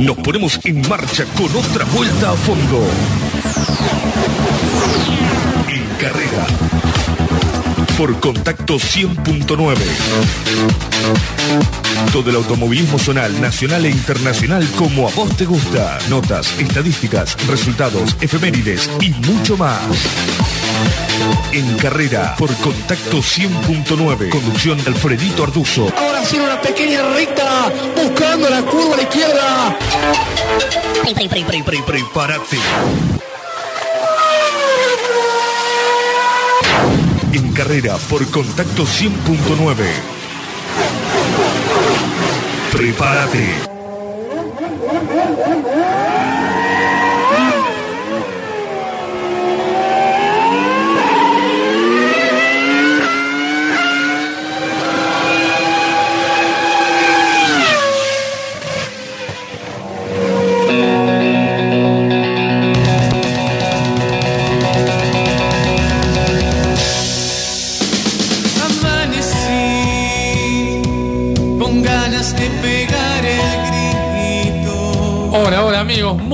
[0.00, 2.82] Nos ponemos en marcha con otra vuelta a fondo.
[5.68, 6.46] En carrera.
[7.98, 9.76] Por contacto 100.9.
[12.12, 15.98] Todo el automovilismo zonal, nacional e internacional como a vos te gusta.
[16.08, 19.82] Notas, estadísticas, resultados, efemérides y mucho más.
[21.52, 24.28] En carrera por contacto 100.9.
[24.28, 25.92] Conducción Alfredito Arduzo.
[25.96, 29.78] Ahora sí una pequeña recta buscando la curva a la izquierda.
[31.02, 32.56] Pre, pre, pre, pre, prepárate.
[37.32, 40.20] En carrera por contacto 100.9.
[42.72, 43.70] Prepárate.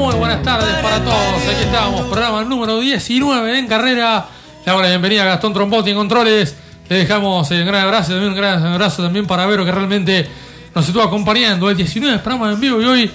[0.06, 1.42] Muy buenas tardes para todos.
[1.50, 4.24] Aquí estamos, programa número 19 en carrera.
[4.60, 6.54] Le damos la bienvenida a Gastón Trompotti en controles.
[6.88, 10.28] Le dejamos un gran abrazo, también un gran abrazo también para Vero que realmente
[10.72, 11.68] nos estuvo acompañando.
[11.68, 13.10] El 19 programa en vivo y hoy,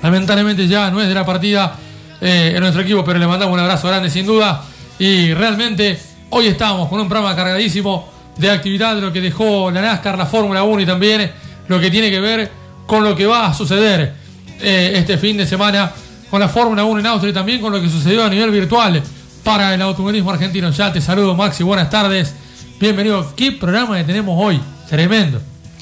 [0.00, 1.74] lamentablemente ya no es de la partida
[2.20, 4.62] eh, en nuestro equipo, pero le mandamos un abrazo grande sin duda.
[5.00, 5.98] Y realmente
[6.30, 10.26] hoy estamos con un programa cargadísimo de actividad de lo que dejó la NASCAR, la
[10.26, 11.28] Fórmula 1 y también
[11.66, 12.52] lo que tiene que ver
[12.86, 14.14] con lo que va a suceder
[14.60, 15.90] eh, este fin de semana
[16.30, 19.02] con la Fórmula 1 en Austria y también con lo que sucedió a nivel virtual
[19.44, 20.70] para el automovilismo argentino.
[20.70, 22.34] Ya te saludo, Maxi, buenas tardes.
[22.80, 23.32] Bienvenido.
[23.36, 24.60] ¿Qué programa que tenemos hoy?
[24.88, 25.40] Tremendo.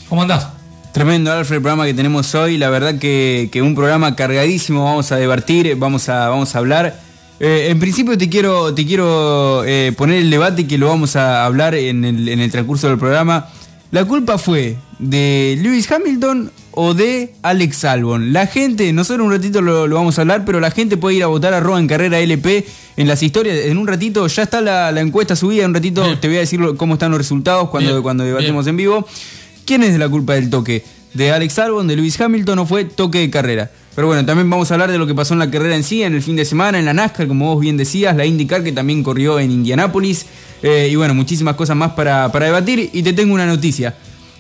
[0.09, 0.49] ¿Cómo andás?
[0.93, 2.57] Tremendo, Alfred, el programa que tenemos hoy.
[2.59, 4.85] La verdad que, un programa cargadísimo.
[4.85, 7.01] Vamos a debatir, vamos a, vamos a hablar.
[7.41, 11.45] Eh, en principio te quiero, te quiero eh, poner el debate que lo vamos a
[11.45, 13.49] hablar en el, en el transcurso del programa.
[13.91, 18.33] ¿La culpa fue de Lewis Hamilton o de Alex Albon?
[18.33, 21.23] La gente, nosotros un ratito lo, lo vamos a hablar, pero la gente puede ir
[21.23, 22.65] a votar a Roa en Carrera LP
[22.97, 23.59] en las historias.
[23.67, 26.21] En un ratito ya está la, la encuesta subida, en un ratito Bien.
[26.21, 28.73] te voy a decir cómo están los resultados cuando, Bien, cuando debatemos bien.
[28.73, 29.09] en vivo.
[29.65, 30.85] ¿Quién es la culpa del toque?
[31.15, 33.71] ¿De Alex Albon, de Lewis Hamilton o fue toque de carrera?
[33.95, 36.03] Pero bueno, también vamos a hablar de lo que pasó en la carrera en sí,
[36.03, 38.73] en el fin de semana, en la NASCAR, como vos bien decías, la IndyCar que
[38.73, 40.27] también corrió en Indianápolis.
[40.63, 42.91] eh, y bueno, muchísimas cosas más para, para debatir.
[42.93, 43.95] Y te tengo una noticia.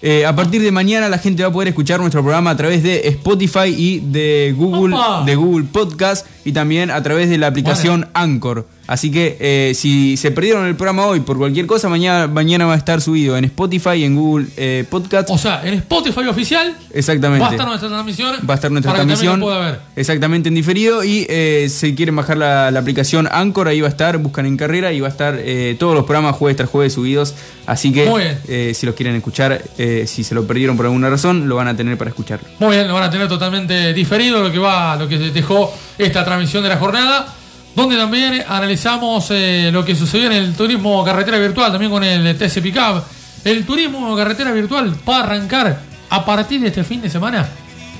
[0.06, 2.82] Eh, a partir de mañana la gente va a poder escuchar nuestro programa a través
[2.82, 5.22] de Spotify y de Google, ¡Opa!
[5.24, 8.68] de Google Podcast y también a través de la aplicación Anchor.
[8.86, 12.74] Así que eh, si se perdieron el programa hoy por cualquier cosa, mañana, mañana va
[12.74, 15.30] a estar subido en Spotify en Google eh, Podcast.
[15.30, 17.42] O sea, en Spotify oficial Exactamente.
[17.42, 18.36] va a estar nuestra transmisión.
[18.48, 19.40] Va a estar nuestra para que transmisión.
[19.40, 19.80] también lo pueda ver.
[19.96, 21.02] Exactamente en diferido.
[21.02, 24.56] Y eh, si quieren bajar la, la aplicación Anchor, ahí va a estar, buscan en
[24.56, 27.34] carrera y va a estar eh, todos los programas jueves tras jueves subidos.
[27.66, 28.74] Así que Muy bien.
[28.74, 29.62] si los quieren escuchar,
[30.06, 32.46] si se lo perdieron por alguna razón, lo van a tener para escucharlo.
[32.58, 36.24] Muy bien, lo van a tener totalmente diferido lo que va, lo que dejó esta
[36.24, 37.26] transmisión de la jornada,
[37.74, 42.36] donde también analizamos eh, lo que sucedió en el turismo carretera virtual, también con el
[42.36, 43.02] TC Pickup.
[43.44, 45.80] El turismo carretera virtual va a arrancar
[46.10, 47.46] a partir de este fin de semana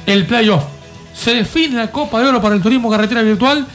[0.07, 0.63] el playoff.
[1.15, 3.67] Se define la Copa de Oro para el turismo carretera virtual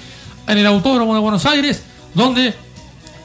[0.48, 1.84] en el Autódromo de Buenos Aires,
[2.14, 2.54] donde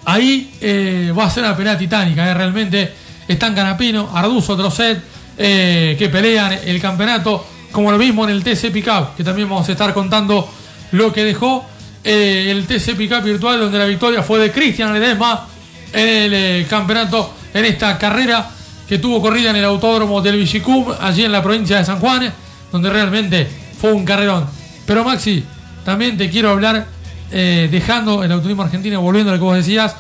[0.05, 2.29] ahí eh, va a ser una pelea titánica.
[2.29, 2.93] eh, realmente
[3.27, 5.03] están Canapino, Arduzo, Trocet,
[5.39, 9.69] eh, que pelean el campeonato, como lo mismo en el TC Pickup, que también vamos
[9.69, 10.49] a estar contando
[10.93, 11.65] lo que dejó
[12.05, 15.47] eh, el TC Pickup virtual, donde la victoria fue de Cristian Ledesma
[15.91, 18.51] en el eh, campeonato, en esta carrera
[18.87, 22.31] que tuvo corrida en el autódromo del Villicum, allí en la provincia de San Juan,
[22.71, 23.49] donde realmente
[23.81, 24.47] fue un carrerón.
[24.85, 25.43] Pero Maxi,
[25.83, 26.87] también te quiero hablar,
[27.33, 29.97] eh, dejando el automovilismo argentino, volviendo a lo que vos decías,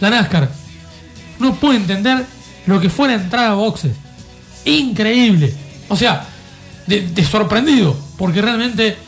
[0.00, 0.50] la NASCAR
[1.38, 2.26] no puede entender
[2.66, 3.92] lo que fue la entrada a boxes.
[4.66, 5.54] Increíble.
[5.88, 6.26] O sea,
[6.86, 9.07] de sorprendido, porque realmente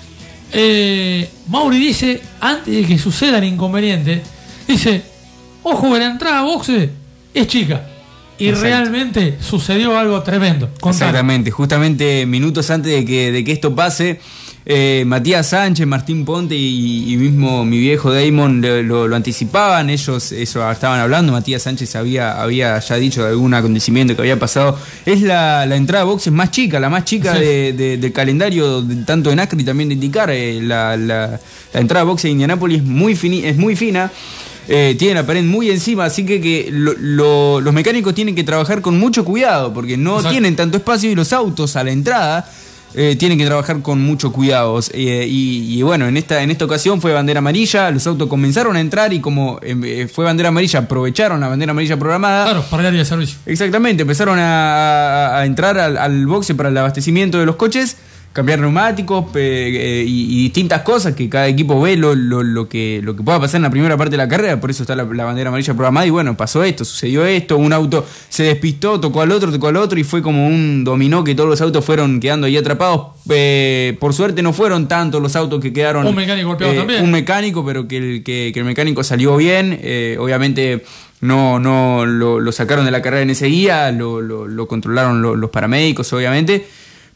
[0.52, 4.22] eh, Mauri dice, antes de que suceda el inconveniente,
[4.66, 5.02] dice,
[5.62, 6.90] ojo, que la entrada a boxes
[7.34, 7.86] es chica.
[8.38, 8.68] Y Exacto.
[8.68, 10.70] realmente sucedió algo tremendo.
[10.80, 11.10] Contame.
[11.10, 14.20] Exactamente, justamente minutos antes de que, de que esto pase,
[14.66, 19.88] eh, Matías Sánchez, Martín Ponte y, y mismo mi viejo Damon lo, lo- lo anticipaban,
[19.90, 24.38] ellos eso estaban hablando, Matías Sánchez había, había ya dicho de algún acontecimiento que había
[24.38, 24.78] pasado.
[25.06, 27.40] Es la, la entrada a boxes más chica, la más chica Sí.
[27.40, 30.28] de- de- del calendario, de- tanto de NASCAR y también de indicar.
[30.30, 31.40] la, la-
[31.72, 34.10] la entrada a boxes de Indianápolis es muy, fini- es muy fina.
[34.72, 38.44] eh, tiene la pared muy encima, así que, que lo- lo- los mecánicos tienen que
[38.44, 40.30] trabajar con mucho cuidado, porque no Exacto.
[40.30, 42.48] tienen tanto espacio y los autos a la entrada
[42.94, 44.80] eh, tienen que trabajar con mucho cuidado.
[44.92, 48.76] Eh, y, y bueno, en esta, en esta ocasión fue bandera amarilla, los autos comenzaron
[48.76, 52.44] a entrar y como eh, fue bandera amarilla, aprovecharon la bandera amarilla programada.
[52.44, 53.38] Claro, para el área de servicio.
[53.46, 57.96] Exactamente, empezaron a, entrar al, al boxe para el abastecimiento de los coches,
[58.32, 63.00] cambiar neumáticos eh, y, y distintas cosas que cada equipo ve lo, lo- lo que,
[63.02, 65.02] lo que pueda pasar en la primera parte de la carrera, por eso está la,
[65.04, 69.22] la bandera amarilla programada y bueno, pasó esto, sucedió esto, un auto se despistó, tocó
[69.22, 72.20] al otro, tocó al otro y fue como un dominó que todos los autos fueron
[72.20, 73.08] quedando ahí atrapados.
[73.28, 76.06] Eh, por suerte no fueron tantos los autos que quedaron...
[76.06, 77.02] Un mecánico golpeado eh, también.
[77.04, 79.78] Un mecánico, pero que el, que, que el mecánico salió bien.
[79.82, 80.84] eh, obviamente
[81.20, 85.20] no, no lo, lo sacaron de la carrera en ese día, lo, lo- lo controlaron
[85.20, 86.66] lo- los paramédicos, obviamente.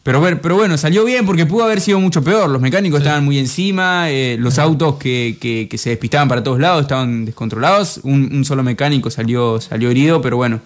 [0.04, 2.48] Pero, pero bueno, salió bien porque pudo haber sido mucho peor.
[2.50, 6.60] Los mecánicos estaban muy encima, eh, los autos que, que- que se despistaban para todos
[6.60, 8.00] lados estaban descontrolados.
[8.02, 10.60] Un, un solo mecánico salió, salió herido, pero bueno,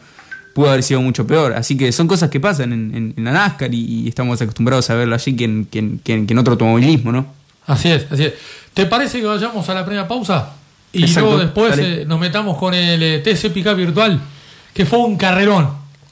[0.55, 1.53] pudo haber sido mucho peor.
[1.55, 4.91] Así que son cosas que pasan en, en- en la NASCAR y, y estamos acostumbrados
[4.91, 7.27] a verlo allí que en, que en- otro automovilismo, ¿no?
[7.67, 8.33] Así es, así es.
[8.75, 10.51] ¿Te parece que vayamos a la primera pausa?
[10.93, 14.21] Y Exacto, luego después eh, nos metamos con el eh, TC Pickup virtual,
[14.75, 15.69] que fue un carrerón.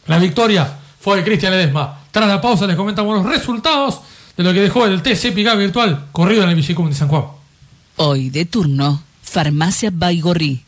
[0.07, 0.69] La victoria
[1.01, 2.03] fue de Cristian Ledesma.
[2.17, 4.01] Tras la pausa les comentamos los resultados
[4.39, 7.25] de lo que dejó el TC virtual corrido en el Villicum de San Juan.
[7.97, 10.65] Hoy de turno, Farmacia Baigorri.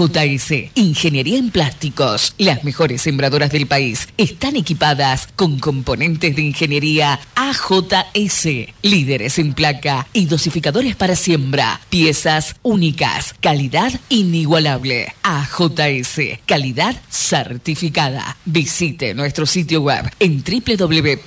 [0.00, 2.34] AJS, Ingeniería en Plásticos.
[2.38, 8.48] Las mejores sembradoras del país están equipadas con componentes de ingeniería AJS.
[8.82, 11.80] Líderes en placa y dosificadores para siembra.
[11.90, 13.34] Piezas únicas.
[13.40, 15.14] Calidad inigualable.
[15.22, 18.38] AJS, calidad certificada.
[18.46, 21.20] Visite nuestro sitio web en www.ajs.com.ar.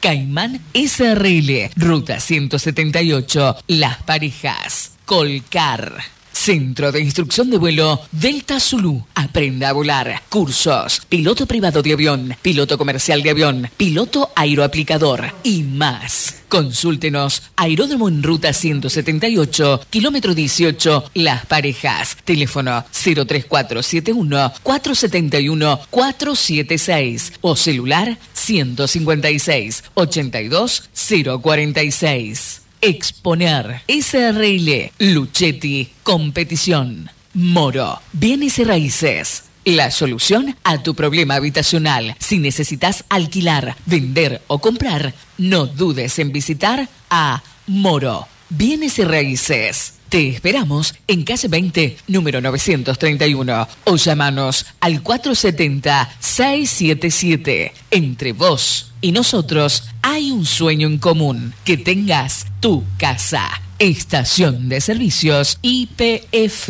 [0.00, 6.04] Caimán SRL, Ruta 178, Las Parejas, Colcar.
[6.30, 9.04] Centro de Instrucción de Vuelo Delta Zulu.
[9.16, 10.22] Aprenda a volar.
[10.28, 11.02] Cursos.
[11.08, 12.36] Piloto privado de avión.
[12.40, 13.68] Piloto comercial de avión.
[13.76, 15.32] Piloto aeroaplicador.
[15.42, 16.42] Y más.
[16.48, 17.42] Consúltenos.
[17.56, 22.16] Aeródromo en Ruta 178, kilómetro 18, Las Parejas.
[22.24, 30.88] Teléfono 03471 471 476 o celular 156 82
[31.42, 32.59] 046.
[32.80, 33.82] Exponer.
[33.86, 34.92] SRL.
[34.98, 35.90] Luchetti.
[36.02, 37.10] Competición.
[37.34, 38.00] Moro.
[38.12, 39.44] Bienes y raíces.
[39.64, 42.16] La solución a tu problema habitacional.
[42.18, 48.26] Si necesitas alquilar, vender o comprar, no dudes en visitar a Moro.
[48.48, 49.96] Bienes y raíces.
[50.08, 57.72] Te esperamos en calle 20, número 931 o llamanos al 470-677.
[57.92, 63.48] Entre vos y nosotros hay un sueño en común, que tengas tu casa.
[63.78, 66.68] Estación de Servicios IPF.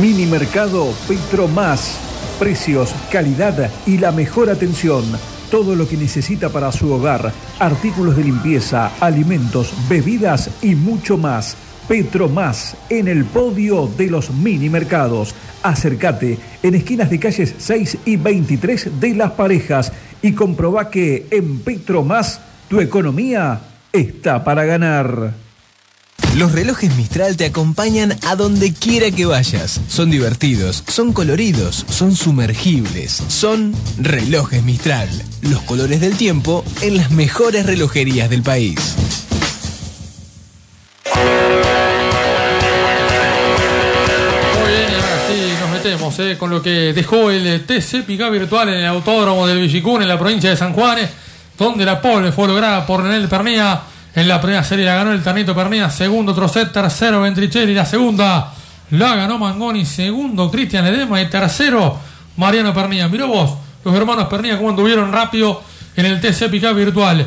[0.00, 1.98] Mini Mercado Petromás.
[2.38, 5.04] Precios, calidad y la mejor atención.
[5.50, 7.32] Todo lo que necesita para su hogar.
[7.58, 11.56] Artículos de limpieza, alimentos, bebidas y mucho más.
[11.88, 15.34] Petromás en el podio de los mini mercados.
[15.62, 21.60] Acércate en esquinas de calles 6 y 23 de Las Parejas y comprobá que en
[21.60, 23.60] Petromás tu economía
[23.92, 25.34] está para ganar.
[26.36, 29.80] Los relojes Mistral te acompañan a donde quiera que vayas.
[29.88, 35.08] Son divertidos, son coloridos, son sumergibles, son relojes Mistral.
[35.42, 39.27] Los colores del tiempo en las mejores relojerías del país.
[45.90, 50.02] Eh, con lo que dejó el eh, TC Pickup virtual en el autódromo del Villicún
[50.02, 51.08] en la provincia de San Juan, eh,
[51.56, 53.80] donde la pole fue lograda por Nenel Pernía.
[54.14, 58.52] En la primera serie la ganó el Ternito Pernía, segundo Trocet, tercero Ventricelli, la segunda
[58.90, 61.98] la ganó Mangoni, segundo Cristian Ledema y tercero
[62.36, 63.08] Mariano Pernía.
[63.08, 63.54] Miró vos,
[63.84, 65.62] los hermanos Pernía, cómo anduvieron rápido
[65.96, 67.26] en el TC Pickup virtual.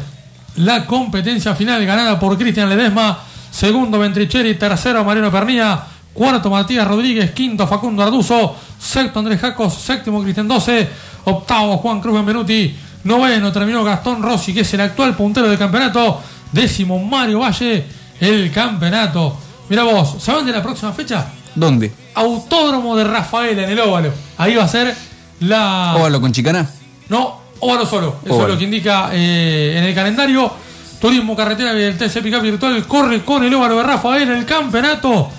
[0.57, 3.17] La competencia final ganada por Cristian Ledesma,
[3.49, 5.81] segundo Ventricelli, tercero Mariano Pernía,
[6.13, 10.89] cuarto Matías Rodríguez, quinto Facundo Arduzo, sexto Andrés Jacos, séptimo Cristian 12,
[11.25, 16.21] octavo Juan Cruz Benvenuti, noveno terminó Gastón Rossi, que es el actual puntero del campeonato,
[16.51, 17.85] décimo Mario Valle,
[18.19, 19.37] el campeonato.
[19.69, 21.27] Mira vos, ¿saben de la próxima fecha?
[21.55, 21.91] ¿Dónde?
[22.15, 24.11] Autódromo de Rafaela en el óvalo.
[24.37, 24.95] Ahí va a ser
[25.41, 25.95] la.
[25.97, 26.69] Óvalo con Chicaná.
[27.09, 28.17] No, óvalo solo.
[28.23, 28.47] Eso Óvalo.
[28.49, 30.51] es lo que indica eh, en el calendario.
[30.99, 35.29] Turismo Carretera del TC Pickup Virtual corre con el óvalo de Rafael en el campeonato.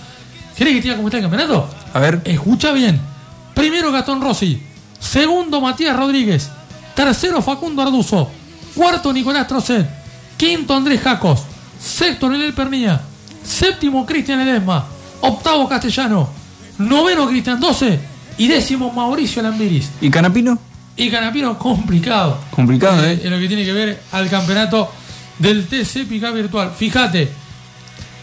[0.56, 1.68] ¿Querés que te diga cómo está el campeonato?
[1.92, 2.21] A ver.
[2.25, 3.00] Escucha bien.
[3.54, 4.62] Primero Gastón Rossi.
[4.99, 6.50] Segundo Matías Rodríguez.
[6.94, 8.30] Tercero Facundo Arduzo.
[8.75, 9.87] Cuarto Nicolás Trocet.
[10.37, 11.42] Quinto Andrés Jacos.
[11.80, 13.00] Sexto Leonel Pernilla.
[13.42, 14.87] Séptimo Cristian Edesma.
[15.21, 16.28] Octavo Castellano.
[16.78, 18.00] Noveno Cristian 12.
[18.38, 19.90] Y décimo Mauricio Lambiris.
[20.00, 20.59] ¿Y Canapino?
[20.97, 22.38] Y Canapino complicado.
[22.50, 23.21] Complicado, ¿eh?
[23.23, 24.90] En lo que tiene que ver al campeonato
[25.38, 26.73] del TC Pica Virtual.
[26.76, 27.30] Fíjate,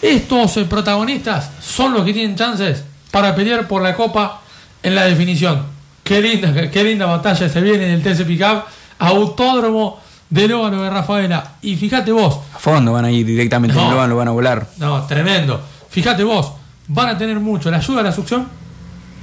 [0.02, 4.42] estos eh, protagonistas son los que tienen chances para pelear por la copa
[4.84, 5.64] en la definición.
[6.04, 8.64] Qué linda, qué linda batalla se viene del TC Pickup.
[9.00, 11.54] Autódromo del óvalo de Rafaela.
[11.62, 12.40] Y fíjate vos.
[12.56, 13.92] A fondo van a ir directamente, No.
[13.92, 14.68] no lo van, a volar.
[14.78, 15.62] No, tremendo.
[15.90, 16.52] Fíjate vos,
[16.88, 18.48] van a tener mucho la ayuda a la succión,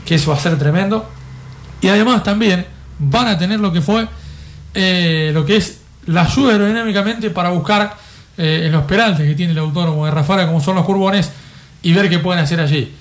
[0.05, 1.09] que eso va a ser tremendo.
[1.81, 2.67] Y además también
[2.99, 4.07] van a tener lo que fue,
[4.75, 7.95] eh, lo que es la ayuda aerodinámicamente para buscar
[8.39, 11.31] eh, en los peraltes que tiene el autónomo de Rafaela, como son los curbones,
[11.83, 12.93] y ver qué pueden hacer allí.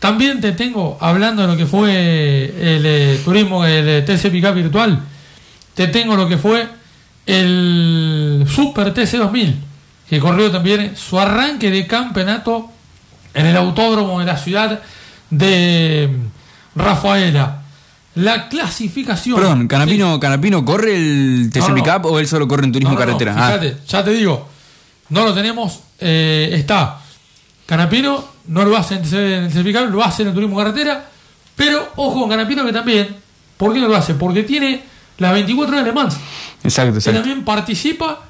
[0.00, 4.54] También te tengo, hablando de lo que fue el eh, turismo, el eh, TC Pickup
[4.54, 5.00] virtual,
[5.74, 6.66] te tengo lo que fue
[7.26, 9.56] el Super TC 2000,
[10.08, 12.70] que corrió también su arranque de campeonato
[13.34, 14.80] en el autódromo de la ciudad
[15.30, 16.10] de
[16.74, 17.62] Rafaela.
[18.16, 19.36] La clasificación.
[19.36, 23.34] Perdón, ¿Canapino, ¿Canapino corre el TC No, o él solo corre en turismo no, carretera?
[23.36, 24.49] Ah, Fíjate, ya te digo,
[25.10, 25.80] no lo tenemos.
[25.98, 26.98] eh, está
[27.66, 31.08] Canapino, no lo hace en el Pickup, lo hace en el turismo carretera.
[31.54, 33.16] Pero ojo con Canapino que también.
[33.56, 34.14] ¿Por qué no lo hace?
[34.14, 34.82] Porque tiene
[35.18, 36.16] las 24 horas de Le Mans.
[36.64, 37.20] exacto, Que exacto.
[37.20, 38.22] también participa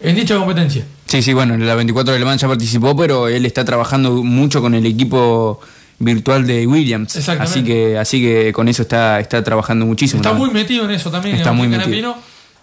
[0.00, 0.84] en dicha competencia.
[1.06, 4.10] Sí, sí, bueno, en la 24 de Le Mans ya participó, pero él está trabajando
[4.22, 5.60] mucho con el equipo
[6.00, 7.14] virtual de Williams.
[7.16, 7.52] Exactamente.
[7.60, 10.20] Así que, así que con eso está, está trabajando muchísimo.
[10.20, 11.36] Está muy metido en eso también.
[11.36, 11.84] Está muy metido.
[11.84, 12.16] Canapino,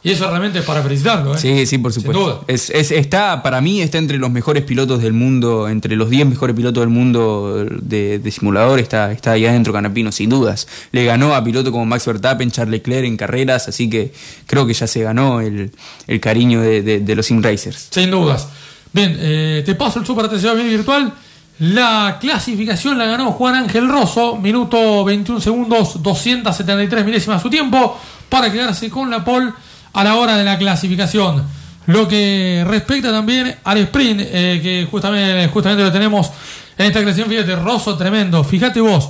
[0.03, 1.35] Y eso realmente es para felicitarlo.
[1.35, 1.37] ¿eh?
[1.37, 2.23] Sí, sí, por Sin supuesto.
[2.25, 2.39] duda.
[2.47, 6.25] Es, es- está, para mí, está entre los mejores pilotos del mundo, entre los 10
[6.27, 10.67] mejores pilotos del mundo de, de simulador, está, está ahí adentro Canapino, sin dudas.
[10.91, 14.11] Le ganó a pilotos como Max Verstappen, Charles Leclerc en carreras, así que
[14.47, 15.71] creo que ya se ganó el,
[16.07, 17.89] el cariño de, de- de los sim racers.
[17.91, 18.47] Sin dudas.
[18.93, 21.13] Bien, eh, te paso el Super bien virtual.
[21.59, 28.51] La clasificación la ganó Juan Ángel Rosso, minuto 21 segundos, 273 milésimas su tiempo, para
[28.51, 29.51] quedarse con la pole
[29.93, 31.43] a la hora de la clasificación.
[31.87, 36.29] Lo que respecta también al sprint, eh, que justamente, justamente lo tenemos
[36.77, 38.43] en esta clasificación, fíjate, Rosso tremendo.
[38.43, 39.09] Fíjate vos,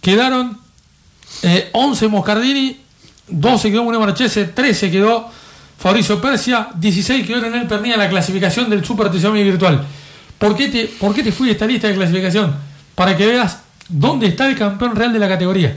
[0.00, 0.58] quedaron
[1.42, 2.76] eh, 11 Moscardini,
[3.28, 5.30] 12 quedó Mune Marchese, 13 quedó
[5.78, 9.84] Fabricio Persia, 16 quedó Leonel Pernilla en la clasificación del Super TCM virtual.
[10.38, 12.54] ¿Por qué, te, ¿Por qué te fui a esta lista de clasificación?
[12.94, 13.58] Para que veas
[13.88, 15.76] dónde está el campeón real de la categoría.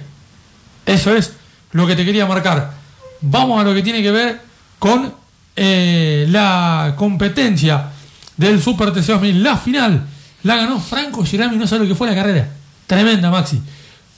[0.85, 1.33] Eso es
[1.71, 2.82] lo que te quería marcar.
[3.25, 4.41] Vamos a lo que tiene que ver
[4.79, 5.13] con
[5.55, 7.89] eh, la competencia
[8.35, 9.41] del Super TC 2000.
[9.43, 10.05] La final
[10.43, 12.49] la ganó Franco Girami, no sé lo que fue la carrera.
[12.85, 13.61] Tremenda, Maxi.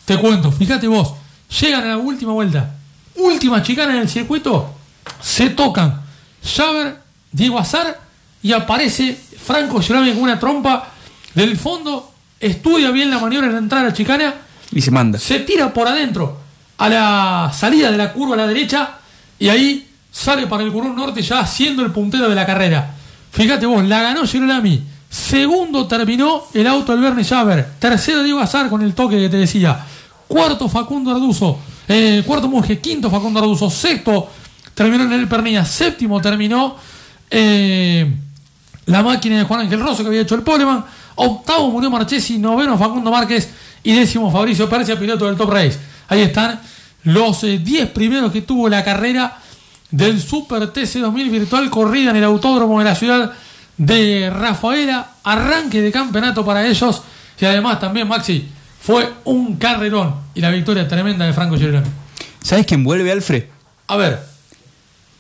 [0.06, 1.14] Te cuento, fíjate vos,
[1.62, 2.76] llegan a la última vuelta,
[3.16, 4.74] última chicana en el circuito,
[5.22, 6.02] se tocan
[6.44, 6.98] Javer,
[7.32, 8.00] Diego Azar
[8.42, 10.90] y aparece Franco Girami con una trompa
[11.34, 14.34] del fondo, estudia bien la maniobra de entrar a la chicana
[14.72, 15.20] Y se manda.
[15.20, 16.45] se tira por adentro
[16.78, 18.98] a la salida de la curva a la derecha
[19.40, 22.96] y ahí sale para el curón norte ya siendo el puntero de la carrera.
[23.32, 24.82] Fíjate vos, la ganó Girolami.
[25.10, 27.72] Segundo terminó el auto del Verne Javer.
[27.80, 29.86] Tercero Diego Azar con el toque que te decía.
[30.28, 31.60] Cuarto Facundo Arduzo.
[31.88, 32.80] Eh, cuarto Monje.
[32.80, 33.70] Quinto Facundo Arduzo.
[33.70, 34.30] Sexto
[34.74, 35.64] terminó en el Pernilla.
[35.64, 36.76] Séptimo terminó
[37.30, 38.14] eh,
[38.86, 40.84] la máquina de Juan Ángel Rosso que había hecho el Poleman.
[41.16, 43.50] Octavo murió Marchesi, noveno Facundo Márquez
[43.84, 45.80] y décimo Fabricio Persia, piloto del Top Race.
[46.08, 46.60] Ahí están
[47.04, 49.40] los 10 primeros que tuvo la carrera
[49.92, 53.34] del Super TC 2000 virtual corrida en el autódromo de la ciudad
[53.78, 55.12] de Rafaela.
[55.24, 57.02] Arranque de campeonato para ellos
[57.40, 58.48] y además también Maxi
[58.80, 61.88] fue un carrerón y la victoria tremenda de Franco Girolami.
[62.42, 63.46] ¿Sabes quién vuelve, Alfred?
[63.88, 64.36] A ver,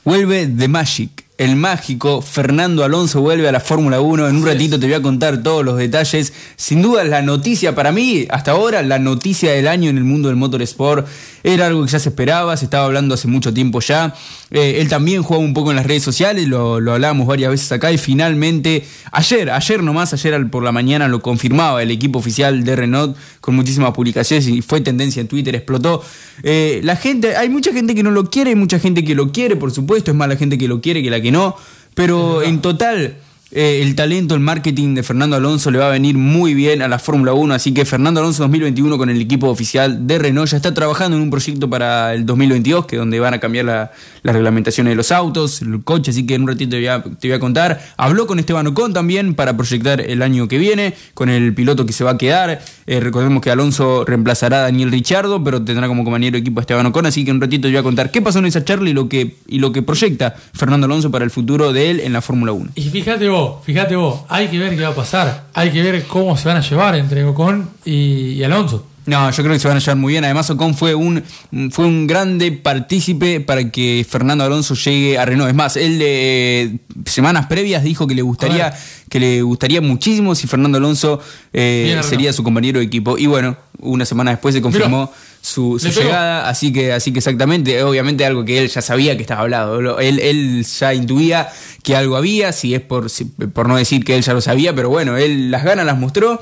[0.05, 1.14] Vuelve The Magic.
[1.37, 4.29] El mágico Fernando Alonso vuelve a la Fórmula 1.
[4.29, 6.31] En un ratito te voy a contar todos los detalles.
[6.55, 10.29] Sin duda la noticia para mí, hasta ahora, la noticia del año en el mundo
[10.29, 11.05] del motorsport.
[11.47, 14.15] Era algo que ya se esperaba, se estaba hablando hace mucho tiempo ya.
[14.49, 17.71] Eh, él también jugaba un poco en las redes sociales, lo, lo hablábamos varias veces
[17.71, 22.63] acá y finalmente, ayer, ayer nomás, ayer por la mañana lo confirmaba el equipo oficial
[22.63, 26.03] de Renault con muchísimas publicaciones y fue tendencia en Twitter, explotó.
[26.41, 29.31] Eh, la gente, hay mucha gente que no lo quiere, hay mucha gente que lo
[29.31, 31.55] quiere, por supuesto, es más la gente que lo quiere que la que no,
[31.93, 33.17] pero en total
[33.57, 36.89] eh, el talento, el marketing de Fernando Alonso le va a venir muy bien a
[36.89, 40.57] la Fórmula 1, así que Fernando Alonso 2021 con el equipo oficial de Renault ya
[40.57, 43.91] está trabajando en un proyecto para el 2022, que donde van a cambiar la,
[44.23, 47.39] las reglamentaciones de los autos, el coche, así que en un ratito te voy a,
[47.39, 47.79] contar.
[47.95, 51.93] Habló con Esteban Ocon también para proyectar el año que viene, con el piloto que
[51.93, 52.61] se va a quedar.
[52.87, 56.87] Eh, recordemos que Alonso reemplazará a Daniel Richardo, pero tendrá como compañero equipo a Esteban
[56.87, 58.89] Ocon, así que en un ratito te voy a contar qué pasó en esa charla
[58.89, 62.11] y lo que, y lo que proyecta Fernando Alonso para el futuro de él en
[62.11, 62.71] la Fórmula 1.
[62.75, 65.45] Y fíjate vos, fíjate vos, hay que ver qué va a pasar.
[65.53, 68.85] Hay que ver cómo se van a llevar entre Ocon y Alonso.
[69.05, 70.23] No, yo creo que se van a llevar muy bien.
[70.23, 71.23] Además, Ocon fue un,
[71.71, 75.49] fue un grande partícipe para que Fernando Alonso llegue a Renault.
[75.49, 78.73] Es más, él eh, semanas previas dijo que le gustaría,
[79.09, 81.19] que le gustaría muchísimo si Fernando Alonso
[81.53, 83.17] eh, sería su compañero de equipo.
[83.17, 87.83] Y bueno, una semana después se confirmó su, su llegada, así que, así que exactamente,
[87.83, 89.99] obviamente algo que él ya sabía que estaba hablado.
[89.99, 91.49] Él, él ya intuía
[91.83, 94.73] que algo había, si es por, si- por no decir que él ya lo sabía,
[94.73, 96.39] pero bueno, él las ganas las mostró.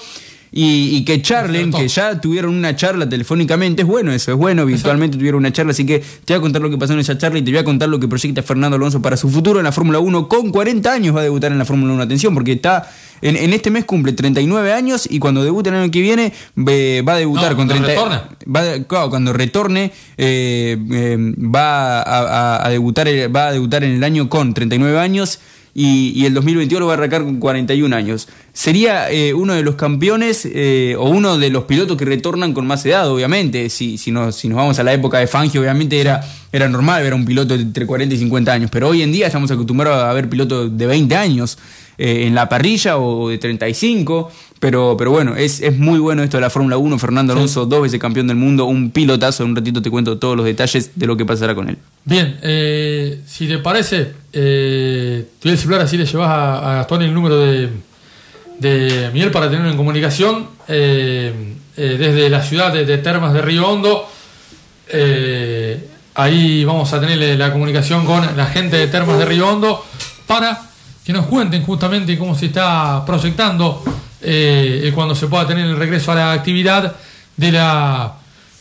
[0.56, 4.68] Y, y que charlen, que ya tuvieron una charla telefónicamente, es bueno eso, es bueno,
[4.68, 7.18] virtualmente tuvieron una charla, así que te voy a contar lo que pasó en esa
[7.18, 9.64] charla y te voy a contar lo que proyecta Fernando Alonso para su futuro en
[9.64, 10.28] la Fórmula 1.
[10.28, 12.88] Con 40 años va a debutar en la Fórmula 1, atención, porque está
[13.24, 17.14] en, en este mes cumple 39 años y cuando debute el año que viene va
[17.14, 18.30] a debutar No, con cuando 30 retorna.
[18.56, 23.96] va- claro, cuando retorne eh, eh, va a, a- a debutar va a debutar en
[23.96, 25.40] el año con 39 años
[25.76, 28.28] y, y el 2021 lo va a arrancar con 41 años.
[28.54, 32.68] Sería eh, uno de los campeones eh, o uno de los pilotos que retornan con
[32.68, 33.70] más edad, obviamente.
[33.70, 37.02] Si, si, nos, si nos vamos a la época de Fangio, obviamente era, era normal
[37.02, 39.50] ver a un piloto de entre 40 y 50 años, pero hoy en día estamos
[39.50, 41.58] acostumbrados a ver pilotos de 20 años
[41.98, 44.32] eh, en la parrilla o de 35.
[44.64, 46.98] Pero, pero bueno, es, es muy bueno esto de la Fórmula 1.
[46.98, 49.44] Fernando Alonso, dos veces campeón del mundo, un pilotazo.
[49.44, 51.78] En un ratito te cuento todos los detalles de lo que pasará con él.
[52.06, 56.76] Bien, eh, si te parece, eh, te voy a celular así le llevas a, a
[56.76, 57.72] Gastón el número de,
[58.60, 61.34] de Miguel para tenerlo en comunicación eh,
[61.76, 64.08] eh, desde la ciudad de, de Termas de Río Hondo.
[64.88, 69.84] Eh, ahí vamos a tener la comunicación con la gente de Termas de Río Hondo
[70.26, 70.58] para
[71.04, 73.84] que nos cuenten justamente cómo se está proyectando
[74.24, 76.96] eh, cuando se pueda tener el regreso a la actividad
[77.36, 78.14] de la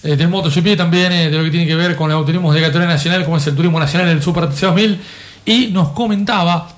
[0.02, 2.60] eh, del MotoGP también eh, de lo que tiene que ver con los autorismos de
[2.60, 5.00] categoría nacional como es el turismo nacional el Super TC 2000
[5.44, 6.68] y nos comentaba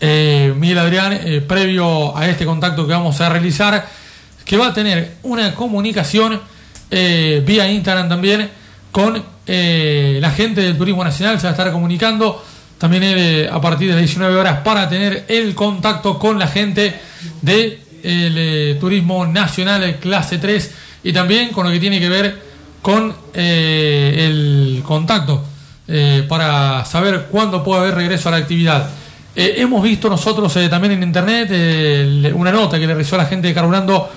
[0.00, 3.86] eh, Miguel Adrián eh, previo a este contacto que vamos a realizar
[4.44, 6.40] que va a tener una comunicación
[6.90, 8.50] eh, vía Instagram también
[8.90, 12.44] con eh, la gente del Turismo Nacional, se va a estar comunicando
[12.78, 16.94] también eh, a partir de las 19 horas para tener el contacto con la gente
[18.02, 22.42] del Turismo Nacional eh, Clase 3 y también con lo que tiene que ver
[22.80, 25.44] con eh, el contacto
[25.88, 28.88] eh, para saber cuándo puede haber regreso a la actividad.
[29.34, 33.24] Eh, hemos visto nosotros eh, también en internet eh, una nota que le realizó la
[33.24, 34.10] gente de Carburando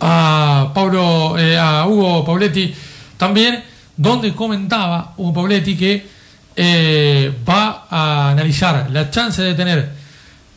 [0.00, 2.74] a Pablo, eh, a Hugo Pauletti
[3.16, 3.62] también,
[3.96, 6.06] donde comentaba Hugo Pauletti que
[6.54, 9.90] eh, va a analizar la chance de tener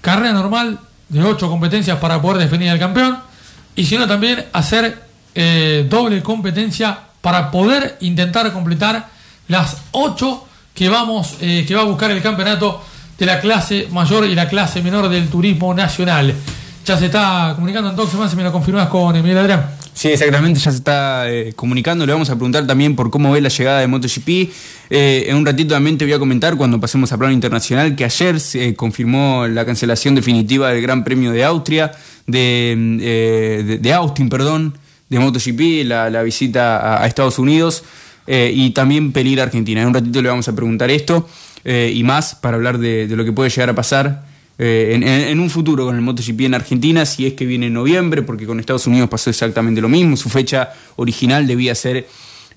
[0.01, 3.17] carrera normal de ocho competencias para poder definir al campeón
[3.75, 5.01] y si no también hacer
[5.35, 9.07] eh, doble competencia para poder intentar completar
[9.47, 12.83] las ocho que vamos eh, que va a buscar el campeonato
[13.17, 16.33] de la clase mayor y la clase menor del turismo nacional.
[16.89, 19.63] Ya se está comunicando entonces más si me lo confirmas con Emilio Adrián.
[19.93, 22.03] Sí, exactamente, ya se está eh, comunicando.
[22.03, 24.27] Le vamos a preguntar también por cómo ve la llegada de MotoGP.
[24.89, 28.05] Eh, en un ratito también te voy a comentar, cuando pasemos a plano internacional, que
[28.05, 31.91] ayer se confirmó la cancelación definitiva del Gran Premio de Austria,
[32.25, 32.71] de,
[33.01, 34.75] eh, de, de Austin, perdón,
[35.09, 37.83] de MotoGP, la, visita a, Estados Unidos
[38.25, 39.83] eh, y también peligro Argentina.
[39.83, 41.29] En un ratito le vamos a preguntar esto
[41.63, 44.28] eh, y más para hablar de lo que puede llegar a pasar
[44.59, 48.21] eh, en, un futuro con el MotoGP en Argentina, si es que viene en noviembre,
[48.21, 50.17] porque con Estados Unidos pasó exactamente lo mismo.
[50.17, 52.07] Su fecha original debía ser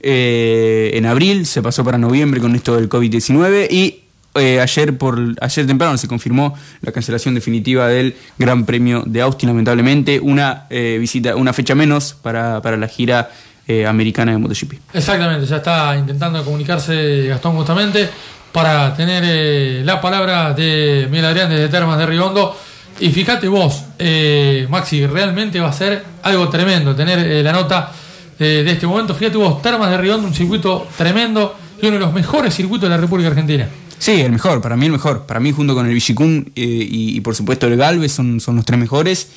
[0.00, 4.02] eh, en abril, se pasó para noviembre con esto del COVID-19 y
[4.34, 9.48] eh, ayer, por, ayer temprano se confirmó la cancelación definitiva del Gran Premio de Austin,
[9.48, 10.20] lamentablemente.
[10.20, 13.30] Una, eh, visita, una fecha menos para, para la gira
[13.68, 14.72] eh, americana de MotoGP.
[14.94, 18.08] Exactamente, ya está intentando comunicarse Gastón justamente
[18.52, 22.56] para tener eh, la palabra de Miguel Adrián desde Termas de Riondo.
[23.00, 27.90] Y fíjate vos, eh, Maxi, realmente va a ser algo tremendo tener eh, la nota
[28.38, 29.14] eh, de este momento.
[29.14, 32.94] Fíjate vos, Termas de Riondo, un circuito tremendo y uno de los mejores circuitos de
[32.94, 33.68] la República Argentina.
[33.98, 35.26] Sí, el mejor, para mí el mejor.
[35.26, 38.56] Para mí junto con el Villicún eh, y, y por supuesto el Galvez son, son
[38.56, 39.28] los tres mejores.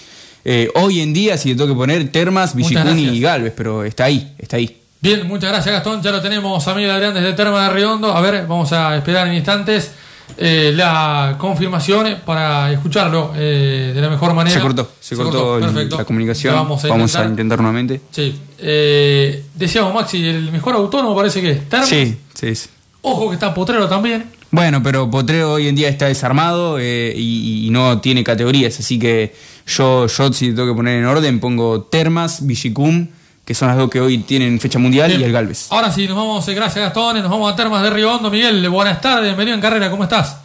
[0.43, 2.97] Eh, hoy en día, si le tengo que poner Termas, gracias.
[2.97, 4.77] y Galvez, pero está ahí, está ahí.
[5.05, 6.01] Bien, muchas gracias Gastón.
[6.01, 8.11] Ya lo tenemos a Miguel Adrián desde Termas de Riondo.
[8.11, 9.91] A ver, vamos a esperar en instantes
[10.35, 14.55] eh, la confirmación para escucharlo eh, de la mejor manera.
[14.55, 15.97] Se cortó, se, cortó, perfecto.
[15.97, 16.55] la comunicación.
[16.55, 16.83] Vamos,
[17.15, 17.59] a, intentar.
[17.59, 18.01] nuevamente.
[18.09, 18.35] Sí.
[18.57, 21.87] Eh, decíamos, Maxi, el mejor autónomo parece que es Termas.
[21.87, 22.69] Sí, sí, sí.
[23.03, 24.25] Ojo que está Potrero también.
[24.49, 28.97] Bueno, pero Potrero hoy en día está desarmado eh, y, y no tiene categorías, así
[28.97, 29.35] que
[29.67, 33.09] yo, yo si tengo que poner en orden, pongo Termas, Villicum,
[33.45, 35.21] que son las dos que hoy tienen fecha mundial, Bien.
[35.21, 35.67] y el Galvez.
[35.71, 38.31] Ahora sí, nos vamos, eh, gracias Gastón, nos vamos a Termas de Río Hondo.
[38.31, 40.37] Miguel, buenas tardes, bienvenido en carrera, ¿cómo estás?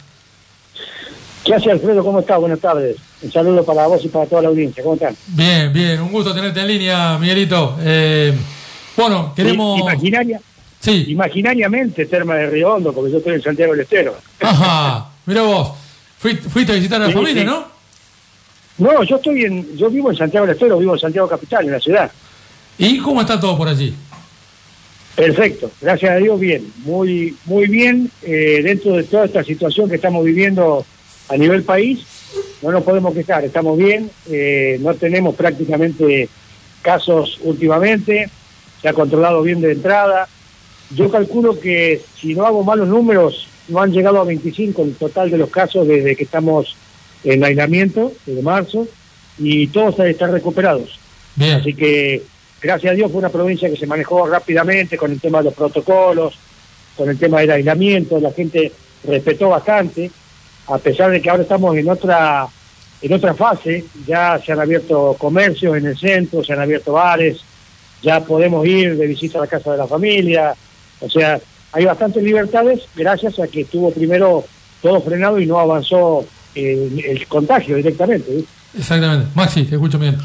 [1.43, 2.03] ¿Qué hace Alfredo?
[2.03, 2.39] ¿Cómo estás?
[2.39, 2.97] Buenas tardes.
[3.23, 4.83] Un saludo para vos y para toda la audiencia.
[4.83, 5.15] ¿Cómo están?
[5.27, 7.77] Bien, bien, un gusto tenerte en línea, Miguelito.
[7.81, 8.31] Eh,
[8.95, 9.79] bueno, queremos...
[9.79, 10.39] Imaginaria,
[10.79, 11.05] Sí.
[11.09, 14.15] Imaginariamente Terma de Río Hondo, porque yo estoy en Santiago del Estero.
[14.39, 15.73] Ajá, mira vos,
[16.17, 17.47] fuiste, fuiste a visitar a la Sí, familia, sí.
[17.47, 17.65] ¿no?
[18.79, 21.71] No, yo estoy en, yo vivo en Santiago del Estero, vivo en Santiago Capital, en
[21.73, 22.11] la ciudad.
[22.81, 23.93] ¿Y cómo está todo por allí?
[25.15, 29.97] Perfecto, gracias a Dios bien, muy muy bien eh, dentro de toda esta situación que
[29.97, 30.83] estamos viviendo
[31.29, 31.99] a nivel país,
[32.63, 36.27] no nos podemos quejar, estamos bien, eh, no tenemos prácticamente
[36.81, 38.29] casos últimamente,
[38.81, 40.27] se ha controlado bien de entrada.
[40.95, 45.29] Yo calculo que si no hago malos números, no han llegado a 25 el total
[45.29, 46.75] de los casos desde que estamos
[47.23, 48.87] en aislamiento, desde marzo,
[49.37, 50.99] y todos están recuperados.
[51.35, 51.53] Bien.
[51.53, 52.23] Así que,
[52.61, 55.53] gracias a Dios, fue una provincia que se manejó rápidamente con el tema de los
[55.53, 56.37] protocolos,
[56.95, 58.71] con el tema del aislamiento, la gente
[59.03, 60.11] respetó bastante,
[60.67, 62.47] a pesar de que ahora estamos en otra
[63.01, 67.41] en otra fase, ya se han abierto comercios en el centro, se han abierto bares,
[68.03, 70.53] ya podemos ir de visita a la casa de la familia,
[70.99, 71.39] o sea,
[71.71, 74.45] hay bastantes libertades gracias a que estuvo primero
[74.83, 78.43] todo frenado y no avanzó el, el contagio directamente.
[78.77, 79.27] Exactamente.
[79.33, 80.17] Maxi, te escucho bien.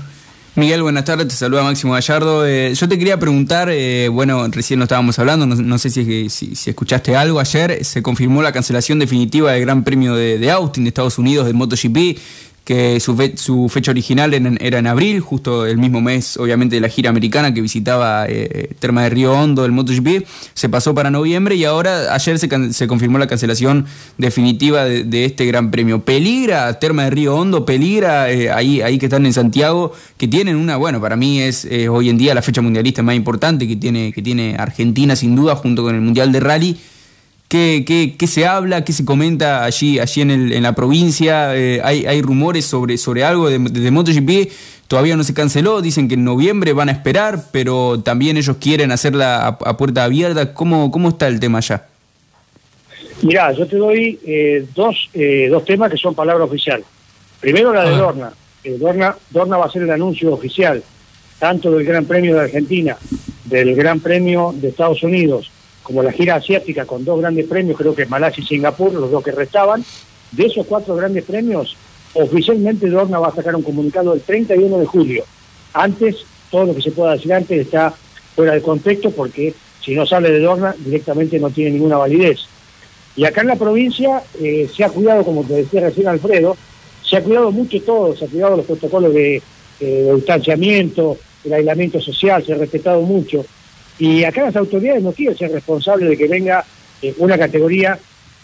[0.56, 2.46] Miguel, buenas tardes, te saluda Máximo Gallardo.
[2.46, 6.56] Eh, yo te quería preguntar, eh, bueno, recién lo estábamos hablando, no, sé si, si,
[6.56, 10.84] si escuchaste algo ayer, se confirmó la cancelación definitiva del Gran Premio de, de Austin
[10.84, 12.18] de Estados Unidos, del MotoGP,
[12.66, 16.74] que su, fe- su fecha original en, era en abril, justo el mismo mes, obviamente,
[16.74, 20.92] de la gira americana que visitaba eh, Terma de Río Hondo del MotoGP, se pasó
[20.92, 23.86] para noviembre y ahora ayer se, se confirmó la cancelación
[24.18, 26.04] definitiva de, de este Gran Premio.
[26.04, 27.64] ¿Peligra Terma de Río Hondo?
[27.64, 29.92] ¿Peligra eh, ahí, ahí que están en Santiago?
[30.16, 33.14] Que tienen una, bueno, para mí es eh, hoy en día la fecha mundialista más
[33.14, 36.76] importante que tiene, que tiene Argentina sin duda junto con el Mundial de Rally.
[37.48, 38.84] ¿Qué, qué, qué se habla?
[38.84, 41.54] ¿Qué se comenta allí, allí en, el- en la provincia?
[41.56, 44.50] Eh, hay, ¿Hay rumores sobre, sobre algo de, de MotoGP?
[44.88, 48.90] Todavía no se canceló, dicen que en noviembre van a esperar, pero también ellos quieren
[48.92, 50.54] hacerla a, a puerta abierta.
[50.54, 51.86] ¿Cómo, ¿Cómo está el tema allá?
[53.22, 56.84] Mirá, yo te doy eh, dos, eh, dos temas que son palabra oficial.
[57.40, 57.98] Primero la de Ah.
[57.98, 58.32] Dorna.
[58.64, 59.16] Eh, Dorna.
[59.30, 60.82] Dorna va a ser el anuncio oficial,
[61.38, 62.96] tanto del Gran Premio de Argentina,
[63.44, 65.50] del Gran Premio de Estados Unidos,
[65.86, 69.22] como la gira asiática con dos grandes premios, creo que Malasia y Singapur, los dos
[69.22, 69.84] que restaban.
[70.32, 71.76] De esos cuatro grandes premios,
[72.14, 75.24] oficialmente Dorna va a sacar un comunicado el 31 de julio.
[75.72, 76.16] Antes,
[76.50, 77.94] todo lo que se pueda decir antes está
[78.34, 82.40] fuera de contexto porque si no sale de Dorna directamente no tiene ninguna validez.
[83.14, 86.56] Y acá en la provincia eh, se ha cuidado, como te decía recién Alfredo,
[87.00, 89.42] se ha cuidado mucho todo, se ha cuidado los protocolos de, eh,
[89.80, 93.46] de distanciamiento, el aislamiento social, se ha respetado mucho.
[93.98, 96.64] Y acá las autoridades no quieren ser responsables de que venga
[97.02, 97.98] eh, una categoría,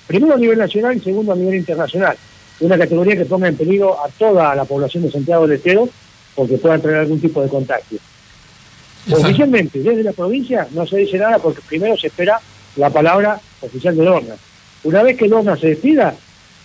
[0.06, 2.16] primero a nivel nacional y segundo a nivel internacional.
[2.60, 5.88] Una categoría que ponga en peligro a toda la población de Santiago del Estero
[6.34, 7.98] porque puedan tener algún tipo de contagio.
[9.04, 9.26] Exacto.
[9.26, 12.40] Oficialmente, desde la provincia no se dice nada porque primero se espera
[12.76, 14.34] la palabra oficial de Dorna.
[14.84, 16.14] Una vez que Dorna se despida,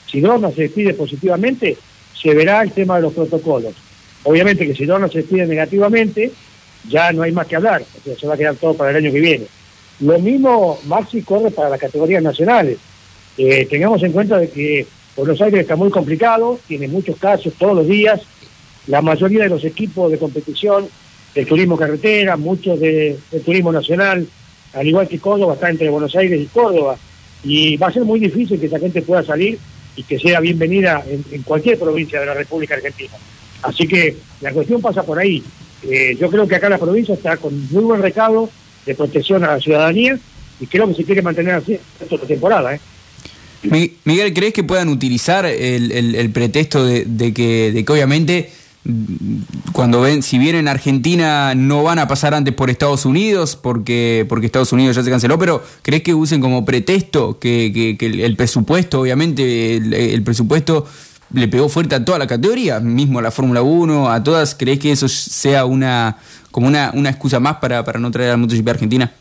[0.09, 1.77] si Dorna se despide positivamente,
[2.19, 3.73] se verá el tema de los protocolos.
[4.23, 6.31] Obviamente que si Dorna se despide negativamente,
[6.89, 7.83] ya no hay más que hablar,
[8.19, 9.45] se va a quedar todo para el año que viene.
[9.99, 12.77] Lo mismo Maxi corre para las categorías nacionales.
[13.37, 17.75] Eh, tengamos en cuenta de que Buenos Aires está muy complicado, tiene muchos casos todos
[17.75, 18.21] los días,
[18.87, 20.87] la mayoría de los equipos de competición
[21.33, 24.27] del turismo carretera, muchos de- turismo nacional,
[24.73, 26.97] al igual que Córdoba, está entre Buenos Aires y Córdoba.
[27.43, 29.57] Y va a ser muy difícil que esa gente pueda salir
[29.95, 33.13] y que sea bienvenida en, en cualquier provincia de la República Argentina.
[33.63, 35.43] Así que la cuestión pasa por ahí.
[35.83, 38.49] Eh, yo creo que acá la provincia está con muy buen recado
[38.85, 40.17] de protección a la ciudadanía
[40.59, 41.77] y creo que se quiere mantener así
[42.09, 42.75] toda la temporada.
[42.75, 42.79] ¿eh?
[43.63, 48.51] Mi- Miguel, ¿crees que puedan utilizar el, pretexto de, que, de que obviamente
[48.85, 49.37] mm,
[49.71, 54.25] cuando ven, si vienen a Argentina no van a pasar antes por Estados Unidos porque,
[54.29, 58.35] porque Estados Unidos ya se canceló, pero ¿crees que usen como pretexto que, que- el,
[58.35, 60.85] presupuesto, obviamente el presupuesto
[61.33, 64.79] le pegó fuerte a toda la categoría, mismo a la Fórmula 1, a todas, ¿crees
[64.79, 66.17] que eso sea una
[66.51, 69.11] como una, una excusa más para, para no traer al MotoGP a Argentina?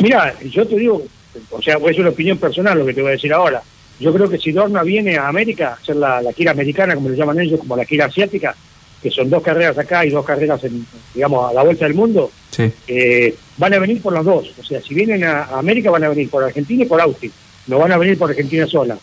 [0.00, 1.02] Mira, yo te digo
[1.50, 3.60] o sea, es una opinión personal lo que te voy a decir ahora.
[3.98, 7.08] Yo creo que si Dorna viene a América, a hacer la, la gira americana, como
[7.08, 8.54] le llaman ellos, como la gira asiática,
[9.02, 12.30] que son dos carreras acá y dos carreras, en, digamos, a la vuelta del mundo,
[12.50, 12.70] Sí.
[12.86, 14.52] eh, van a venir por las dos.
[14.60, 17.32] O sea, si vienen a, a América, van a venir por Argentina y por Austin.
[17.66, 18.96] No van a venir por Argentina sola.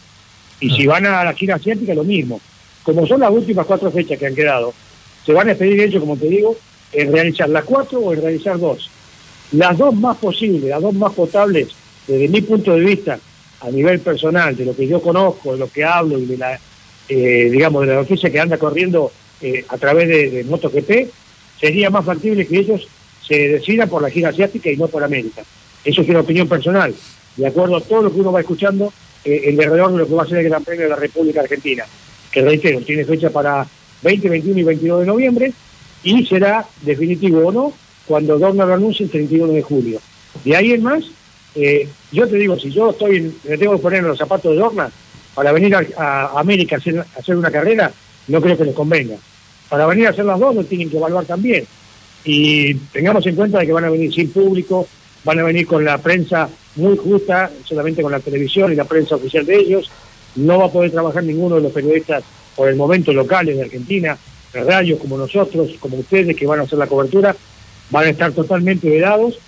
[0.62, 2.40] Y si van a la gira asiática, lo mismo.
[2.84, 4.74] Como son las últimas cuatro fechas que han quedado,
[5.26, 6.56] se van a pedir ellos, como te digo,
[6.94, 8.90] en realizar las cuatro o en realizar dos.
[9.52, 11.70] Las dos más posibles, las dos más potables,
[12.08, 13.20] desde mi punto de vista,
[13.60, 16.60] a nivel personal, de lo que yo conozco, de lo que hablo y de la,
[17.10, 21.12] eh, digamos, de la noticia que anda corriendo eh, a través de, de MotoGP,
[21.60, 22.88] sería más factible que ellos
[23.28, 25.44] se decidan por la gira asiática y no por América.
[25.84, 26.94] Eso es una opinión personal,
[27.36, 28.92] de acuerdo a todo lo que uno va escuchando
[29.26, 31.42] eh, en alrededor de lo que va a ser el Gran Premio de la República
[31.42, 31.86] Argentina,
[32.32, 33.66] que reitero, tiene fecha para
[34.04, 35.54] 20, 21 y 22 de noviembre
[36.04, 37.74] y será definitivo o no
[38.08, 40.00] cuando Dorna lo anuncie el 31 de julio.
[40.44, 41.04] De ahí en más,
[41.56, 44.52] eh, yo te digo, si yo estoy, en- me tengo que poner en los zapatos
[44.54, 44.90] de Dorna
[45.36, 47.92] para venir a, a América a hacer, a hacer una carrera,
[48.28, 49.16] no creo que les convenga.
[49.70, 51.66] Para venir a hacer las dos lo tienen que evaluar también.
[52.24, 54.88] Y tengamos en cuenta de que van a venir sin público,
[55.24, 59.16] van a venir con la prensa muy justa, solamente con la televisión y la prensa
[59.16, 59.90] oficial de ellos.
[60.36, 62.24] No va a poder trabajar ninguno de los periodistas
[62.56, 64.18] por el momento locales de Argentina,
[64.54, 67.36] de radios como nosotros, como ustedes que van a hacer la cobertura,
[67.90, 69.40] van a estar totalmente vedados.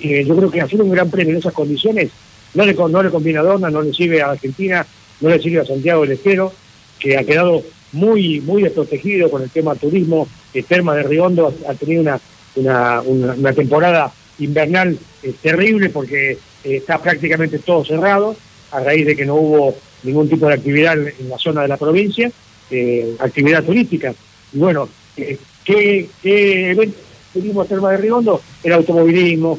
[0.00, 2.10] Eh, yo creo que hacer un gran premio en esas condiciones
[2.54, 4.86] no le, no le conviene a Dorna, no le sirve a Argentina,
[5.20, 6.52] no le sirve a Santiago del Estero,
[6.98, 10.26] que ha quedado muy muy desprotegido con el tema turismo.
[10.54, 12.20] El Terma de Riondo ha, ha tenido una,
[12.56, 18.36] una- una temporada invernal eh, terrible porque eh, está prácticamente todo cerrado
[18.70, 21.76] a raíz de que no hubo ningún tipo de actividad en, la zona de la
[21.76, 22.30] provincia,
[22.70, 24.14] eh, actividad turística.
[24.52, 26.96] Y bueno, eh, ¿qué, qué evento
[27.32, 28.40] turismo Terma de Riondo?
[28.62, 29.58] El automovilismo,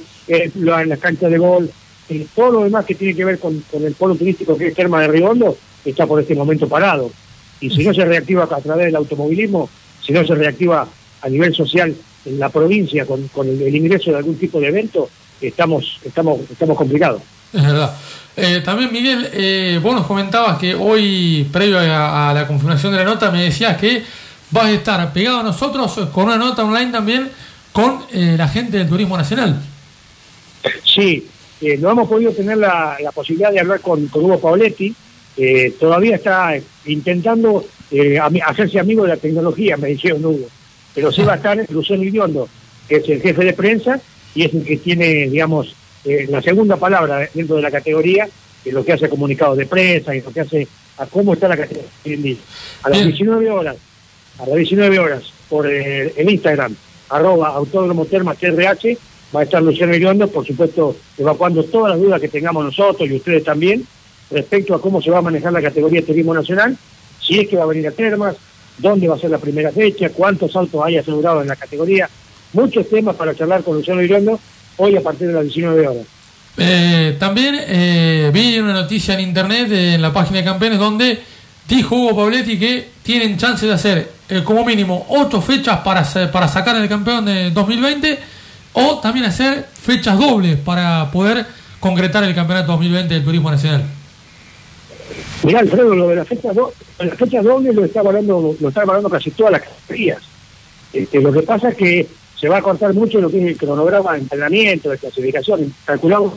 [0.56, 1.70] la- las canchas de gol,
[2.36, 5.08] todo lo demás que tiene que ver con, el polo turístico que es Terma de
[5.08, 7.12] Riondo está por este momento parado.
[7.60, 9.70] Y si no se reactiva a través del automovilismo,
[10.02, 10.88] si no se reactiva
[11.22, 14.68] a nivel social en la provincia con, con el, el ingreso de algún tipo de
[14.68, 15.10] evento,
[15.42, 17.22] estamos, estamos, estamos complicados.
[17.52, 17.96] Es verdad.
[18.36, 22.98] Eh, también, Miguel, eh, vos nos comentabas que hoy, previo a, a la confirmación de
[23.00, 24.04] la nota, me decías que
[24.50, 27.30] vas a estar pegado a nosotros con una nota online también
[27.72, 29.60] con eh, la gente del Turismo Nacional.
[30.84, 31.28] Sí,
[31.62, 34.96] eh, no hemos podido tener la, la posibilidad de hablar con, con Hugo Pauletti.
[35.38, 36.54] eh, todavía está
[36.86, 40.48] intentando eh, hacerse amigo de la tecnología, me dijeron Hugo.
[40.94, 42.48] Pero sí va a estar Luciano Iriondo,
[42.88, 44.00] que es el jefe de prensa
[44.36, 45.76] y es el que tiene, digamos,
[46.06, 48.28] eh, la segunda palabra dentro de la categoría,
[48.66, 51.58] en lo que hace comunicados de prensa y lo que hace a cómo está la
[51.58, 52.38] categoría.
[52.84, 53.10] A las Bien.
[53.10, 53.78] 19 horas,
[54.40, 56.76] a las 19 horas, por eh, el Instagram,
[57.10, 58.98] arroba autódromo terma TRH,
[59.36, 63.16] va a estar Luciano Iriondo, por supuesto, evacuando todas las dudas que tengamos nosotros y
[63.16, 63.86] ustedes también,
[64.30, 66.78] respecto a cómo se va a manejar la categoría de turismo nacional,
[67.20, 68.36] si es que va a venir a Termas,
[68.78, 72.10] dónde va a ser la primera fecha, cuántos autos hay asegurados en la categoría,
[72.54, 74.40] muchos temas para charlar con Luciano Iriondo
[74.78, 76.06] hoy a partir de las 19 horas.
[76.58, 81.20] Eh, también eh, vi una noticia en internet, eh, en la página de campeones, donde
[81.68, 86.48] dijo Hugo Pauletti que tienen chance de hacer eh, como mínimo ocho fechas para, para
[86.48, 88.20] sacar el campeón de 2020
[88.74, 91.46] o también hacer fechas dobles para poder
[91.80, 93.84] concretar el campeonato 2020 del Turismo Nacional.
[95.44, 98.84] Mirá, Alfredo, lo de las fechas, do- las fechas dobles lo está evaluando, lo está
[98.84, 100.20] evaluando casi todas las categorías.
[100.94, 102.08] Este, lo que pasa es que
[102.40, 105.74] se va a cortar mucho lo que es el cronograma de entrenamiento, de clasificación.
[105.86, 106.34] Calculamos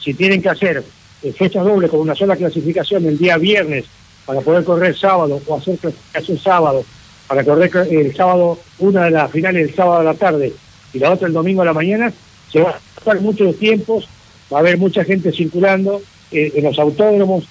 [0.00, 0.82] si tienen que hacer
[1.22, 3.84] eh, fechas dobles con una sola clasificación el día viernes
[4.26, 6.84] para poder correr sábado o hacer clasificación sábado
[7.26, 10.52] para correr eh, el sábado, una de las finales el sábado a la tarde
[10.92, 12.12] y la otra el domingo a la mañana,
[12.50, 14.08] se va a cortar mucho los tiempos,
[14.52, 17.44] va a haber mucha gente circulando eh, en los autódromos,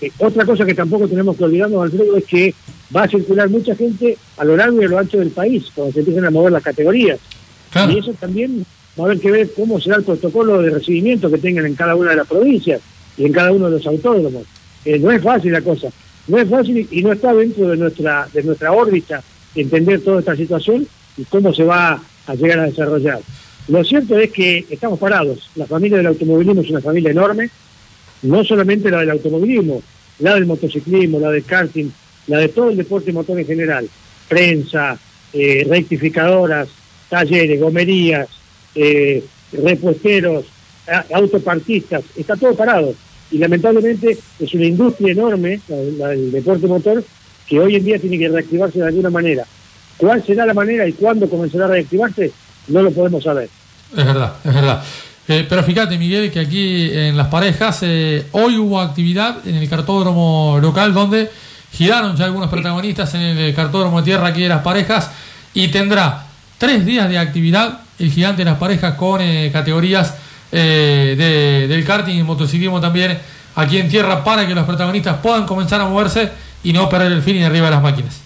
[0.00, 2.54] eh, otra cosa que tampoco tenemos que olvidarnos, Alfredo, es que
[2.94, 5.92] va a circular mucha gente a lo largo y a lo ancho del país cuando
[5.92, 7.18] se empiezan a mover las categorías.
[7.70, 7.92] Claro.
[7.92, 8.64] Y eso también
[8.98, 11.94] va a haber que ver cómo será el protocolo de recibimiento que tengan en cada
[11.94, 12.80] una de las provincias
[13.16, 14.44] y en cada uno de los autódromos.
[14.84, 15.88] Eh, no es fácil la cosa,
[16.28, 19.22] no es fácil y no está dentro de nuestra de nuestra órbita
[19.54, 23.20] entender toda esta situación y cómo se va a llegar a desarrollar.
[23.68, 25.50] Lo cierto es que estamos parados.
[25.56, 27.50] La familia del automovilismo es una familia enorme,
[28.26, 29.82] no solamente la del automovilismo,
[30.18, 31.88] la del motociclismo, la del karting,
[32.28, 33.88] la de todo el deporte motor en general,
[34.28, 34.98] prensa,
[35.32, 36.68] eh, rectificadoras,
[37.08, 38.28] talleres, gomerías,
[38.74, 40.46] eh, repuesteros,
[41.12, 42.94] autopartistas, está todo parado.
[43.30, 47.04] Y lamentablemente es una industria enorme, la, la del deporte motor,
[47.46, 49.44] que hoy en día tiene que reactivarse de alguna manera.
[49.96, 52.30] ¿Cuál será la manera y cuándo comenzará a reactivarse?
[52.68, 53.48] No lo podemos saber.
[53.96, 54.82] Es verdad, es verdad.
[55.28, 59.68] Eh, pero fíjate, Miguel, que aquí en las parejas, eh, hoy hubo actividad en el
[59.68, 61.30] cartódromo local donde
[61.72, 65.10] giraron ya algunos protagonistas en el cartódromo de tierra aquí de las parejas
[65.52, 66.26] y tendrá
[66.58, 70.14] tres días de actividad el gigante de las parejas con eh, categorías
[70.52, 73.18] de, del karting y motociclismo también
[73.56, 76.30] aquí en tierra para que los protagonistas puedan comenzar a moverse
[76.62, 78.25] y no perder el fin y arriba de las máquinas.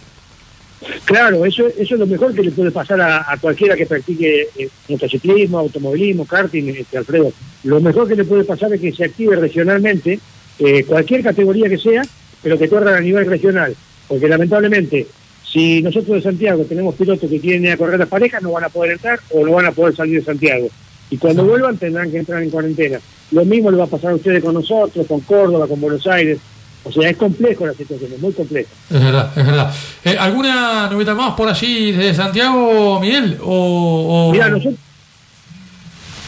[1.05, 4.69] Claro, eso, eso es lo mejor que le puede pasar a, cualquiera que practique eh,
[4.89, 7.33] motociclismo, automovilismo, karting, este, Alfredo.
[7.65, 10.19] Lo mejor que le puede pasar es que se active regionalmente,
[10.59, 12.03] eh, cualquier categoría que sea,
[12.43, 13.77] pero que corra a nivel regional.
[14.09, 15.07] Porque lamentablemente,
[15.45, 18.65] si nosotros de Santiago tenemos pilotos que quieren ir a correr las parejas, no van
[18.65, 20.69] a poder entrar o no van a poder salir de Santiago.
[21.11, 23.01] Y cuando vuelvan tendrán que entrar en cuarentena.
[23.33, 26.39] Lo mismo le va a pasar a ustedes con nosotros, con Córdoba, con Buenos Aires.
[26.83, 28.71] O sea, es complejo la situación, es muy complejo.
[28.89, 29.75] Es verdad, es verdad.
[30.05, 33.39] Eh, ¿Alguna novedad más por allí de Santiago, Miguel?
[33.43, 34.81] O, Mira, nosotros,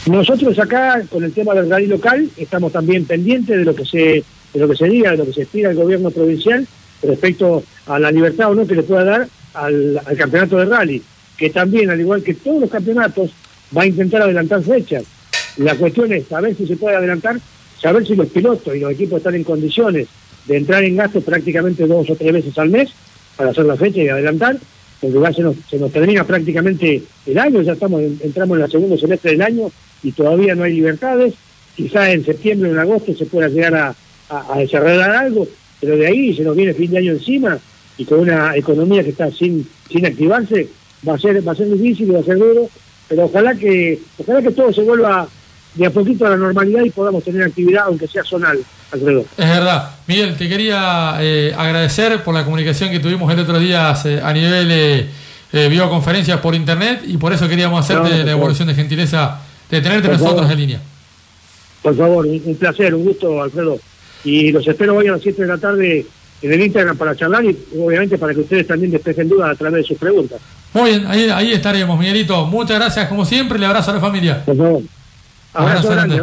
[0.05, 4.23] nosotros acá, con el tema del rally local, estamos también pendientes de lo que se
[4.53, 6.67] de lo que se diga, de lo que se expida el gobierno provincial
[7.01, 11.01] respecto a la libertad o no que le pueda dar al, al campeonato de rally,
[11.35, 13.31] que también, al igual que todos los campeonatos,
[13.75, 15.03] va a intentar adelantar fechas.
[15.57, 17.39] La cuestión es saber si se puede adelantar,
[17.81, 20.07] saber si los pilotos y los equipos están en condiciones
[20.45, 22.89] de entrar en gasto prácticamente dos o tres veces al mes
[23.35, 24.57] para hacer la fecha y adelantar,
[24.99, 28.71] porque ya se nos, se nos termina prácticamente el año, ya estamos entramos en el
[28.71, 29.71] segundo semestre del año
[30.03, 31.33] y todavía no hay libertades,
[31.75, 33.95] quizás en septiembre o en agosto se pueda llegar a,
[34.29, 35.47] a, desarrollar algo,
[35.79, 37.57] pero de ahí se nos viene fin de año encima
[37.97, 40.67] y con una economía que está sin, sin activarse,
[41.07, 42.69] va a ser, va a ser difícil va a ser duro,
[43.07, 45.27] pero ojalá que, ojalá que todo se vuelva
[45.75, 48.59] de a poquito a la normalidad y podamos tener actividad, aunque sea zonal,
[48.93, 49.25] alrededor.
[49.37, 49.89] Es verdad.
[50.07, 54.33] Miguel, te quería eh, agradecer por la comunicación que tuvimos el otro día eh, a
[54.33, 55.07] nivel eh,
[55.51, 60.07] eh, videoconferencias por internet y por eso queríamos hacerte la evolución de gentileza de tenerte
[60.07, 60.81] nosotros en línea.
[61.81, 63.77] Por favor, un, placer, un gusto, Alfredo.
[64.23, 66.05] Y los espero hoy a las 7 de la tarde
[66.41, 69.83] en el Instagram para charlar y obviamente para que ustedes también despejen dudas a través
[69.83, 70.39] de sus preguntas.
[70.73, 72.45] Muy bien, ahí, ahí estaremos, Miguelito.
[72.47, 74.43] Muchas gracias, como siempre, le abrazo a la familia.
[74.43, 74.81] Por favor.
[75.53, 76.19] Abrazo, grande,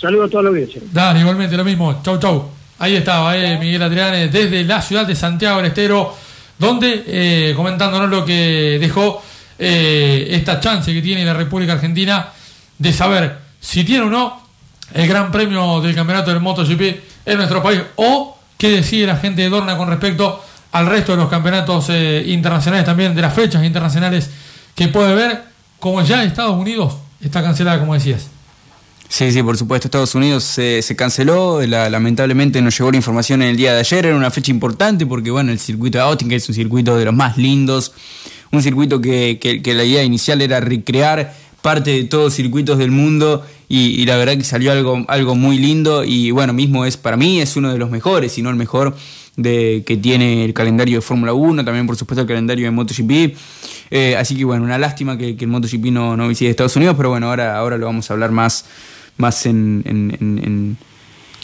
[0.00, 0.80] Saludos a toda la audiencia.
[0.90, 2.00] Dale, igualmente lo mismo.
[2.02, 2.48] Chau, chau.
[2.78, 6.16] Ahí estaba eh, Miguel Adrián desde la ciudad de Santiago del Estero,
[6.58, 9.22] donde eh, comentándonos lo que dejó
[9.58, 12.28] eh, esta chance que tiene la República Argentina
[12.78, 14.40] de saber si tiene o no
[14.94, 16.80] el Gran Premio del Campeonato del MotoGP
[17.26, 21.18] en nuestro país o qué decide la gente de Dorna con respecto al resto de
[21.18, 24.30] los campeonatos internacionales también, de las fechas internacionales
[24.74, 25.42] que puede ver,
[25.78, 28.30] como ya Estados Unidos está cancelada, como decías.
[29.10, 33.56] Sí, sí, por supuesto, Estados Unidos se, canceló, lamentablemente nos llegó la información en el
[33.56, 36.48] día de ayer, era una fecha importante porque, bueno, el circuito de Austin, que es
[36.48, 37.92] un circuito de los más lindos,
[38.52, 43.44] un circuito que, la idea inicial era recrear parte de todos los circuitos del mundo
[43.68, 47.40] y, la verdad que salió algo, algo muy lindo y bueno, mismo es para mí
[47.40, 48.94] es uno de los mejores, si no el mejor
[49.36, 53.36] de, que tiene el calendario de Fórmula 1, también por supuesto el calendario de MotoGP.
[53.90, 57.10] Eh, así que bueno, una lástima que, el MotoGP no, no visite Estados Unidos, pero
[57.10, 58.66] bueno, ahora, ahora lo vamos a hablar más,
[59.20, 60.76] más en, en,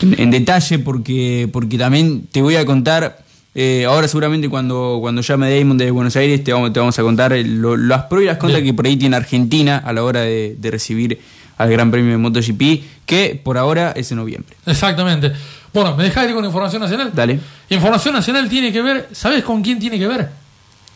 [0.01, 3.25] en, detalle porque, porque también te voy a contar...
[3.59, 7.03] Eh, ahora seguramente cuando, cuando llame Damon de Buenos Aires te vamos, te vamos a
[7.03, 10.57] contar las pros y las contras que por ahí tiene Argentina a la hora de,
[10.59, 11.19] de recibir
[11.57, 14.55] al Gran Premio de MotoGP, que por ahora es en noviembre.
[14.67, 15.33] Exactamente.
[15.73, 17.11] Bueno, ¿me dejas ir con Información Nacional?
[17.15, 17.41] Dale.
[17.71, 20.31] Información Nacional tiene que ver, ¿sabes con quién tiene que ver?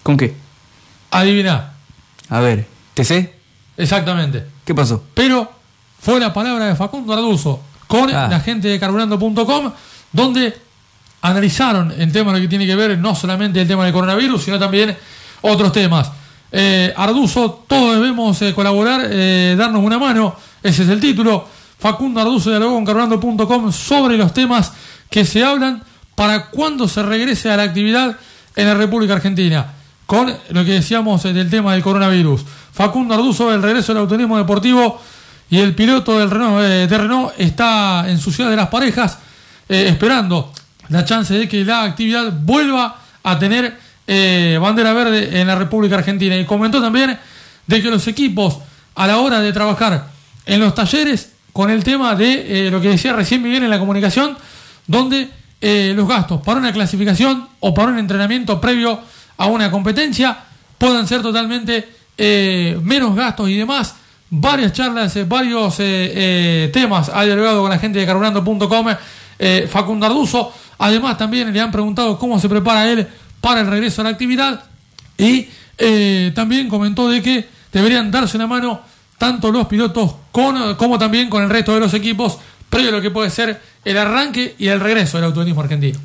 [0.03, 0.35] ¿Con qué?
[1.11, 1.73] Adivina.
[2.29, 3.35] A ver, ¿te sé?
[3.77, 4.45] Exactamente.
[4.65, 5.05] ¿Qué pasó?
[5.15, 5.51] Pero
[6.01, 8.29] fue la palabra de Facundo Arduzo con ah.
[8.29, 9.73] la gente de carburando.com,
[10.13, 10.57] donde
[11.23, 14.59] analizaron el tema lo que tiene que ver no solamente el tema del coronavirus, sino
[14.59, 14.97] también
[15.43, 16.11] otros temas.
[16.53, 21.47] Eh, Arduzo, todos debemos eh, colaborar, eh, darnos una mano, ese es el título.
[21.79, 24.73] Facundo Arduzo dialogó con carburando.com sobre los temas
[25.09, 25.83] que se hablan
[26.15, 28.17] para cuando se regrese a la actividad
[28.57, 29.73] en la República Argentina,
[30.07, 32.43] con lo que decíamos del tema del coronavirus.
[32.73, 35.01] Facundo Arduzo, el regreso del autorismo deportivo
[35.51, 39.19] y el piloto del Renault, eh, de Renault está en su ciudad de las parejas
[39.71, 40.53] eh, esperando
[40.89, 45.95] la chance de que la actividad vuelva a tener eh, bandera verde en la República
[45.95, 46.37] Argentina.
[46.37, 47.17] Y comentó también
[47.69, 48.59] de que los equipos
[48.97, 50.09] a la hora de trabajar
[50.45, 53.79] en los talleres con el tema de eh, lo que decía recién Miguel en la
[53.79, 54.37] comunicación,
[54.89, 55.31] donde
[55.63, 58.99] los gastos para una clasificación o para un entrenamiento previo
[59.37, 60.37] a una competencia
[60.79, 61.87] puedan ser totalmente
[62.83, 63.95] menos gastos y demás.
[64.31, 65.77] Varias charlas, varios
[66.73, 68.87] temas ha dialogado con la gente de carburando.com,
[69.69, 70.53] Facundo Arduzo.
[70.79, 73.07] Además, también le han preguntado cómo se prepara él
[73.41, 74.65] para el regreso a la actividad
[75.19, 75.49] y
[76.33, 78.83] también comentó de que deberían darse una mano
[79.19, 82.39] tanto los pilotos como también con el resto de los equipos,
[82.71, 85.99] previo a lo que puede ser el arranque y el regreso del automovilismo argentino.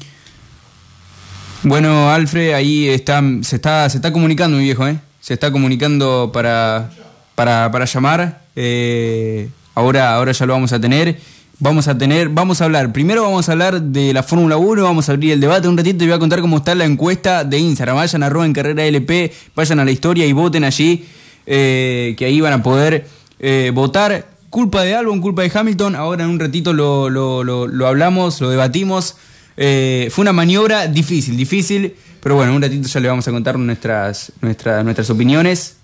[1.63, 4.99] Bueno, Alfred, ahí está, se está, se está comunicando, mi viejo, ¿eh?
[5.21, 6.89] Se está comunicando para,
[7.35, 8.41] para, para llamar.
[8.55, 11.17] eh, ahora, ahora ya lo vamos a tener.
[11.57, 12.91] Vamos a tener, vamos a hablar.
[12.91, 16.03] Primero vamos a hablar de la Fórmula 1, vamos a abrir el debate un ratito
[16.03, 17.95] y voy a contar cómo está la encuesta de Instagram.
[17.95, 21.05] Vayan a en carrera LP, vayan a la historia y voten allí,
[21.45, 23.07] eh, que ahí van a poder
[23.39, 24.27] eh, votar.
[24.49, 25.95] Culpa de Albon, culpa de Hamilton.
[25.95, 29.15] Ahora en un ratito lo, lo, lo, lo hablamos, lo debatimos.
[29.55, 33.31] Eh, fue una maniobra difícil, difícil, pero bueno, en un ratito ya le vamos a
[33.31, 35.77] contar nuestras, nuestras, nuestras opiniones.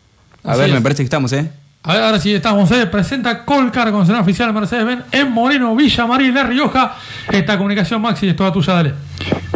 [0.43, 0.75] A Así ver, es.
[0.75, 1.49] me parece que estamos, ¿eh?
[1.83, 2.69] A ver, ahora sí estamos.
[2.69, 6.95] Se presenta Colcar, concesionario oficial Mercedes-Benz en Moreno, Villa María, La Rioja.
[7.31, 8.93] Esta comunicación, Maxi, es toda tuya, dale.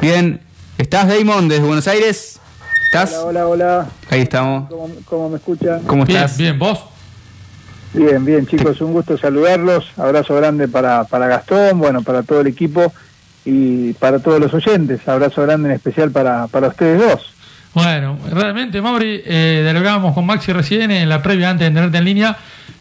[0.02, 0.40] Bien,
[0.78, 2.40] ¿estás Damon desde Buenos Aires?
[2.86, 3.14] ¿Estás?
[3.14, 3.88] Hola, hola.
[4.10, 4.70] Ahí estamos.
[4.70, 5.82] ¿Cómo, cómo me escuchan?
[5.84, 6.38] ¿Cómo Bien, estás?
[6.38, 6.80] bien, vos.
[7.94, 9.86] Bien, bien, chicos, un gusto saludarlos.
[9.98, 12.92] Abrazo grande para, para Gastón, bueno, para todo el equipo
[13.46, 15.08] y para todos los oyentes.
[15.08, 17.32] Abrazo grande en especial para, para ustedes dos.
[17.76, 22.06] Bueno, realmente, Mauri, eh, dialogábamos con Maxi recién en la previa antes de tenerte en
[22.06, 22.38] línea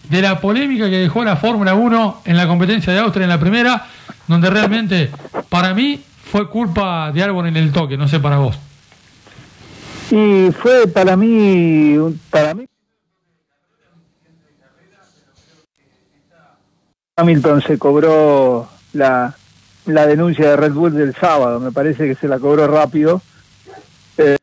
[0.09, 3.41] de la polémica que dejó la Fórmula 1 en la competencia de Austria en la
[3.41, 3.87] primera,
[4.29, 5.11] donde realmente
[5.49, 8.57] para mí fue culpa de Albon en el toque, no sé para vos.
[10.13, 11.97] Y fue para mí,
[12.31, 12.65] para mí.
[17.17, 19.35] Hamilton se cobró la,
[19.87, 23.21] la denuncia de Red Bull del sábado, me parece que se la cobró rápido.
[24.19, 24.37] Eh,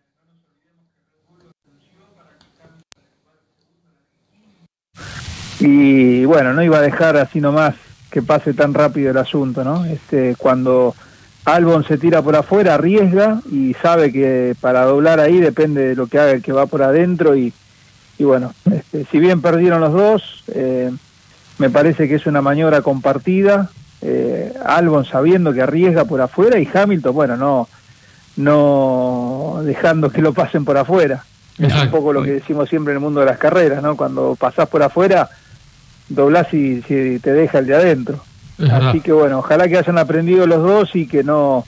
[5.62, 7.76] y bueno, no iba a dejar así nomás
[8.10, 9.86] que pase tan rápido el asunto, ¿no?
[9.86, 10.96] Este, cuando
[11.46, 16.08] Albon se tira por afuera, arriesga y sabe que para doblar ahí depende de lo
[16.08, 17.54] que haga el que va por adentro y,
[18.18, 20.92] y bueno, este, si bien perdieron los dos, eh,
[21.60, 23.70] me parece que es una maniobra compartida,
[24.02, 27.70] eh, Albon sabiendo que arriesga por afuera y Hamilton, bueno, no,
[28.36, 31.24] no dejando que lo pasen por afuera.
[31.60, 33.96] Es un poco lo que decimos siempre en el mundo de las carreras, ¿no?
[33.96, 35.30] Cuando pasás por afuera,
[36.14, 38.24] doblás y, si te deja el de adentro.
[38.70, 41.66] Así que bueno, ojalá que hayan aprendido los dos y que no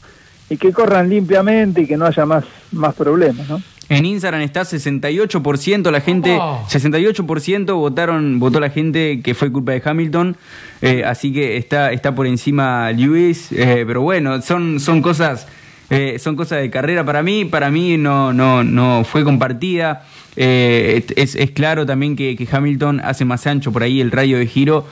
[0.49, 3.61] y que corran limpiamente y que no haya más más problemas, ¿no?
[3.89, 6.65] En Instagram está 68% la gente, Oh.
[6.67, 10.37] 68% votaron, votó la gente que fue culpa de Hamilton,
[10.81, 15.47] eh, así que está, está por encima Lewis, eh, pero bueno, son, son cosas,
[15.89, 20.03] eh, son cosas de carrera para mí, para mí no, no, no fue compartida.
[20.35, 24.37] Eh, es, es claro también que, que Hamilton hace más ancho por ahí el radio
[24.37, 24.85] de giro,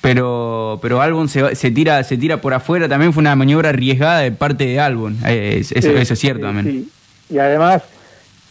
[0.00, 4.20] pero, pero Albon se, se tira, se tira por afuera, también fue una maniobra arriesgada
[4.20, 6.66] de parte de Albon, eh, es- eso, eso es cierto también.
[6.66, 6.90] sí.
[7.34, 7.82] Y además,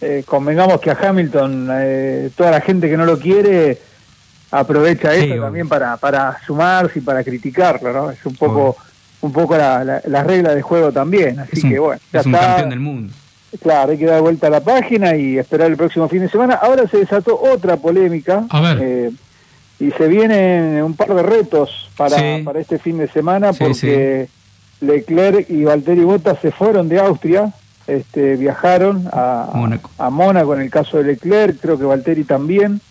[0.01, 3.79] eh, convengamos que a Hamilton, eh, toda la gente que no lo quiere,
[4.51, 5.43] aprovecha Sí, eso obvio.
[5.43, 8.11] también para, para sumarse y para criticarlo, ¿no?
[8.11, 8.75] Es un poco, Obvio.
[9.21, 11.39] un poco la, la, la regla de juego también.
[11.39, 12.47] Así Es un, que bueno, ya es un está.
[12.47, 13.13] campeón del mundo.
[13.61, 16.55] Claro, hay que dar vuelta a la página y esperar el próximo fin de semana.
[16.55, 18.45] Ahora se desató otra polémica.
[18.49, 18.79] A ver.
[18.81, 19.11] eh,
[19.79, 22.41] y se vienen un par de retos para, Sí.
[22.43, 24.27] para este fin de semana Sí, porque
[24.81, 27.53] Leclerc y Valtteri Bottas se fueron de Austria,
[27.85, 29.89] este, viajaron a Mónaco.
[29.99, 32.81] a Mónaco en el caso de Leclerc, creo que Valtteri también.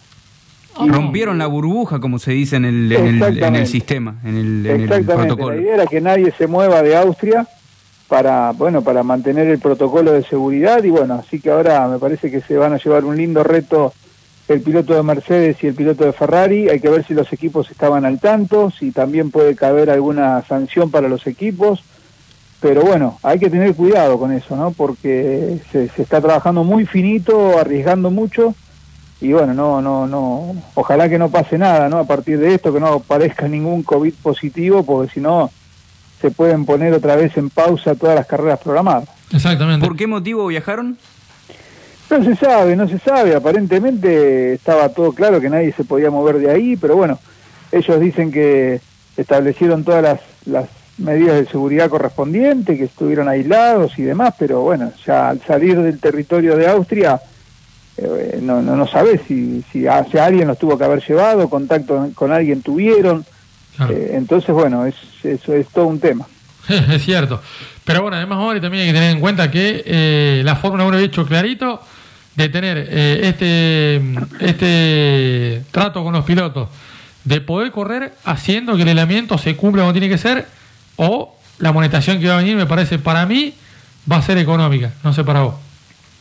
[0.80, 3.66] Y- Rompieron la burbuja, como se dice en el, en el, en el Exactamente.
[3.66, 5.56] sistema, en el, en el protocolo.
[5.56, 7.48] la idea era que nadie se mueva de Austria
[8.08, 12.30] para, bueno, para mantener el protocolo de seguridad y bueno, así que ahora me parece
[12.30, 13.92] que se van a llevar un lindo reto
[14.48, 17.70] el piloto de Mercedes y el piloto de Ferrari, hay que ver si los equipos
[17.70, 21.82] estaban al tanto, si también puede caber alguna sanción para los equipos,
[22.60, 24.70] pero bueno, hay que tener cuidado con eso, ¿no?
[24.70, 28.54] Porque se, está trabajando muy finito, arriesgando mucho
[29.20, 31.98] y bueno, no, no, no, ojalá que no pase nada, ¿no?
[31.98, 35.50] A partir de esto, que no aparezca ningún COVID positivo, porque si no,
[36.20, 39.08] se pueden poner otra vez en pausa todas las carreras programadas.
[39.32, 39.86] Exactamente.
[39.86, 40.96] ¿Por qué motivo viajaron?
[42.08, 46.38] No se sabe, no se sabe, aparentemente estaba todo claro que nadie se podía mover
[46.38, 47.18] de ahí, pero bueno,
[47.72, 48.80] ellos dicen que
[49.16, 54.92] establecieron todas las, las medidas de seguridad correspondientes, que estuvieron aislados y demás, pero bueno,
[55.04, 57.20] ya al salir del territorio de Austria,
[57.96, 62.08] eh, no, no, no sabés si, si, si alguien los tuvo que haber llevado, contacto
[62.14, 63.24] con alguien tuvieron,
[63.76, 63.92] Claro.
[63.92, 66.26] eh, entonces bueno, es, eso es todo un tema.
[66.68, 67.40] es cierto.
[67.84, 70.96] Pero bueno, además ahora también hay que tener en cuenta que eh, la Fórmula 1
[70.96, 71.80] ha hecho clarito
[72.34, 74.02] de tener eh, este,
[74.40, 76.68] este trato con los pilotos,
[77.24, 80.46] de poder correr haciendo que el elemento se cumpla como tiene que ser,
[80.96, 83.54] o la monetación que va a venir, me parece, para mí,
[84.10, 85.54] va a ser económica, no sé para vos.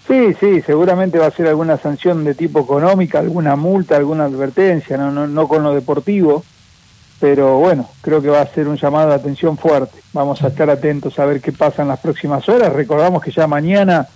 [0.08, 4.98] Sí, sí, seguramente va a ser alguna sanción de tipo económica, alguna multa, alguna advertencia,
[4.98, 6.46] no, no, no con lo deportivo,
[7.20, 10.00] pero bueno, creo que va a ser un llamado de atención fuerte.
[10.14, 12.74] Vamos a estar atentos a ver qué pasa en las próximas horas.
[12.74, 14.08] Recordamos que ya mañana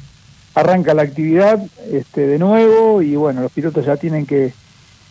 [0.56, 1.60] arranca la actividad
[1.92, 4.54] este, de nuevo y bueno, los pilotos ya tienen que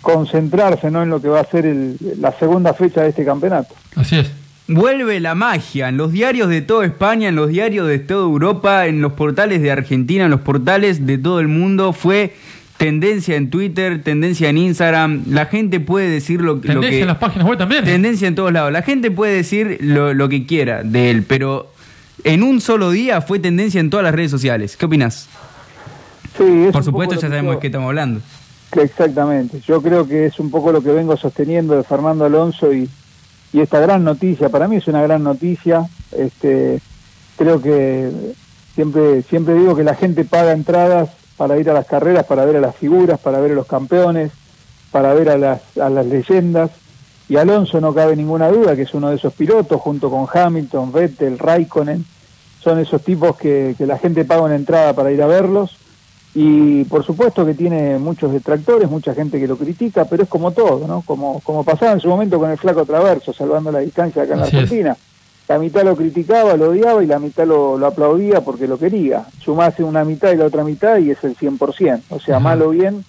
[0.03, 1.03] concentrarse ¿no?
[1.03, 3.75] en lo que va a ser el, la segunda fecha de este campeonato.
[3.97, 4.31] Así es.
[4.71, 8.87] Vuelve la magia en los diarios de toda España, en los diarios de toda Europa,
[8.87, 11.95] en los portales de Argentina, en los portales de todo el mundo.
[11.95, 12.35] Fue
[12.79, 15.25] tendencia en Twitter, tendencia en Instagram.
[15.29, 16.69] La gente puede decir lo, lo que.
[16.69, 17.85] Tendencia en las páginas web también.
[17.85, 18.73] Tendencia en todos lados.
[18.73, 21.71] La gente puede decir lo, lo que quiera de él, pero
[22.25, 24.77] en un solo día fue tendencia en todas las redes sociales.
[24.77, 25.29] ¿Qué opinas?
[26.39, 28.21] Sí, es Por supuesto, ya sabemos de qué estamos hablando.
[28.73, 29.61] Exactamente.
[29.67, 32.89] Yo creo que es un poco lo que vengo sosteniendo de Fernando Alonso y,
[33.53, 34.49] y esta gran noticia.
[34.51, 35.89] Para mí es una gran noticia.
[36.17, 36.81] Este,
[37.37, 38.11] creo que
[38.75, 42.57] siempre siempre digo que la gente paga entradas para ir a las carreras, para ver
[42.57, 44.33] a las figuras, para ver a los campeones,
[44.91, 46.71] para ver a las, a las leyendas.
[47.29, 50.93] Y Alonso no cabe ninguna duda que es uno de esos pilotos, junto con Hamilton,
[50.93, 52.05] Vettel, Raikkonen.
[52.61, 55.77] Son esos tipos que, que la gente paga una entrada para ir a verlos.
[56.35, 60.51] Y por supuesto que tiene muchos detractores, mucha gente que lo critica, pero es como
[60.51, 61.03] todo, ¿no?
[61.03, 64.41] Como, como pasaba en su momento con el flaco Traverso, salvando la distancia acá en
[64.41, 64.53] la es.
[65.49, 69.25] La mitad lo criticaba, lo odiaba y la mitad lo, lo aplaudía porque lo quería.
[69.41, 72.03] Sumase una mitad y la otra mitad y es el 100%.
[72.11, 73.03] O sea, mal o bien,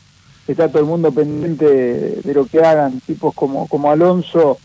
[0.47, 3.01] está todo el mundo pendiente de, de lo que hagan.
[3.01, 4.57] Tipos como, como Alonso,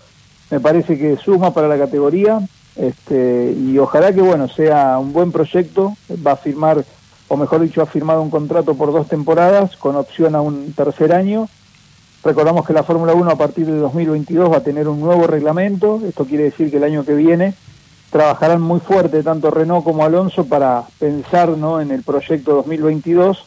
[0.53, 2.39] me parece que suma para la categoría.
[2.77, 5.97] Este, y ojalá que, bueno, sea un buen proyecto.
[6.25, 6.85] Va a firmar,
[7.27, 11.13] o mejor dicho, ha firmado un contrato por dos temporadas con opción a un tercer
[11.13, 11.49] año.
[12.23, 16.01] Recordamos que la Fórmula 1 a partir de 2022 va a tener un nuevo reglamento.
[16.07, 17.55] Esto quiere decir que el año que viene
[18.15, 21.81] trabajarán muy fuerte tanto Renault como Alonso para pensar ¿no?
[21.81, 23.45] en el proyecto 2022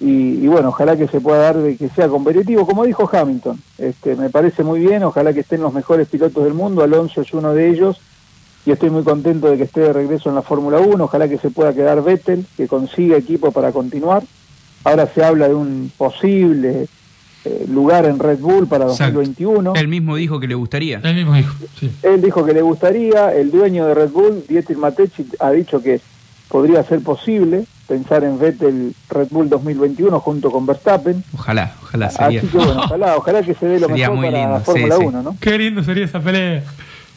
[0.00, 3.60] y, y bueno, ojalá que se pueda dar de que sea competitivo, como dijo Hamilton,
[3.76, 7.34] este, me parece muy bien, ojalá que estén los mejores pilotos del mundo, Alonso es
[7.34, 8.00] uno de ellos.
[8.64, 11.36] Y estoy muy contento de que esté de regreso en la Fórmula 1, ojalá que
[11.36, 14.22] se pueda quedar Vettel, que consiga equipo para continuar,
[14.84, 16.88] ahora se habla de un posible
[17.44, 19.18] eh, lugar en Red Bull para Exacto.
[19.18, 19.74] 2021.
[19.74, 21.00] Él mismo dijo que le gustaría.
[21.02, 21.90] Él mismo dijo, sí.
[22.02, 26.00] Él dijo que le gustaría, el dueño de Red Bull, Dieter Matechi, ha dicho que
[26.48, 31.24] podría ser posible pensar en Vettel Red Bull 2021 junto con Verstappen.
[31.32, 32.40] Ojalá, ojalá sería.
[32.40, 34.96] Así que bueno, ojalá, ojalá que se dé lo Sería mejor muy para lindo, Fórmula
[34.96, 35.04] sí.
[35.04, 35.36] 1, ¿no?
[35.40, 36.62] Qué lindo sería esa pelea.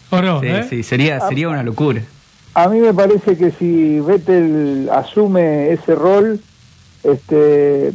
[0.10, 0.40] ¿O no?
[0.40, 0.66] Sí, eh?
[0.70, 2.02] sí, sería, sería una locura.
[2.54, 6.40] A mí me parece que si Vettel asume ese rol,
[7.04, 7.92] este,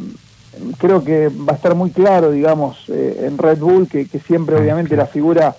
[0.79, 4.57] creo que va a estar muy claro, digamos, eh, en Red Bull, que, que siempre
[4.57, 5.57] Ah, obviamente la figura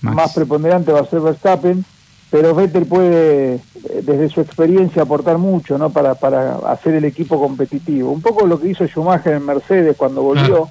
[0.00, 0.16] Max.
[0.16, 1.84] más preponderante va a ser Verstappen,
[2.30, 3.60] pero Vettel puede, eh,
[4.02, 5.90] desde su experiencia, aportar mucho ¿no?
[5.90, 8.10] para, para hacer el equipo competitivo.
[8.12, 10.68] Un poco lo que hizo Schumacher en Mercedes cuando volvió,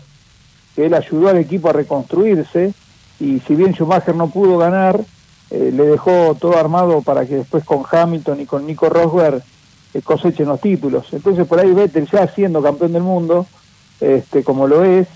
[0.76, 2.74] que él ayudó al equipo a reconstruirse,
[3.20, 5.02] y si bien Schumacher no pudo ganar,
[5.50, 9.42] eh, le dejó todo armado para que después con Hamilton y con Nico Rosberg
[9.94, 11.08] eh, cosechen los títulos.
[11.12, 13.48] Entonces por ahí Vettel ya siendo campeón del mundo,
[14.00, 15.08] este, como lo es,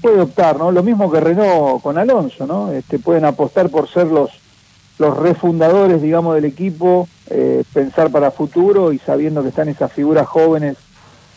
[0.00, 0.72] puede optar, ¿no?
[0.72, 2.72] Lo mismo que Renault con Alonso, ¿no?
[2.72, 4.30] Este, pueden apostar por ser los
[4.98, 10.26] los refundadores, digamos, del equipo, eh, pensar para futuro y sabiendo que están esas figuras
[10.26, 10.76] jóvenes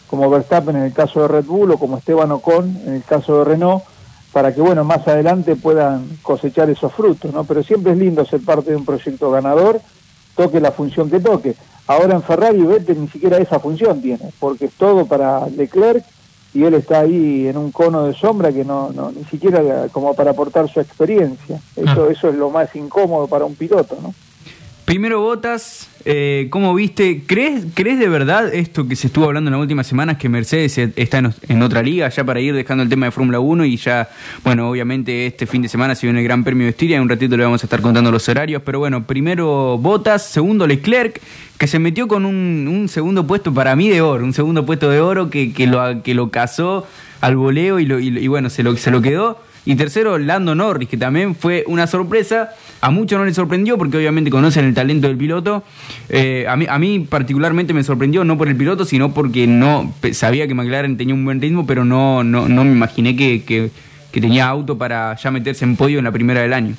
[0.07, 3.39] como Verstappen en el caso de Red Bull o como Esteban Ocon en el caso
[3.39, 3.83] de Renault,
[4.31, 7.43] para que, bueno, más adelante puedan cosechar esos frutos, ¿no?
[7.43, 9.81] Pero siempre es lindo ser parte de un proyecto ganador,
[10.35, 11.55] toque la función que toque.
[11.87, 16.03] Ahora en Ferrari Vettel ni siquiera esa función tiene, porque es todo para Leclerc
[16.53, 20.13] y él está ahí en un cono de sombra que no, no ni siquiera como
[20.15, 21.59] para aportar su experiencia.
[21.75, 22.11] Eso, Ah.
[22.11, 24.13] eso es lo más incómodo para un piloto, ¿no?
[24.89, 27.21] Primero Botas, eh, ¿cómo viste?
[27.27, 30.79] ¿Crees, ¿Crees de verdad esto que se estuvo hablando en las últimas semanas, que Mercedes
[30.95, 34.09] está en, otra liga, ya para ir dejando el tema de Fórmula 1 y ya,
[34.43, 37.09] bueno, obviamente este fin de semana se viene el Gran Premio de Estiria, en un
[37.09, 41.21] ratito le vamos a estar contando los horarios, pero bueno, primero Botas, segundo Leclerc,
[41.59, 44.89] que se metió con un, un segundo puesto para mí de oro, un segundo puesto
[44.89, 46.87] de oro que, que, lo, que lo cazó
[47.21, 49.37] al voleo y, lo, y, y bueno, se lo, se lo quedó.
[49.65, 52.51] Y tercero, Lando Norris, que también fue una sorpresa.
[52.81, 55.63] A muchos no les sorprendió porque obviamente conocen el talento del piloto.
[56.07, 59.93] Eh, a, mí, a mí particularmente me sorprendió, no por el piloto, sino porque no
[60.13, 63.69] sabía que McLaren tenía un buen ritmo, pero no, no, no me imaginé que, que,
[64.19, 66.75] tenía auto para ya meterse en podio en la primera del año.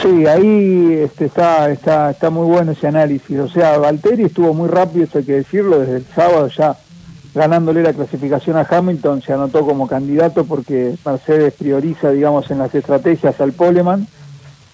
[0.00, 3.38] Sí, ahí este, está, está, está muy bueno ese análisis.
[3.38, 6.76] O sea, Valtteri estuvo muy rápido, eso hay que decirlo, desde el sábado ya
[7.34, 12.74] ganándole la clasificación a Hamilton, se anotó como candidato porque Mercedes prioriza, digamos, en las
[12.74, 14.06] estrategias al Poleman.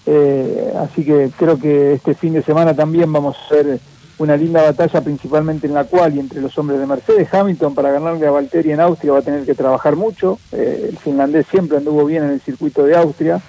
[0.05, 3.79] Eh, así que creo que este fin de semana también vamos a ver
[4.17, 7.33] una linda batalla principalmente en la cual y entre los hombres de Mercedes.
[7.33, 10.39] Hamilton para ganarle a Valtteri en Austria va a tener que trabajar mucho.
[10.51, 13.39] Eh, el finlandés siempre anduvo bien en el circuito de Austria,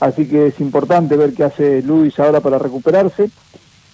[0.00, 3.30] así que es importante ver qué hace Luis ahora para recuperarse.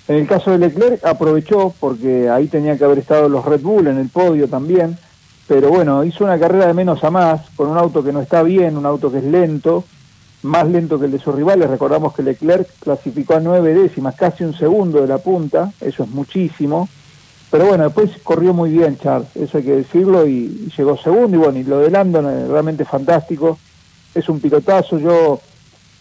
[0.09, 3.87] En el caso de Leclerc aprovechó porque ahí tenía que haber estado los Red Bull
[3.87, 4.99] en el podio también,
[5.47, 8.43] pero bueno, hizo una carrera de menos a más con un auto que no está
[8.43, 9.85] bien, un auto que es lento,
[10.43, 11.71] más lento que el de sus rivales.
[11.71, 16.11] Recordamos que Leclerc clasificó a nueve décimas, casi un segundo de la punta, eso es
[16.11, 16.89] muchísimo.
[17.51, 21.37] Pero bueno, después corrió muy bien Charles, eso hay que decirlo, y, llegó segundo.
[21.37, 23.59] Y bueno, y lo de Landon es realmente fantástico,
[24.15, 24.99] es un pilotazo.
[24.99, 25.39] Yo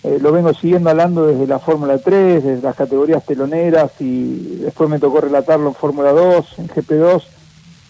[0.03, 4.89] eh, lo vengo siguiendo hablando desde la Fórmula 3, desde las categorías teloneras, y después
[4.89, 7.23] me tocó relatarlo en Fórmula 2, en GP2.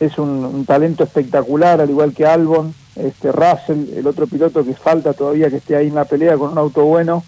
[0.01, 5.14] Es un, talento espectacular, al igual que Albon este Russell, el otro piloto que falta
[5.14, 7.24] todavía que esté ahí en la pelea con un auto bueno.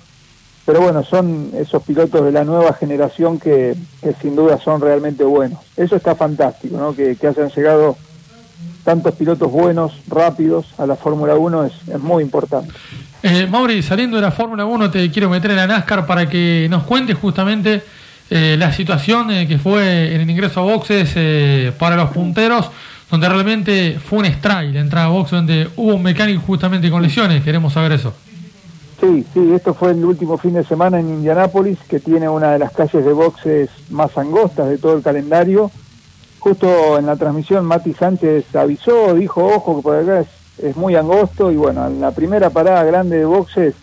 [0.66, 3.76] Pero bueno, son esos pilotos de la nueva generación que,
[4.22, 5.60] sin duda son realmente buenos.
[5.78, 6.94] Eso está fantástico, ¿no?
[6.94, 7.96] que, que hayan llegado
[8.84, 12.74] tantos pilotos buenos, rápidos a la Fórmula 1 es, es muy importante.
[13.26, 16.68] Eh, Mauri, saliendo de la Fórmula 1 te quiero meter en la NASCAR para que
[16.70, 17.82] nos cuentes justamente
[18.30, 22.70] eh, la situación eh, que fue en el ingreso a boxes eh, para los punteros
[23.10, 27.02] donde realmente fue un strike la entrada a box, donde hubo un mecánico justamente con
[27.02, 27.44] lesiones.
[27.44, 28.12] Queremos saber eso.
[29.00, 32.60] Sí, sí, esto fue el último fin de semana en Indianápolis, que tiene una de
[32.60, 35.70] las calles de boxes más angostas de todo el calendario.
[36.40, 40.96] Justo en la transmisión Mati Sánchez avisó, dijo, ojo, que por acá es, es muy
[40.96, 43.76] angosto, y bueno, en la primera parada grande de boxes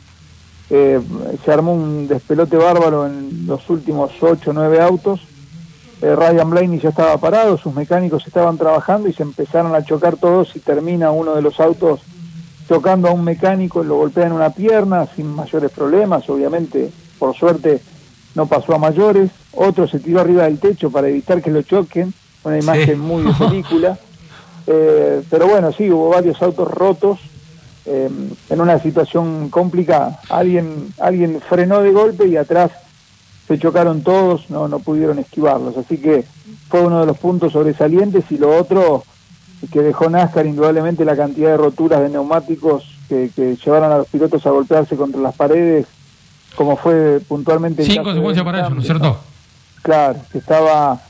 [0.70, 1.00] eh,
[1.44, 5.20] se armó un despelote bárbaro en los últimos 8 o 9 autos.
[6.00, 10.16] Eh, Ryan Blaney ya estaba parado, sus mecánicos estaban trabajando y se empezaron a chocar
[10.16, 12.00] todos y termina uno de los autos
[12.68, 17.80] tocando a un mecánico, lo golpea en una pierna sin mayores problemas, obviamente, por suerte
[18.36, 22.14] no pasó a mayores, otro se tiró arriba del techo para evitar que lo choquen,
[22.44, 23.98] una imagen muy de película,
[24.72, 27.18] eh, pero bueno, sí, hubo varios autos rotos
[27.86, 28.08] eh,
[28.50, 32.70] en una situación complicada, alguien, alguien frenó de golpe y atrás
[33.48, 35.76] se chocaron todos, no, no pudieron esquivarlos.
[35.76, 36.24] Así que
[36.68, 39.02] fue uno de los puntos sobresalientes y lo otro
[39.72, 44.46] que dejó NASCAR indudablemente la cantidad de roturas de neumáticos que, llevaron a los pilotos
[44.46, 45.86] a golpearse contra las paredes,
[46.54, 47.84] como fue puntualmente...
[47.84, 49.18] Sin consecuencia para eso, ¿no es cierto?
[49.82, 51.00] Claro, que estaba...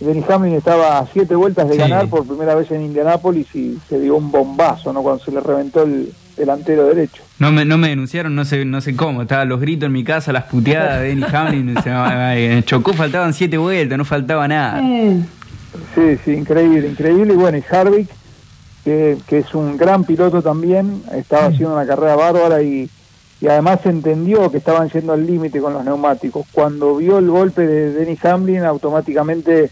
[0.00, 4.00] Denny Hamlin estaba a siete vueltas de ganar por primera vez en Indianápolis y se
[4.00, 5.02] dio un bombazo, ¿no?
[5.02, 7.22] Cuando se le reventó el, delantero derecho.
[7.38, 9.22] No me, no me denunciaron, no sé, no sé cómo.
[9.22, 11.74] Estaban los gritos en mi casa, las puteadas de Denny Hamlin.
[11.82, 14.80] se, chocó, faltaban siete vueltas, no faltaba nada.
[15.94, 17.34] Sí, sí, increíble, increíble.
[17.34, 18.08] Y bueno, y Harvick,
[18.84, 22.88] que, que es un gran piloto también, estaba haciendo una carrera bárbara y,
[23.40, 26.46] y además entendió que estaban yendo al límite con los neumáticos.
[26.52, 29.70] Cuando vio el golpe de Denny Hamlin, automáticamente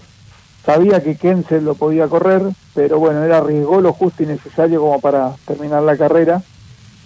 [0.67, 2.43] sabía que Kensel lo podía correr,
[2.75, 6.43] pero bueno, él arriesgó lo justo y necesario como para terminar la carrera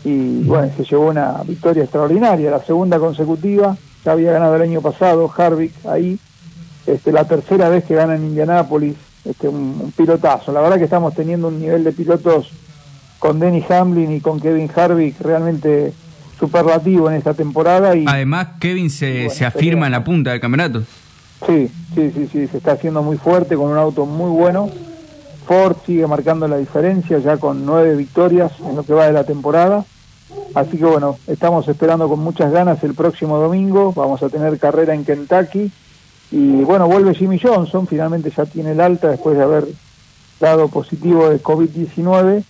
[0.02, 4.80] y bueno, se llevó una victoria extraordinaria, la segunda consecutiva, ya había ganado el año
[4.80, 6.18] pasado Harvick ahí,
[6.86, 8.96] este, la tercera vez que gana en Indianápolis,
[9.26, 12.50] este, un, pilotazo, la verdad que estamos teniendo un nivel de pilotos
[13.18, 15.92] con Denny Hamlin y con Kevin Harvick realmente
[16.38, 17.94] superlativo en esta temporada.
[17.94, 20.82] y Además, Kevin se, se afirma en la punta del campeonato.
[21.47, 24.70] Sí, sí, sí, sí, se está haciendo muy fuerte con un auto muy bueno.
[25.47, 29.24] Ford sigue marcando la diferencia ya con nueve victorias en lo que va de la
[29.24, 29.84] temporada.
[30.55, 33.93] Así que bueno, estamos esperando con muchas ganas el próximo domingo.
[33.93, 35.72] Vamos a tener carrera en Kentucky.
[36.30, 39.66] Y bueno, vuelve Jimmy Johnson, finalmente ya tiene el alta después de haber
[40.38, 42.45] dado positivo de COVID-19.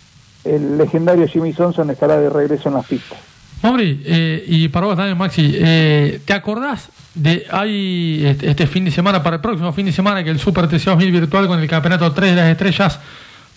[0.45, 3.30] El legendario Jimmy Johnson estará de regreso en las pistas.
[3.63, 8.85] Hombre, eh, y para vos también, Maxi, eh, ¿te acordás de hay este, este, fin
[8.85, 11.69] de semana, para el próximo fin de semana, que el Super TC2000 virtual con el
[11.69, 12.99] campeonato 3 de las estrellas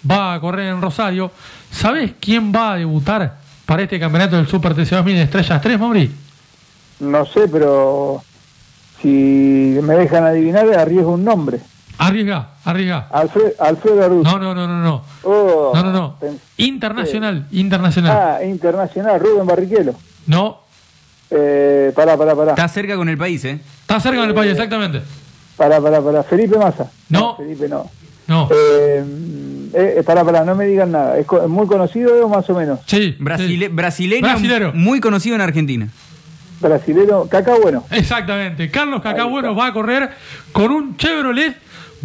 [0.09, 1.31] va a correr en Rosario?
[1.71, 6.11] ¿Sabes quién va a debutar para este campeonato del Super TC2000 de estrellas 3, Mauri?
[6.99, 8.21] No sé, pero
[9.01, 11.59] si me dejan adivinar, arriesgo un nombre.
[11.97, 13.07] Arriesga, arriesga.
[13.11, 15.05] Alfred, Alfredo No, no, no, no, no.
[15.23, 16.17] Oh, no, no, no.
[16.57, 18.11] Internacional, internacional.
[18.11, 19.93] Ah, internacional, Rubén Barrichello.
[20.27, 20.61] No.
[21.29, 22.51] Eh, pará, pará, pará.
[22.51, 23.59] Está cerca con el país, ¿eh?
[23.81, 25.01] Está cerca con el país, exactamente.
[25.55, 26.23] Pará, pará, pará.
[26.23, 26.89] Felipe Massa.
[27.09, 27.35] No.
[27.37, 27.89] Felipe no.
[28.27, 28.49] No.
[28.51, 29.03] Eh,
[29.73, 31.17] eh, pará, pará, no me digan nada.
[31.17, 32.79] ¿Es muy conocido o más o menos?
[32.85, 33.15] Sí.
[33.19, 34.71] Brasile Brasileño.
[34.73, 35.89] Muy conocido en Argentina.
[36.63, 37.83] Brasilero, Cacá Bueno.
[37.91, 38.71] Exactamente.
[38.71, 40.09] Carlos Cacá Bueno va a correr
[40.51, 41.57] con un Chevrolet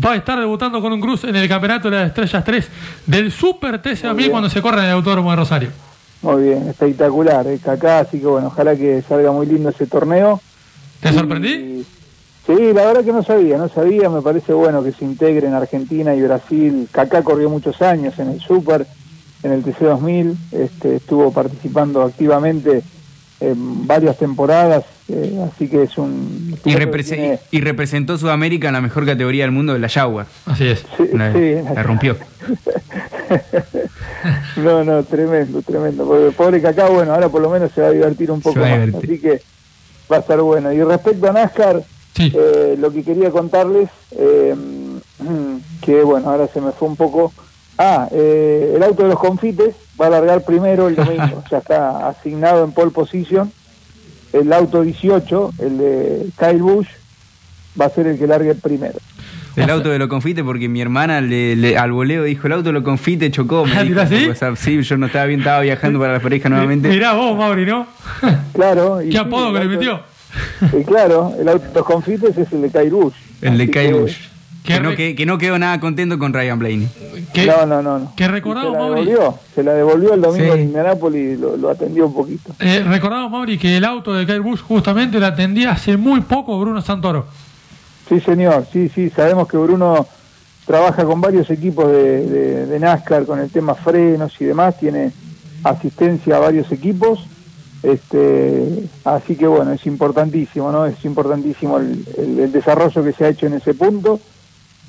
[0.05, 2.69] va a estar debutando con un cruz en el campeonato de las estrellas 3
[3.07, 5.71] del Super TC2000 cuando se corre en el Autódromo de Rosario.
[6.23, 10.41] Muy bien, espectacular, eh, Kaká, así que bueno, ojalá que salga muy lindo ese torneo.
[11.01, 11.85] ¿Te sorprendí?
[12.47, 16.15] Sí, la verdad que no sabía, no sabía, me parece bueno que se integren Argentina
[16.15, 16.89] y Brasil.
[16.91, 18.87] Kaká corrió muchos años en el Super,
[19.43, 22.83] en el TC2000, este, estuvo participando activamente
[23.41, 26.57] en varias temporadas, eh, así que es un...
[26.65, 30.27] Y, represe- tiene- y representó Sudamérica en la mejor categoría del mundo de la Jaguar.
[30.47, 30.85] Así es.
[30.97, 31.55] Sí, La, sí.
[31.75, 32.17] la rompió.
[34.57, 36.07] no, no, tremendo, tremendo.
[36.07, 38.87] Porque pobre Kaká, bueno, ahora por lo menos se va a divertir un poco más,
[38.87, 39.11] divertir.
[39.13, 39.43] así que
[40.11, 40.73] va a estar bueno.
[40.73, 41.83] Y respecto a NASCAR,
[42.19, 44.55] eh, lo que quería contarles, eh,
[45.83, 47.33] que bueno, ahora se me fue un poco.
[47.79, 52.09] Ah, eh, el auto de los confites va a largar primero el domingo, ya está
[52.09, 53.53] asignado en pole position.
[54.33, 56.89] El auto 18, el de Kyle Busch,
[57.81, 58.99] va a ser el que largue primero.
[59.57, 62.67] El auto de lo confite porque mi hermana le, le- al voleo dijo el auto
[62.69, 63.65] de lo confite chocó.
[63.65, 64.57] Me Ah, dijo, WhatsApp.
[64.57, 66.89] Sí, yo no estaba bien, estaba viajando para la pareja nuevamente.
[66.91, 67.87] Mirá vos, Mauri, ¿no?
[68.53, 69.01] Claro.
[69.03, 70.01] y ¿Qué sí, apodo que le metió?
[70.79, 73.15] Y claro, el auto de los confites es el de Kyle Busch.
[73.41, 74.17] El de Kyle que- Busch.
[74.75, 76.89] Que no, que, que no quedó nada contento con Ryan Blaney.
[77.47, 77.99] No, no, no.
[77.99, 78.13] no.
[78.17, 79.05] Que Y recordamos, se la Mauri.
[79.07, 80.61] devolvió, se la devolvió el domingo Sí.
[80.61, 82.53] en Indianápolis y lo, lo atendió un poquito.
[82.61, 86.59] Eh, recordamos, Mauri, que el auto de Kyle Busch justamente lo atendía hace muy poco
[86.61, 87.27] Bruno Santoro.
[88.09, 90.07] Sí, señor, sí, sí, sabemos que Bruno
[90.67, 95.13] trabaja con varios equipos de, de- de NASCAR con el tema frenos y demás, tiene
[95.65, 97.27] asistencia a varios equipos,
[97.83, 100.87] este, así que bueno, es importantísimo, ¿no?
[100.87, 104.21] Es importantísimo el, el- el desarrollo que se ha hecho en ese punto.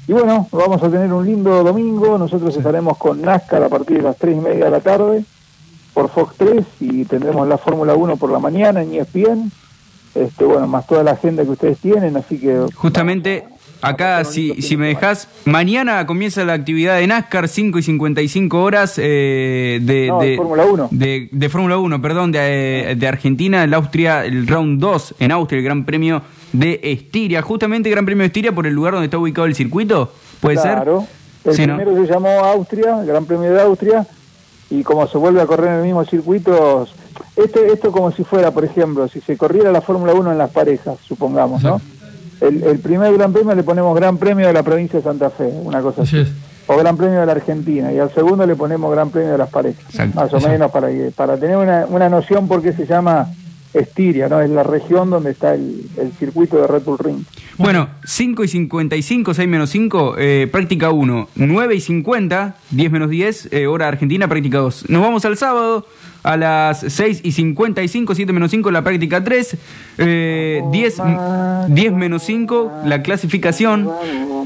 [0.07, 4.03] Y bueno, vamos a tener un lindo domingo, nosotros estaremos con NASCAR a partir de
[4.03, 5.23] las 3 y media de la tarde
[5.93, 9.51] por Fox 3 y tendremos la Fórmula 1 por la mañana en ESPN,
[10.15, 13.45] este, bueno, más toda la agenda que ustedes tienen, así que Justamente
[13.81, 18.95] acá, si, si me dejas, mañana comienza la actividad de NASCAR, 5 y 55 horas
[18.97, 20.87] eh, de, No, de de Fórmula 1.
[20.91, 25.59] De, de Fórmula 1, perdón, de, de Argentina, el Austria, el round 2 en Austria,
[25.59, 26.21] el Gran Premio
[26.53, 27.41] de Estiria.
[27.41, 31.01] Justamente Gran Premio de Estiria por el lugar donde está ubicado el circuito, ¿puede claro,
[31.01, 31.51] ser?
[31.51, 31.77] El Sí, ¿no?
[31.77, 34.05] primero se llamó Austria, el Gran Premio de Austria,
[34.69, 36.87] y como se vuelve a correr en el mismo circuito,
[37.35, 40.51] esto, esto como si fuera, por ejemplo, si se corriera la Fórmula 1 en las
[40.51, 41.81] parejas, supongamos, ¿no?
[42.41, 45.51] El, el primer Gran Premio le ponemos Gran Premio de la provincia de Santa Fe,
[45.63, 46.25] una cosa así.
[46.67, 49.49] O Gran Premio de la Argentina, y al segundo le ponemos Gran Premio de las
[49.49, 49.83] parejas,
[50.13, 53.27] más o menos para, para tener una, una noción por qué se llama
[53.73, 54.41] Estiria, ¿no?
[54.41, 57.23] Es la región donde está el, el circuito de Red Bull Ring.
[57.57, 61.29] Bueno, 5 y 55, 6 menos 5, eh, práctica 1.
[61.35, 64.89] 9 y 50, 10 menos 10, eh, hora argentina, práctica 2.
[64.89, 65.85] Nos vamos al sábado
[66.23, 69.57] a las 6 y 55, 7 menos 5, la práctica 3.
[69.97, 70.97] Eh, 10,
[71.67, 73.89] 10 menos 5, la clasificación.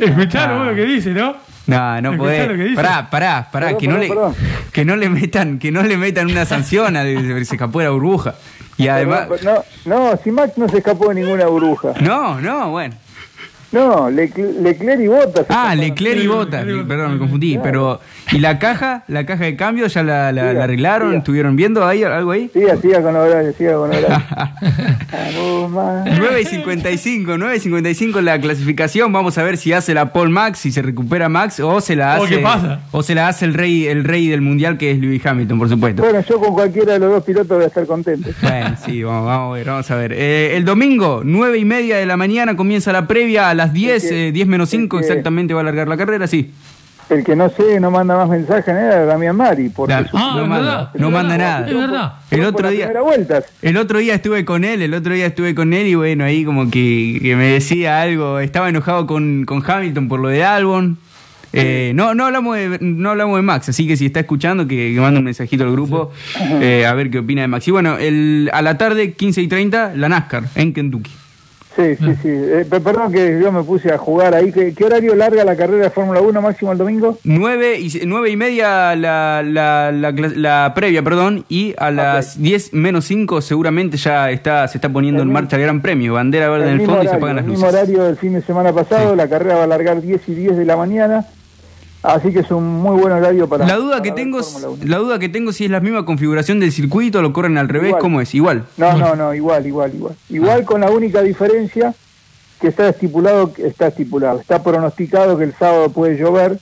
[0.02, 1.36] Escucharon vos lo que dice, ¿no?
[1.66, 2.48] No, no podés.
[2.48, 2.76] lo que dice.
[2.76, 4.36] Pará, pará, pará, Perdón, que, no perdón, le, perdón.
[4.74, 7.92] que no le metan, que no le metan una sanción a se escapó de la
[7.92, 8.36] burbuja.
[8.78, 9.28] Y además.
[9.44, 11.94] No, no, si Max no se escapó de ninguna burbuja.
[12.02, 12.96] No, no, bueno.
[13.74, 15.46] No, Leclerc, Leclerc y Bottas.
[15.50, 17.58] Ah, Leclerc y Botas, perdón, me confundí.
[17.62, 18.00] Pero,
[18.32, 19.04] ¿y la caja?
[19.08, 21.10] ¿La caja de cambio ya la, la- Siga, la arreglaron?
[21.10, 21.18] siga.
[21.20, 22.50] ¿Estuvieron viendo ahí algo ahí?
[22.54, 24.08] Siga, siga con horario, siga con horario.
[25.36, 26.12] Vamos, Max.
[26.20, 29.12] 9 y 55, 9 y 55 la clasificación.
[29.12, 32.20] Vamos a ver si hace la Paul Max, si se recupera Max o se la
[32.20, 32.36] ¿O hace.
[32.36, 32.80] qué pasa?
[32.92, 35.70] O se la hace el rey, el rey del mundial que es Lewis Hamilton, por
[35.70, 36.04] supuesto.
[36.04, 38.30] Bueno, yo con cualquiera de los dos pilotos voy a estar contento.
[38.42, 40.14] Bueno, sí, vamos, vamos a ver, vamos a ver.
[40.14, 44.04] Eh, el domingo, 9 y media de la mañana, comienza la previa a las 10,
[44.04, 46.52] que- eh, 10 menos 5 es que- exactamente va a largar la carrera, sí.
[47.10, 49.68] El que no sé, no manda más mensajes era Damián Mari.
[49.70, 51.68] Porque Da- Ah, no manda, verdad, no manda verdad, nada.
[51.68, 52.14] Es verdad.
[52.32, 52.92] El otro día,
[53.62, 56.46] el otro día estuve con él, el otro día estuve con él y bueno, ahí
[56.46, 60.98] como que, que me decía algo, estaba enojado con, con Hamilton por lo de Albon.
[61.56, 64.94] Eh, no, no hablamos de, no hablamos de Max, así que si está escuchando que,
[64.96, 66.12] que mande un mensajito al grupo
[66.62, 67.68] eh, a ver qué opina de Max.
[67.68, 71.12] Y bueno, el, a la tarde, 15 y 30, la NASCAR en Kentucky.
[71.76, 72.28] Sí, sí, sí.
[72.30, 74.52] Eh, pe- perdón que yo me puse a jugar ahí.
[74.52, 77.18] ¿Qué, qué horario larga la carrera de Fórmula 1 máximo el domingo?
[77.24, 82.74] 9 y, nueve y media la, la, la, la previa, perdón, y a las 10
[82.74, 86.14] menos 5 seguramente ya está se está poniendo en marcha el Gran Premio.
[86.14, 87.80] Bandera verde en el fondo y se horario, apagan las el mismo luces.
[87.82, 89.16] horario del fin de semana pasado.
[89.16, 91.26] La carrera va a alargar 10 y 10 de la mañana.
[92.04, 93.66] Así que es un muy buen horario para.
[93.66, 94.86] La duda que para tengo es, Fórmula 1.
[94.86, 97.90] la duda que tengo si es la misma configuración del circuito, lo corren al revés,
[97.90, 98.02] Igual.
[98.02, 98.36] ¿cómo es?
[98.36, 98.66] Igual.
[98.78, 100.16] No, no, no, igual, igual, igual.
[100.30, 101.96] Igual con la única diferencia
[102.60, 106.60] que está estipulado, está estipulado, está pronosticado que el sábado puede llover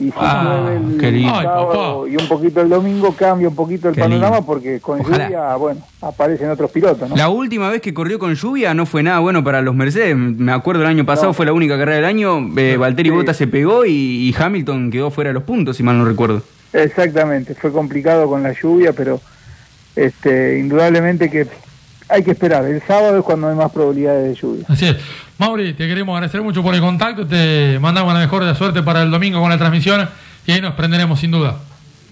[0.00, 3.94] y si Ah, llueve el sábado y un poquito el domingo cambia un poquito el
[3.96, 4.46] Qué panorama lindo.
[4.46, 5.24] porque con Ojalá.
[5.24, 7.16] lluvia, bueno, aparecen otros pilotos, ¿no?
[7.16, 10.16] La última vez que corrió con lluvia no fue nada bueno para los Mercedes.
[10.16, 11.34] Me acuerdo el año pasado, No.
[11.34, 12.48] fue la única carrera del año.
[12.56, 13.14] Eh, Valtteri Sí.
[13.16, 16.42] Bottas se pegó y, y Hamilton quedó fuera de los puntos, si mal no recuerdo.
[16.72, 19.20] Exactamente, fue complicado con la lluvia, pero
[19.96, 21.46] este, indudablemente que
[22.08, 22.64] hay que esperar.
[22.64, 24.64] El sábado es cuando hay más probabilidades de lluvia.
[24.68, 24.96] Así es.
[25.38, 27.26] Mauri, te queremos agradecer mucho por el contacto.
[27.26, 30.08] Te mandamos la mejor de la suerte para el domingo con la transmisión
[30.46, 31.56] y ahí nos prenderemos sin duda.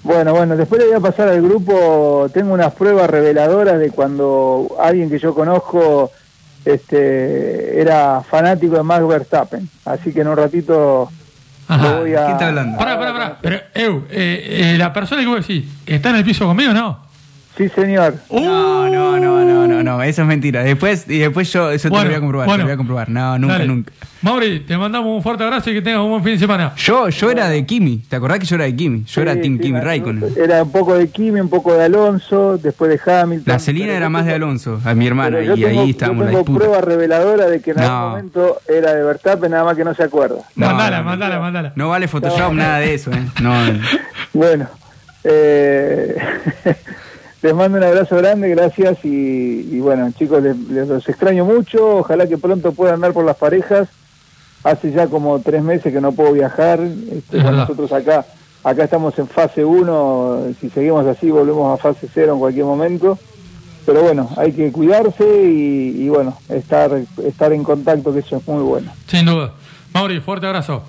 [0.02, 4.76] Bueno, bueno, después le voy a pasar al grupo, tengo unas pruebas reveladoras de cuando
[4.80, 6.12] alguien que yo conozco
[6.64, 11.10] este era fanático de Max Verstappen, así que en un ratito
[11.68, 12.20] lo voy a...
[12.20, 12.78] ¿Quién está hablando?
[12.78, 13.38] Pará, pará, pará.
[13.40, 16.74] Pero, Eu, eh, eh, la persona que vos decís, ¿está en el piso conmigo o
[16.74, 17.05] no?
[17.56, 18.14] Sí, señor.
[18.30, 20.62] No, no, no, no, no, no, eso es mentira.
[20.62, 22.58] Después, y después yo eso te Bueno, lo voy a comprobar, bueno.
[22.58, 23.08] te lo voy a comprobar.
[23.08, 23.66] No, nunca, Dale.
[23.66, 23.92] nunca.
[24.20, 26.72] Mauri, te mandamos un fuerte abrazo y que tengas un buen fin de semana.
[26.76, 29.04] Yo, yo era de Kimi, ¿te acordás que yo era de Kimi?
[29.04, 30.24] Yo era Team sí, Kimi la- Raikkonen.
[30.36, 33.52] Era un poco de Kimi, un poco de Alonso, después de Hamilton.
[33.52, 35.90] La Celina era yo más de Alonso, a mi hermana, pero y yo tengo- ahí
[35.90, 36.58] estábamos yo en la tengo disputa.
[36.58, 37.82] prueba reveladora de que en No.
[37.84, 40.36] algún momento era de Verstappen, nada más que no se acuerda.
[40.56, 41.08] No, mandala, no, no.
[41.10, 41.72] mandala, mandala.
[41.76, 43.24] No vale Photoshop, nada de eso, ¿eh?
[43.40, 43.80] No, no.
[44.34, 44.68] Bueno,
[45.24, 46.16] eh,
[47.46, 51.98] les mando un abrazo grande, gracias y, y bueno, chicos, les, les los extraño mucho,
[51.98, 53.88] ojalá que pronto puedan andar por las parejas.
[54.64, 58.26] Hace ya como tres meses que no puedo viajar, este, nosotros acá
[58.64, 63.16] acá estamos en fase 1, si seguimos así volvemos a fase 0 en cualquier momento.
[63.84, 66.90] Pero bueno, hay que cuidarse y, y bueno, estar
[67.24, 68.90] estar en contacto, que eso es muy bueno.
[69.06, 69.52] Sin duda.
[69.94, 70.82] Mauri, fuerte abrazo.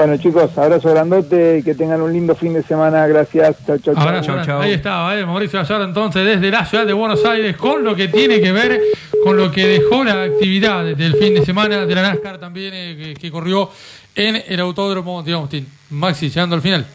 [0.00, 3.94] Bueno chicos, abrazo grandote y que tengan un lindo fin de semana, gracias, chao, chao,
[3.94, 4.08] chao.
[4.08, 4.52] Abrazo grande.
[4.64, 8.08] Ahí estaba, eh, Mauricio Gallardo entonces desde la ciudad de Buenos Aires con lo que
[8.08, 8.80] tiene que ver
[9.22, 12.96] con lo que dejó la actividad del fin de semana de la NASCAR también eh,
[12.98, 13.68] que, que corrió
[14.14, 15.66] en el autódromo de Austin.
[15.90, 16.86] Maxi, llegando al final.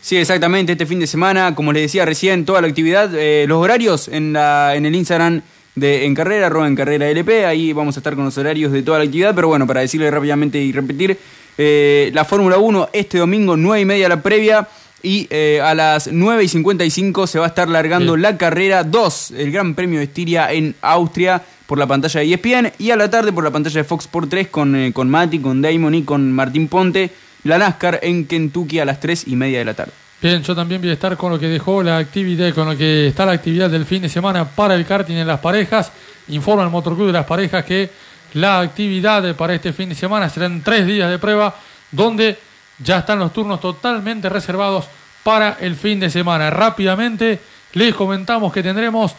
[0.00, 3.58] Sí, exactamente, este fin de semana, como les decía recién, toda la actividad, eh, los
[3.58, 5.42] horarios en, la, en el Instagram
[5.74, 8.84] de En Carrera, arroba En Carrera LP, ahí vamos a estar con los horarios de
[8.84, 11.18] toda la actividad, pero bueno, para decirle rápidamente y repetir,
[11.58, 14.68] eh, la Fórmula 1 este domingo, 9 y media la previa,
[15.02, 19.32] y eh, a las 9 y 55 se va a estar largando la carrera 2,
[19.32, 23.10] el Gran Premio de Estiria en Austria, por la pantalla de ESPN, y a la
[23.10, 26.02] tarde por la pantalla de Fox Sport 3 con, eh, con Mati, con Damon y
[26.02, 27.10] con Martín Ponte,
[27.44, 29.92] la NASCAR en Kentucky a las 3 y media de la tarde.
[30.22, 33.08] Bien, yo también voy a estar con lo que dejó la actividad, con lo que
[33.08, 35.90] está la actividad del fin de semana para el karting en las parejas.
[36.28, 37.90] Informa el Motorclub de las Parejas que
[38.34, 41.54] la actividad para este fin de semana serán tres días de prueba,
[41.90, 42.38] donde
[42.78, 44.86] ya están los turnos totalmente reservados
[45.22, 46.50] para el fin de semana.
[46.50, 47.40] Rápidamente
[47.74, 49.14] les comentamos que tendremos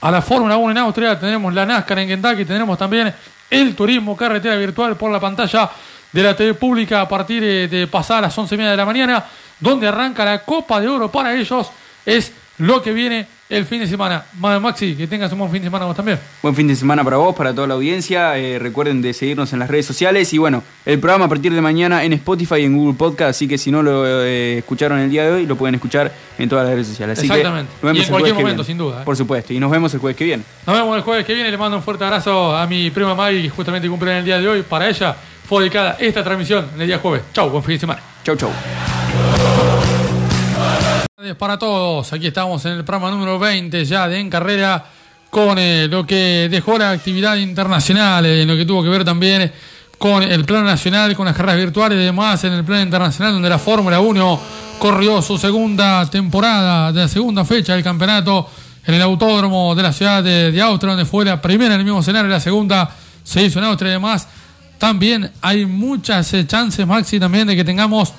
[0.00, 3.14] a la Fórmula 1 en Austria, tenemos la NASCAR en Kentucky, tenemos también
[3.48, 5.70] el turismo carretera virtual por la pantalla
[6.12, 8.86] de la TV pública a partir eh, de pasar las once y media de la
[8.86, 9.24] mañana,
[9.60, 11.70] donde arranca la Copa de Oro para ellos.
[12.04, 14.24] Es lo que viene el fin de semana.
[14.38, 16.18] Ma- Maxi, que tengas un buen fin de semana vos también.
[16.42, 18.36] Buen fin de semana para vos, para toda la audiencia.
[18.38, 20.32] Eh, recuerden de seguirnos en las redes sociales.
[20.32, 23.30] Y bueno, el programa a partir de mañana en Spotify y en Google Podcast.
[23.30, 26.48] Así que si no lo eh, escucharon el día de hoy, lo pueden escuchar en
[26.48, 27.18] todas las redes sociales.
[27.18, 27.70] Así Exactamente.
[27.80, 29.04] Que nos vemos Y en cualquier momento, sin duda, eh.
[29.04, 29.52] Por supuesto.
[29.52, 30.42] Y nos vemos el jueves que viene.
[30.66, 31.50] Nos vemos el jueves que viene.
[31.50, 34.38] Le mando un fuerte abrazo a mi prima Maggie, que justamente cumple en el día
[34.38, 34.62] de hoy.
[34.62, 35.14] Para ella
[35.48, 37.22] fue dedicada esta transmisión en el día jueves.
[37.32, 38.00] Chau, buen fin de semana.
[38.24, 38.50] Chau, chau.
[41.38, 42.12] Para todos.
[42.12, 44.84] Aquí estamos en el programa número 20 ya de En Carrera
[45.30, 49.50] con eh, lo que dejó la actividad internacional, eh, lo que tuvo que ver también
[49.96, 53.48] con el plano nacional, con las carreras virtuales y demás en el plano internacional, donde
[53.48, 54.40] la Fórmula 1
[54.78, 58.50] corrió su segunda temporada, de la segunda fecha del campeonato
[58.84, 61.86] en el autódromo de la ciudad de, de Austria, donde fue la primera en el
[61.86, 62.94] mismo escenario, la segunda
[63.24, 64.28] se hizo en Austria y demás.
[64.76, 68.12] También hay muchas eh, chances, Maxi, también de que tengamos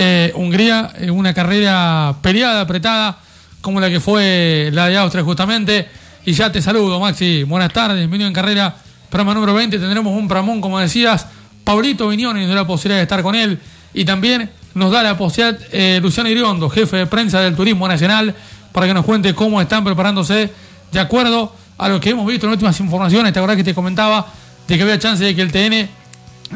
[0.00, 3.18] eh, Hungría, eh, una carrera peleada, apretada,
[3.60, 5.88] como la que fue la de Austria justamente.
[6.24, 7.42] Y ya te saludo, Maxi.
[7.42, 8.76] Buenas tardes, bienvenido en carrera.
[9.10, 11.26] Programa número 20, tendremos un pramón, como decías.
[11.64, 13.58] Pablito Viñoni nos da la posibilidad de estar con él.
[13.92, 18.36] Y también nos da la posibilidad eh, Luciano Iriondo, jefe de prensa del Turismo Nacional,
[18.70, 20.52] para que nos cuente cómo están preparándose
[20.92, 23.32] de acuerdo a lo que hemos visto en últimas informaciones.
[23.32, 24.28] ¿Te acordás que te comentaba
[24.68, 25.88] de que había chance de que el TN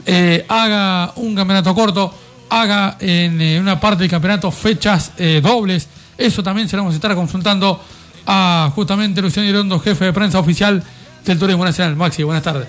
[0.06, 2.14] eh, haga un campeonato corto,
[2.52, 5.88] haga en eh, una parte del campeonato fechas eh, dobles.
[6.18, 7.80] Eso también se lo vamos a estar consultando
[8.26, 10.82] a justamente Luciano Irondo, jefe de prensa oficial
[11.24, 11.96] del Turismo Nacional.
[11.96, 12.68] Maxi, buenas tardes.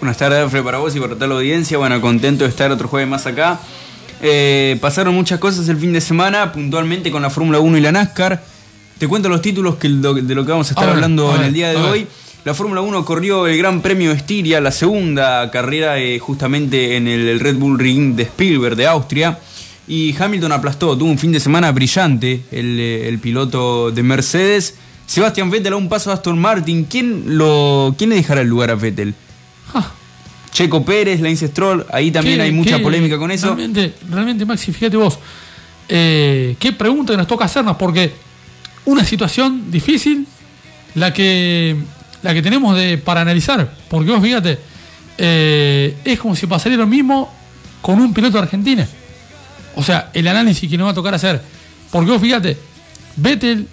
[0.00, 1.76] Buenas tardes, Alfred, para vos y para toda la audiencia.
[1.76, 3.60] Bueno, contento de estar otro jueves más acá.
[4.22, 7.92] Eh, pasaron muchas cosas el fin de semana, puntualmente con la Fórmula 1 y la
[7.92, 8.42] NASCAR.
[8.98, 11.36] Te cuento los títulos que, de lo que vamos a estar A ver, hablando a
[11.36, 12.08] en el día de ver.
[12.44, 17.08] La Fórmula 1 corrió el Gran Premio de Estiria, la segunda carrera eh, justamente en
[17.08, 19.38] el, Red Bull Ring de Spielberg de Austria.
[19.88, 24.74] Y Hamilton aplastó, tuvo un fin de semana brillante el, eh, el piloto de Mercedes.
[25.06, 26.84] Sebastián Vettel a un paso de Aston Martin.
[26.84, 29.14] ¿Quién, lo, ¿Quién le dejará el lugar a Vettel?
[30.52, 33.46] Checo Pérez, Lance Stroll, ahí también ¿Qué- hay mucha polémica con eso.
[33.48, 35.18] Realmente, realmente, Maxi, fíjate vos,
[35.88, 38.12] eh, qué pregunta que nos toca hacernos, porque
[38.84, 40.28] una situación difícil
[40.94, 41.74] la que,
[42.24, 43.70] la que tenemos de, para analizar.
[43.88, 44.58] Porque vos fíjate,
[45.18, 47.32] eh, es como si pasaría lo mismo
[47.82, 48.88] con un piloto de Argentina.
[49.76, 51.40] O sea, el análisis que nos va a tocar hacer.
[51.92, 52.56] Porque vos fíjate,
[53.16, 53.68] Vettel,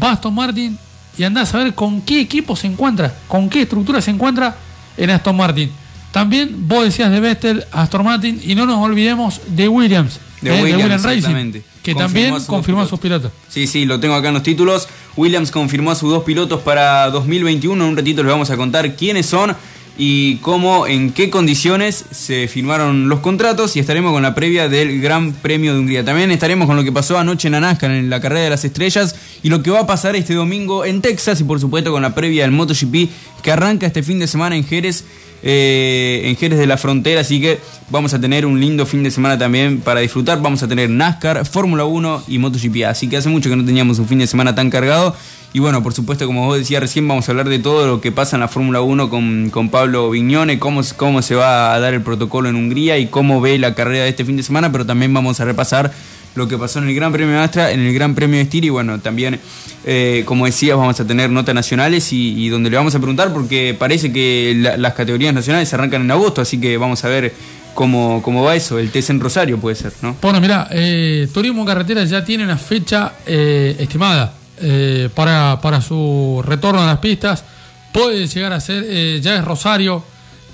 [0.00, 0.76] Aston Martin
[1.16, 4.56] y andás a ver con qué equipo se encuentra, con qué estructura se encuentra
[4.96, 5.70] en Aston Martin.
[6.10, 10.62] También vos decías de Vettel, Aston Martin y no nos olvidemos de Williams, De eh,
[10.62, 11.62] Williams, Racing, exactamente.
[11.82, 13.32] que Confirmó también a confirmó a sus pilotos.
[13.48, 14.88] Sí, sí, lo tengo acá en los títulos.
[15.16, 17.82] Williams confirmó a sus dos pilotos para 2021.
[17.82, 19.56] En un ratito les vamos a contar quiénes son
[19.96, 25.00] y cómo, en qué condiciones se firmaron los contratos y estaremos con la previa del
[25.00, 26.04] Gran Premio de Hungría.
[26.04, 29.14] También estaremos con lo que pasó anoche en NASCAR en la carrera de las estrellas
[29.42, 32.14] y lo que va a pasar este domingo en Texas y por supuesto con la
[32.14, 33.08] previa del MotoGP
[33.42, 35.04] que arranca este fin de semana en Jerez.
[35.46, 39.10] Eh, en Jerez de la Frontera, así que vamos a tener un lindo fin de
[39.10, 40.40] semana también para disfrutar.
[40.40, 42.84] Vamos a tener NASCAR, Fórmula 1 y MotoGP.
[42.86, 45.14] Así que hace mucho que no teníamos un fin de semana tan cargado.
[45.52, 48.10] Y bueno, por supuesto, como vos decías recién, vamos a hablar de todo lo que
[48.10, 51.92] pasa en la Fórmula 1 con, con Pablo Viñone, cómo, cómo se va a dar
[51.92, 54.86] el protocolo en Hungría y cómo ve la carrera de este fin de semana, pero
[54.86, 55.92] también vamos a repasar
[56.34, 58.64] lo que pasó en el Gran Premio de Astra, en el Gran Premio de Estir
[58.64, 59.38] y bueno, también,
[59.84, 63.76] eh, como decías, vamos a tener notas nacionales y, donde le vamos a preguntar porque
[63.78, 67.32] parece que la- las categorías nacionales arrancan en agosto, así que vamos a ver
[67.74, 70.16] cómo, cómo va eso, el TC en Rosario puede ser, ¿no?
[70.20, 76.42] Bueno, mira, eh, Turismo Carretera ya tiene una fecha eh, estimada eh, para, para su
[76.44, 77.44] retorno a las pistas.
[77.92, 80.02] Puede llegar a ser, ya es Rosario.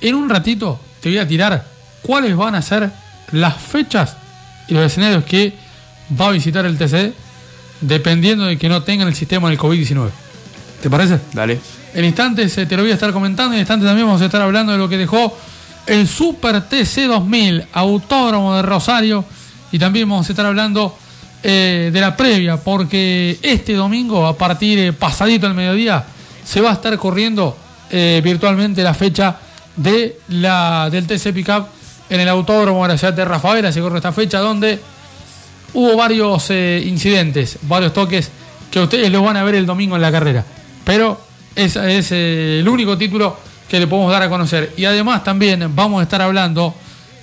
[0.02, 1.64] En un ratito te voy a tirar
[2.02, 2.90] cuáles van a ser
[3.32, 4.16] las fechas
[4.68, 5.54] y los escenarios que
[6.18, 7.12] va a visitar el TC
[7.80, 10.08] dependiendo de que no tengan el sistema del COVID-19.
[10.82, 11.18] ¿Te parece?
[11.32, 11.58] Dale.
[11.94, 13.54] En instantes eh, te lo voy a estar comentando.
[13.54, 15.36] En instantes también vamos a estar hablando de lo que dejó
[15.86, 19.24] el Super TC 2000 Autódromo de Rosario.
[19.72, 20.96] Y también vamos a estar hablando
[21.42, 26.04] eh, de la previa, porque este domingo, a partir eh, pasadito al mediodía,
[26.44, 27.56] se va a estar corriendo
[27.88, 29.38] eh, virtualmente la fecha
[29.74, 31.66] de la, del TC Pickup
[32.10, 33.72] en el Autódromo de la ciudad de Rafaela.
[33.72, 34.78] Se corre esta fecha donde
[35.74, 38.30] hubo varios eh, incidentes, varios toques
[38.70, 40.44] que ustedes los van a ver el domingo en la carrera.
[40.84, 41.20] Pero
[41.54, 43.36] ese es eh, el único título
[43.68, 44.72] que le podemos dar a conocer.
[44.76, 46.74] Y además también vamos a estar hablando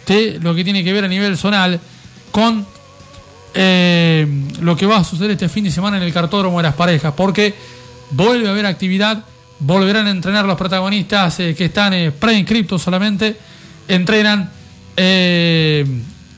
[0.05, 1.79] de lo que tiene que ver a nivel zonal
[2.31, 2.65] con
[3.53, 4.27] eh,
[4.61, 7.13] lo que va a suceder este fin de semana en el cartódromo de las parejas.
[7.15, 7.53] Porque
[8.11, 9.23] vuelve a haber actividad,
[9.59, 13.37] volverán a entrenar los protagonistas que están preinscriptos solamente.
[13.87, 14.49] Entrenan,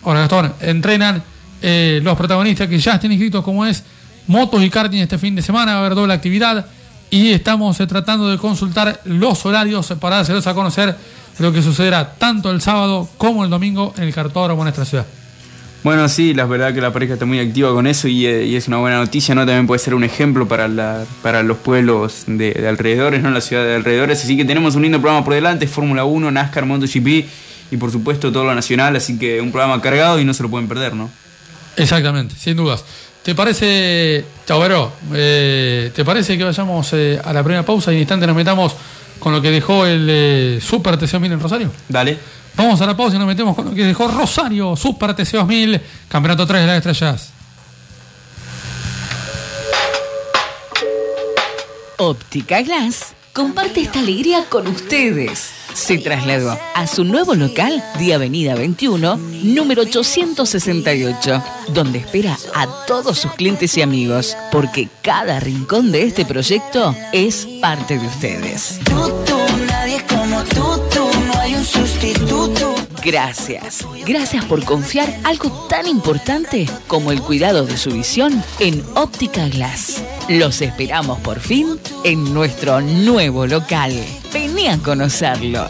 [0.03, 1.23] ahora Gastón, entrenan
[1.61, 3.83] eh, los protagonistas que ya estén inscritos como es
[4.27, 6.65] motos y karting este fin de semana, va a haber doble actividad
[7.09, 10.95] y estamos eh, tratando de consultar los horarios para dárselos a conocer
[11.39, 15.05] lo que sucederá tanto el sábado como el domingo en el cartódromo de nuestra ciudad.
[15.81, 18.67] Bueno, sí, la verdad que la pareja está muy activa con eso y, eh, es
[18.67, 19.45] una buena noticia, ¿no?
[19.45, 23.31] También puede ser un ejemplo para, la, para los pueblos de, de alrededores, ¿no?
[23.31, 24.21] La ciudad de alrededores.
[24.21, 27.25] Así que tenemos un lindo programa por delante, Fórmula 1, NASCAR, MotoGP
[27.71, 30.49] y por supuesto todo lo nacional, así que un programa cargado y no se lo
[30.49, 31.09] pueden perder, ¿no?
[31.79, 32.83] Exactamente, sin dudas.
[33.23, 38.01] ¿Te parece, Chavero, eh, ¿te parece que vayamos eh, a la primera pausa y en
[38.01, 38.75] instante nos metamos
[39.19, 41.71] con lo que dejó el eh, Super TC 2000 en Rosario?
[41.87, 42.17] Dale.
[42.55, 45.81] Vamos a la pausa y nos metemos con lo que dejó Rosario, Super TC 2000,
[46.07, 47.31] Campeonato 3 de las Estrellas.
[51.97, 55.51] Óptica Glass comparte esta alegría con ustedes.
[55.73, 63.19] Se trasladó a su nuevo local de Avenida 21, número 868, donde espera a todos
[63.19, 68.81] sus clientes y amigos, porque cada rincón de este proyecto es parte de ustedes.
[69.67, 72.88] Nadie es como tú, tú, no hay un sustituto.
[73.03, 73.85] Gracias.
[74.05, 80.03] Gracias por confiar algo tan importante como el cuidado de su visión en Óptica Glass.
[80.27, 83.93] Los esperamos por fin en nuestro nuevo local.
[84.33, 85.69] Vení a conocerlo.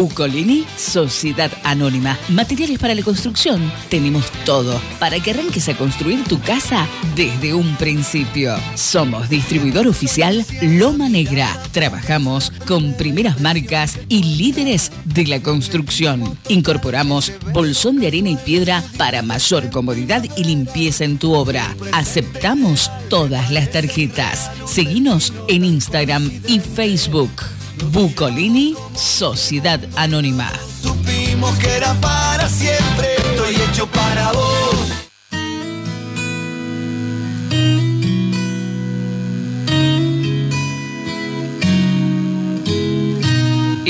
[0.00, 2.16] Bucolini, Sociedad Anónima.
[2.30, 3.70] Materiales para la construcción.
[3.90, 8.56] Tenemos todo para que arranques a construir tu casa desde un principio.
[8.76, 11.54] Somos distribuidor oficial Loma Negra.
[11.72, 16.38] Trabajamos con primeras marcas y líderes de la construcción.
[16.48, 21.76] Incorporamos bolsón de arena y piedra para mayor comodidad y limpieza en tu obra.
[21.92, 24.50] Aceptamos todas las tarjetas.
[24.64, 27.59] Seguinos en Instagram y Facebook.
[27.82, 30.50] Bucolini, Sociedad Anónima.
[30.82, 35.09] Supimos que era para siempre, estoy hecho para vos.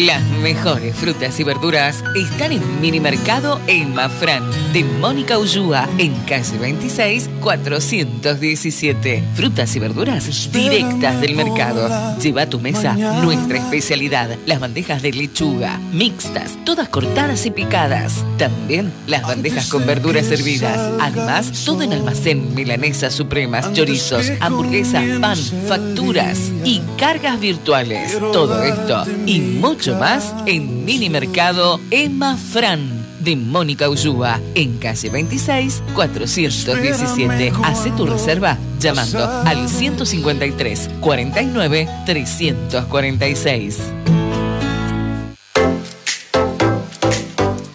[0.06, 4.42] Las mejores frutas y verduras están en Mini Mercado en Mafran
[4.72, 9.22] de Mónica Ullúa en calle 26 417.
[9.34, 12.16] Frutas y verduras directas del mercado.
[12.18, 18.24] Lleva a tu mesa nuestra especialidad, las bandejas de lechuga, mixtas, todas cortadas y picadas.
[18.38, 20.78] También las bandejas con verduras servidas.
[20.98, 25.36] Además, todo en almacén, milanesas supremas, chorizos, hamburguesas, pan,
[25.68, 28.18] facturas y cargas virtuales.
[28.32, 35.10] Todo esto y mucho más en Mini Mercado Emma Fran de Mónica Ullúa en calle
[35.10, 37.52] 26 417.
[37.62, 43.78] Hace tu reserva llamando al 153 49 346.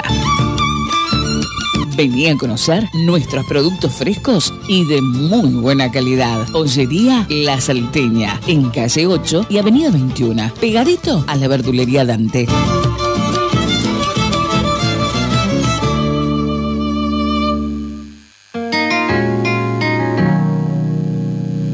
[1.95, 6.45] Vení a conocer nuestros productos frescos y de muy buena calidad.
[6.51, 12.47] Pollería La Salteña, en calle 8 y avenida 21, pegadito a la verdulería Dante.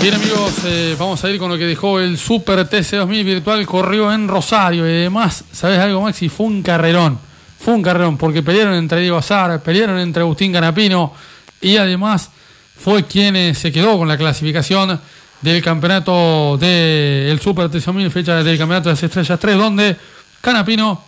[0.00, 4.12] Bien amigos, eh, vamos a ir con lo que dejó el Super TC2000 virtual, corrió
[4.12, 6.28] en Rosario y además, ¿sabes algo Maxi?
[6.28, 7.18] Fue un carrerón,
[7.58, 11.12] fue un carrerón porque pelearon entre Diego Azar, pelearon entre Agustín Canapino
[11.60, 12.30] y además
[12.78, 14.98] fue quien eh, se quedó con la clasificación
[15.40, 19.96] del campeonato del Super TC2000, fecha del campeonato de las Estrellas 3, donde
[20.40, 21.04] Canapino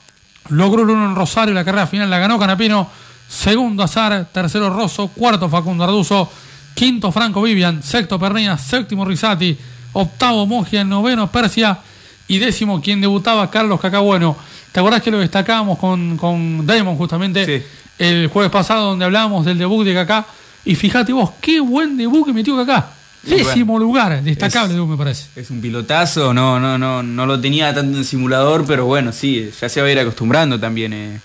[0.51, 2.89] logró el uno en Rosario, la carrera final la ganó Canapino,
[3.29, 6.31] segundo Azar, tercero Rosso, cuarto Facundo Arduzo,
[6.75, 9.57] quinto Franco Vivian, sexto Pernilla, séptimo Risati,
[9.93, 11.79] octavo Mogia, noveno Persia
[12.27, 14.37] y décimo quien debutaba Carlos Cacabueno.
[14.73, 17.65] ¿Te acordás que lo destacábamos con, con Damon justamente
[17.99, 20.27] el jueves pasado donde hablábamos del debut de Kaká?
[20.65, 22.91] Y fíjate vos, qué buen debut que metió Kaká.
[23.23, 25.27] Décimo bueno, lugar, destacable es- me parece.
[25.37, 29.51] Es un pilotazo, no, no, no, no lo tenía tanto en simulador, pero bueno, sí,
[29.61, 30.93] ya se va a ir acostumbrando también.
[30.95, 31.21] eh.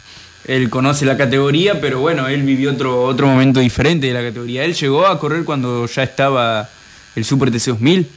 [0.47, 4.63] Él conoce la categoría, pero bueno, él vivió otro, otro momento diferente de la categoría.
[4.66, 6.67] Él llegó a correr cuando ya estaba
[7.16, 8.08] el Super TC 2000.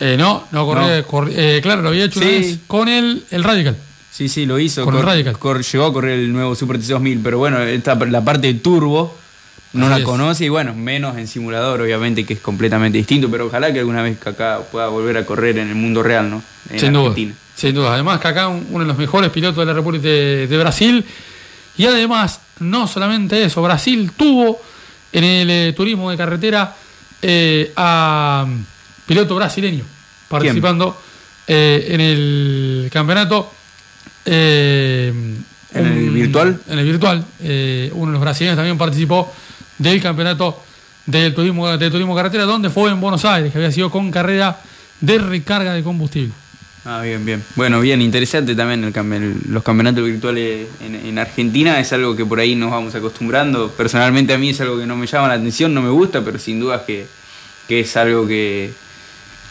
[0.00, 2.34] Eh, no, no, corrí- eh, claro, lo había hecho una Sí.
[2.34, 3.76] vez con el, el Radical.
[4.16, 4.84] Sí, sí, lo hizo.
[4.84, 5.38] Con el Cor- Radical.
[5.38, 8.54] cor- llegó a correr el nuevo Super TC 2000, pero bueno, esta, la parte de
[8.60, 9.14] turbo
[9.74, 10.04] no Así la es.
[10.04, 14.00] conoce y bueno, menos en simulador, obviamente, que es completamente distinto, pero ojalá que alguna
[14.02, 16.42] vez acá pueda volver a correr en el mundo real, ¿no?
[16.70, 17.14] En Sin duda.
[17.54, 17.92] Sin duda.
[17.92, 21.04] Además, Kaká, un- uno de los mejores pilotos de la República de, de Brasil.
[21.76, 24.58] Y además, no solamente eso, Brasil tuvo
[25.12, 26.74] en el eh, turismo de carretera
[27.20, 28.64] eh, a mm,
[29.06, 29.84] piloto brasileño
[30.28, 30.98] participando
[31.46, 33.52] eh, en el campeonato.
[34.26, 35.12] Eh,
[35.74, 36.60] ¿En el virtual?
[36.68, 37.24] En el virtual.
[37.40, 39.32] eh, uno de los brasileños también participó
[39.78, 40.62] del campeonato
[41.06, 44.58] del turismo, de turismo carretera, donde fue en Buenos Aires, que había sido con carrera
[45.00, 46.32] de recarga de combustible.
[46.84, 47.42] Ah, bien, bien.
[47.56, 51.80] Bueno, bien, interesante también el, los campeonatos virtuales en, en Argentina.
[51.80, 53.70] Es algo que por ahí nos vamos acostumbrando.
[53.72, 56.38] Personalmente a mí es algo que no me llama la atención, no me gusta, pero
[56.38, 57.06] sin duda que,
[57.66, 58.72] que es algo que,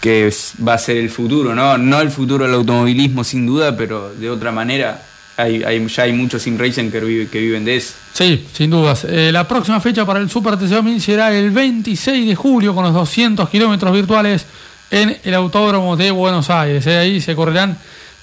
[0.05, 0.31] que
[0.67, 1.79] va a ser el futuro, ¿no?
[1.79, 5.01] No el futuro del automovilismo sin duda, pero de otra manera
[5.35, 7.95] hay, ya hay muchos sim racing que, vive- que viven de eso.
[8.13, 9.03] Sí, sin dudas.
[9.09, 12.83] Eh, la próxima fecha para el Super TC 2000 será el 26 de julio con
[12.83, 14.45] los 200 kilómetros virtuales
[14.91, 16.85] en el Autódromo de Buenos Aires.
[16.85, 17.75] Eh, ahí se correrán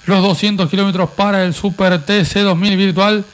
[0.05, 3.25] los 200 kilómetros para el Super TC 2000 virtual.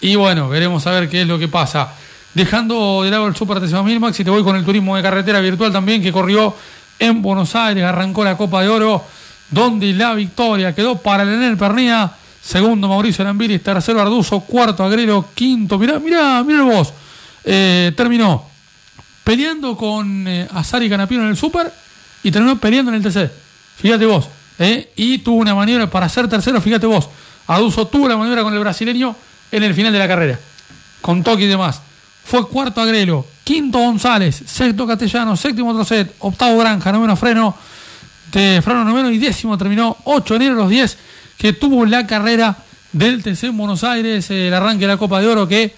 [0.00, 1.94] Y bueno, veremos a ver qué es lo que pasa.
[2.32, 5.40] Dejando de lado el Super TC 2000, Maxi, te voy con el turismo de carretera
[5.40, 6.54] virtual también que corrió
[6.98, 7.84] en Buenos Aires.
[7.84, 9.04] Arrancó la Copa de Oro,
[9.50, 12.10] donde la victoria quedó para Leonel Pernía.
[12.42, 13.62] Segundo, Mauricio Lambiris.
[13.62, 14.40] Tercero, Arduzo.
[14.40, 15.26] Cuarto, Agrelo.
[15.34, 16.92] Quinto, mirá, mirá, mirá vos.
[17.44, 18.44] Eh, terminó
[19.24, 21.70] peleando con eh, Azar y Canapino en el Super
[22.22, 23.30] y terminó peleando en el TC.
[23.76, 24.26] Fíjate vos.
[24.58, 27.08] eh, Y tuvo una maniobra para ser tercero, fíjate vos.
[27.46, 29.14] Aduso tuvo la maniobra con el brasileño
[29.52, 30.38] en el final de la carrera.
[31.00, 31.80] Con toque y demás.
[32.24, 37.56] Fue cuarto Agrelo, quinto González, sexto Castellano, séptimo Trocet, octavo Granja, noveno Freno,
[38.30, 40.98] de Freno noveno y décimo terminó 8 de enero los 10
[41.38, 42.58] que tuvo la carrera
[42.92, 45.74] del TC en Buenos Aires, el arranque de la Copa de Oro que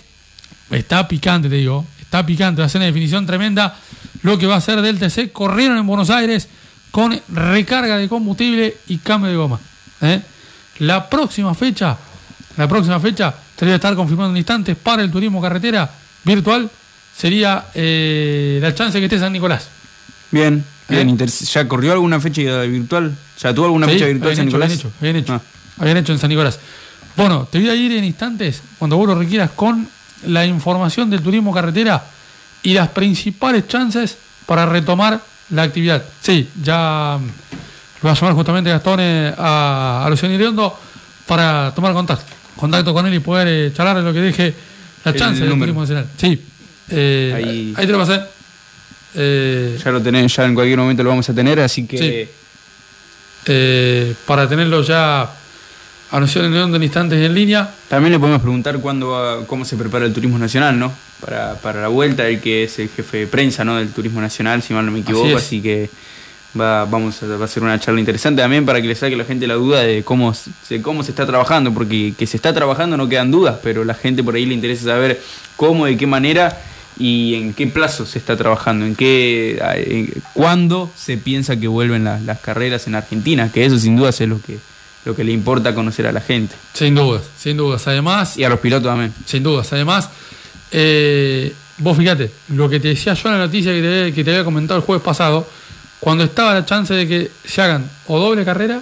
[0.73, 3.77] está picante, te digo, está picante, va a ser una definición tremenda
[4.23, 5.31] lo que va a ser del TC.
[5.31, 6.49] Corrieron en Buenos Aires
[6.91, 9.61] con recarga de combustible y cambio de goma.
[10.01, 10.21] ¿eh?
[10.81, 11.97] La próxima fecha,
[12.57, 15.89] la próxima fecha, te voy a estar confirmando en instantes para el turismo carretera
[16.25, 16.69] virtual,
[17.21, 19.69] sería eh, la chance que esté San Nicolás.
[20.31, 21.19] Bien, bien.
[21.19, 23.15] ¿Ya corrió alguna fecha virtual?
[23.43, 24.71] ¿Ya tuvo alguna Sí, fecha virtual San hecho, Nicolás?
[24.71, 25.33] habían hecho, habían hecho.
[25.35, 25.41] Ah.
[25.81, 26.59] Habían hecho en San Nicolás.
[27.17, 29.87] Bueno, te voy a ir en instantes, cuando vos lo requieras, con
[30.27, 32.03] la información del turismo carretera
[32.63, 34.17] y las principales chances
[34.47, 35.21] para retomar
[35.51, 36.03] la actividad.
[36.23, 37.19] Sí, ya
[38.03, 40.79] lo va a llamar justamente Gastón eh, a, a Luciano Iriondo
[41.27, 42.25] para tomar contacto,
[42.57, 44.55] contacto con él y poder eh, charlar de lo que dije,
[45.05, 46.07] la chance del turismo nacional.
[46.17, 46.41] Sí,
[46.91, 48.21] eh, Ahí- ahí te lo pasé.
[49.15, 52.31] Eh, Ya lo tenés, ya en cualquier momento lo vamos a tener, así que Sí.
[53.47, 55.29] eh, para tenerlo ya
[56.13, 57.71] anunciado en León en instantes en línea.
[57.89, 60.93] también le podemos preguntar cuándo va- cómo se prepara el turismo nacional, ¿no?
[61.21, 63.77] Para, para la vuelta, el que es el jefe de prensa, ¿no?
[63.77, 65.89] Del turismo nacional, si mal no me equivoco, así, que
[66.59, 69.19] va, vamos a, va a ser una charla interesante también para que le saque a
[69.19, 72.53] la gente la duda de cómo, se- cómo se está trabajando, porque que se está
[72.53, 75.21] trabajando no quedan dudas, pero la gente por ahí le interesa saber
[75.57, 76.61] cómo, de qué manera
[76.99, 82.05] y en qué plazo se está trabajando, en qué, en- cuándo se piensa que vuelven
[82.05, 84.59] las, las carreras en Argentina, que eso sin duda es lo que,
[85.05, 86.55] lo que le importa conocer a la gente.
[86.75, 87.87] Sin dudas, sin dudas.
[87.89, 89.15] Además, Y a los pilotos también.
[89.25, 89.73] sin dudas.
[89.73, 90.11] Además,
[90.73, 94.31] eh, vos fíjate, lo que te decía yo en la noticia que te, que te
[94.31, 95.49] había comentado el jueves pasado,
[96.01, 98.81] cuando estaba la chance de que se hagan o doble carrera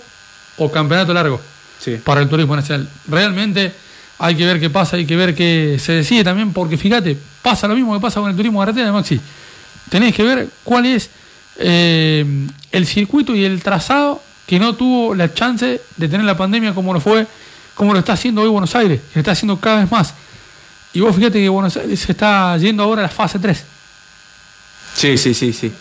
[0.56, 1.40] o campeonato largo
[1.78, 1.97] Sí.
[2.05, 2.89] para el turismo nacional.
[3.09, 3.72] Realmente
[4.18, 7.16] hay que ver qué pasa, hay que ver qué se decide también, porque fíjate,
[7.49, 9.19] pasa lo mismo que pasa con el turismo carretera, Maxi.
[9.89, 11.09] Tenés que ver cuál es
[11.59, 12.25] eh,
[12.73, 16.93] el circuito y el trazado que no tuvo la chance de tener la pandemia como
[16.93, 17.27] lo fue,
[17.75, 20.12] como lo está haciendo hoy Buenos Aires, que lo está haciendo cada vez más.
[20.93, 23.65] Y vos fíjate que Buenos Aires se está yendo ahora a la fase 3.
[24.95, 25.73] Sí, sí, sí, sí.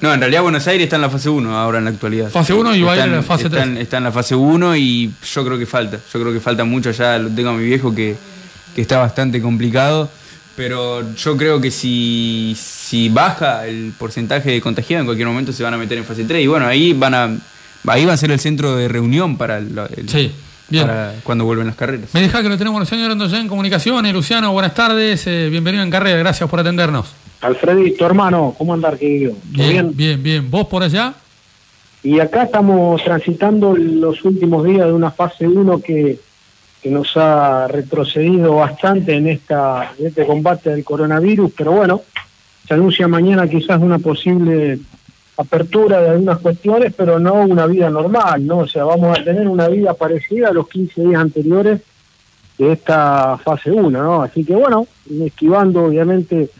[0.00, 2.30] No, en realidad Buenos Aires está en la fase 1 ahora en la actualidad.
[2.30, 3.82] Fase 1 y va a ir a la fase están- 3.
[3.82, 5.98] Está en la fase 1 y yo creo que falta.
[6.12, 6.90] Yo creo que falta mucho.
[6.92, 8.16] Ya lo tengo a mi viejo que,
[8.74, 10.10] que está bastante complicado.
[10.60, 15.62] Pero yo creo que si, si baja el porcentaje de contagiados, en cualquier momento se
[15.62, 16.44] van a meter en fase 3.
[16.44, 17.34] Y bueno, ahí van a,
[17.86, 20.30] ahí va a ser el centro de reunión para, el- el- Sí,
[20.68, 20.86] bien.
[20.86, 22.10] para cuando vuelven las carreras.
[22.12, 24.12] Me deja que lo tenemos Luciano Orlando ya en comunicaciones.
[24.12, 27.06] Luciano, buenas tardes, eh, bienvenido en carrera, gracias por atendernos.
[27.40, 29.32] Alfredito, hermano, ¿cómo andar, querido?
[29.32, 29.96] ¿Todo Bien, bien?
[29.96, 30.50] bien, bien.
[30.50, 31.14] ¿Vos por allá?
[32.02, 36.18] Y acá estamos transitando los últimos días de una fase 1 que,
[36.82, 42.02] que nos ha retrocedido bastante en, esta, en este combate del coronavirus, pero bueno,
[42.66, 44.78] se anuncia mañana quizás una posible
[45.36, 48.58] apertura de algunas cuestiones, pero no una vida normal, ¿no?
[48.58, 51.80] O sea, vamos a tener una vida parecida a los 15 días anteriores
[52.58, 54.22] de esta fase 1, ¿no?
[54.22, 54.86] Así que bueno,
[55.24, 56.50] esquivando obviamente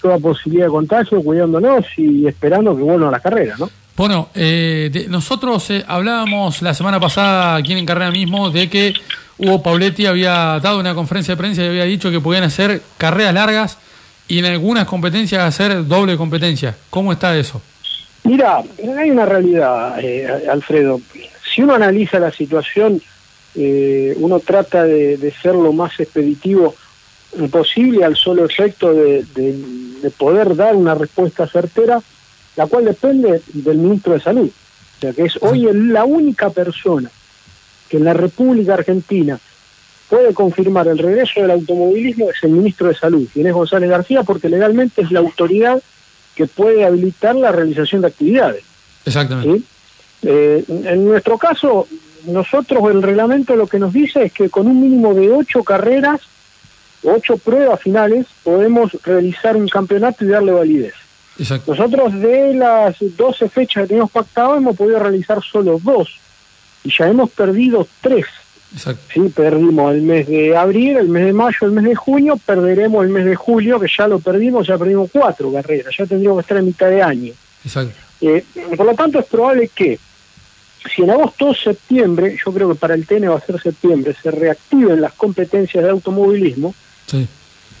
[0.00, 3.68] toda posibilidad de contagio, cuidándonos y esperando que vuelvan las carreras, ¿no?
[3.96, 8.94] Bueno, eh, de- nosotros eh, hablábamos la semana pasada aquí en Carrera mismo de que
[9.40, 13.32] Hugo Pauletti había dado una conferencia de prensa y había dicho que podían hacer carreras
[13.34, 13.78] largas
[14.28, 16.76] y en algunas competencias hacer doble competencia.
[16.90, 17.60] ¿Cómo está eso?
[18.24, 18.62] Mira,
[18.98, 21.00] hay una realidad, eh, Alfredo.
[21.54, 23.00] Si uno analiza la situación,
[23.54, 26.74] eh, uno trata de, ser lo más expeditivo
[27.50, 32.00] posible al solo efecto de, de- de poder dar una respuesta certera,
[32.56, 34.48] la cual depende del ministro de Salud.
[34.48, 37.10] O sea, que es hoy la única persona
[37.90, 39.38] que en la República Argentina
[40.08, 44.48] puede confirmar el regreso del automovilismo es el ministro de Salud, Inés González García, porque
[44.48, 45.82] legalmente es la autoridad
[46.34, 48.64] que puede habilitar la realización de actividades.
[49.04, 49.58] Exactamente.
[49.58, 49.64] ¿sí?
[50.22, 51.86] Eh, en nuestro caso,
[52.26, 56.20] nosotros el reglamento lo que nos dice es que con un mínimo de ocho carreras,
[57.02, 60.94] ocho pruebas finales, podemos realizar un campeonato y darle validez.
[61.38, 61.72] Exacto.
[61.72, 66.20] Nosotros de las 12 fechas que teníamos pactado hemos podido realizar solo dos
[66.84, 68.26] y ya hemos perdido tres.
[68.72, 69.02] Exacto.
[69.12, 73.04] Sí, perdimos el mes de abril, el mes de mayo, el mes de junio, perderemos
[73.04, 76.42] el mes de julio, que ya lo perdimos, ya perdimos cuatro carreras, ya tendríamos que
[76.42, 77.32] estar en mitad de año.
[77.64, 77.92] Exacto.
[78.20, 78.44] Eh,
[78.76, 79.98] por lo tanto, es probable que
[80.94, 84.14] si en agosto o septiembre, yo creo que para el TN va a ser septiembre,
[84.22, 86.74] se reactiven las competencias de automovilismo,
[87.06, 87.26] Sí.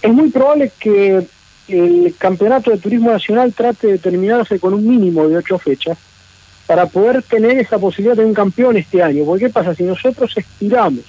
[0.02, 1.24] es muy probable que
[1.68, 5.96] el Campeonato de Turismo Nacional trate de terminarse con un mínimo de ocho fechas
[6.70, 9.24] para poder tener esa posibilidad de un campeón este año.
[9.24, 9.74] Porque ¿qué pasa?
[9.74, 11.04] Si nosotros estiramos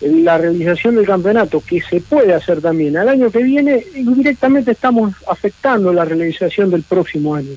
[0.00, 5.14] la realización del campeonato, que se puede hacer también al año que viene, indirectamente estamos
[5.28, 7.52] afectando la realización del próximo año.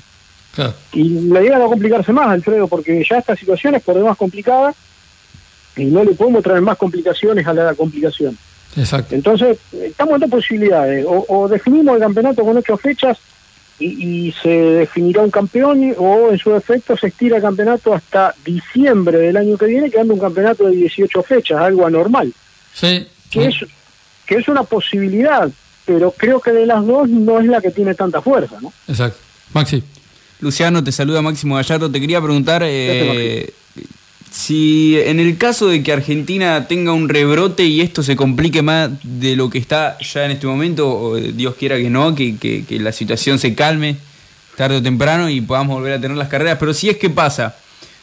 [0.54, 0.72] Claro.
[0.92, 4.72] Y la idea no complicarse más, Alfredo, porque ya esta situación es por demás complicada
[5.76, 8.38] y no le podemos traer más complicaciones a la complicación.
[8.76, 9.16] Exacto.
[9.16, 11.04] Entonces, estamos en dos posibilidades.
[11.04, 13.18] O, o definimos el campeonato con ocho fechas
[13.78, 18.34] y, y se definirá un campeón, o en su defecto se estira el campeonato hasta
[18.44, 22.32] diciembre del año que viene, quedando un campeonato de 18 fechas, algo anormal.
[22.72, 23.06] Sí.
[23.30, 23.56] Que, es,
[24.26, 25.50] que es una posibilidad,
[25.84, 28.72] pero creo que de las dos no es la que tiene tanta fuerza, ¿no?
[28.88, 29.18] Exacto.
[29.52, 29.82] Maxi.
[30.40, 31.90] Luciano, te saluda Máximo Gallardo.
[31.90, 33.52] Te quería preguntar eh,
[34.36, 38.90] si en el caso de que Argentina tenga un rebrote y esto se complique más
[39.02, 42.64] de lo que está ya en este momento, o Dios quiera que no, que, que-
[42.66, 43.96] que la situación se calme
[44.56, 47.56] tarde o temprano y podamos volver a tener las carreras, pero si es que pasa,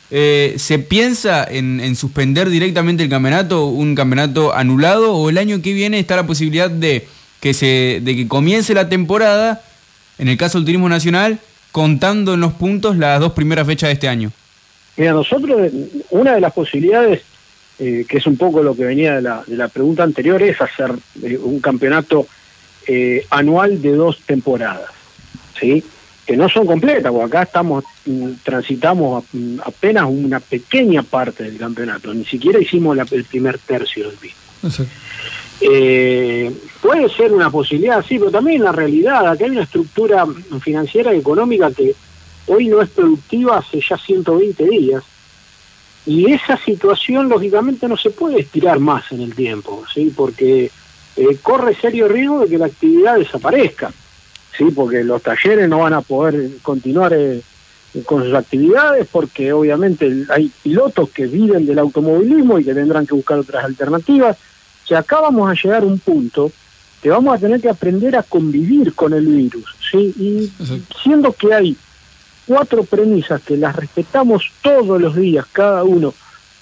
[0.09, 5.61] eh, ¿se piensa en, en suspender directamente el campeonato, un campeonato anulado, o el año
[5.61, 7.07] que viene está la posibilidad de
[7.41, 9.61] que, se, de que comience la temporada,
[10.17, 11.39] en el caso del turismo nacional,
[11.71, 14.31] contando en los puntos las dos primeras fechas de este año?
[14.97, 15.71] Mira, nosotros,
[16.11, 17.21] una de las posibilidades,
[17.79, 20.61] eh, que es un poco lo que venía de la, de la pregunta anterior, es
[20.61, 20.91] hacer
[21.23, 22.27] eh, un campeonato
[22.87, 24.91] eh, anual de dos temporadas,
[25.59, 25.83] ¿sí?
[26.25, 31.57] Que no son completas, porque acá estamos, mm, transitamos mm, apenas una pequeña parte del
[31.57, 34.39] campeonato, ni siquiera hicimos la- el primer tercio del mismo.
[35.61, 36.51] Eh,
[36.81, 40.25] puede ser una posibilidad, sí, pero también la realidad, acá hay una estructura
[40.61, 41.95] financiera y económica que
[42.47, 45.03] hoy no es productiva hace ya 120 días.
[46.05, 50.13] Y esa situación, lógicamente, no se puede estirar más en el tiempo, ¿sí?
[50.15, 50.69] Porque
[51.15, 53.93] eh, corre serio riesgo de que la actividad desaparezca,
[54.57, 54.65] ¿sí?
[54.75, 57.41] Porque los talleres no van a poder continuar eh,
[58.05, 63.15] con sus actividades, porque obviamente hay pilotos que viven del automovilismo y que tendrán que
[63.15, 64.37] buscar otras alternativas.
[64.83, 66.51] O sea, acá vamos a llegar a un punto
[67.01, 70.13] que vamos a tener que aprender a convivir con el virus, ¿sí?
[70.17, 70.51] Y
[71.01, 71.77] siendo que hay
[72.47, 76.13] cuatro premisas que las respetamos todos los días, cada uno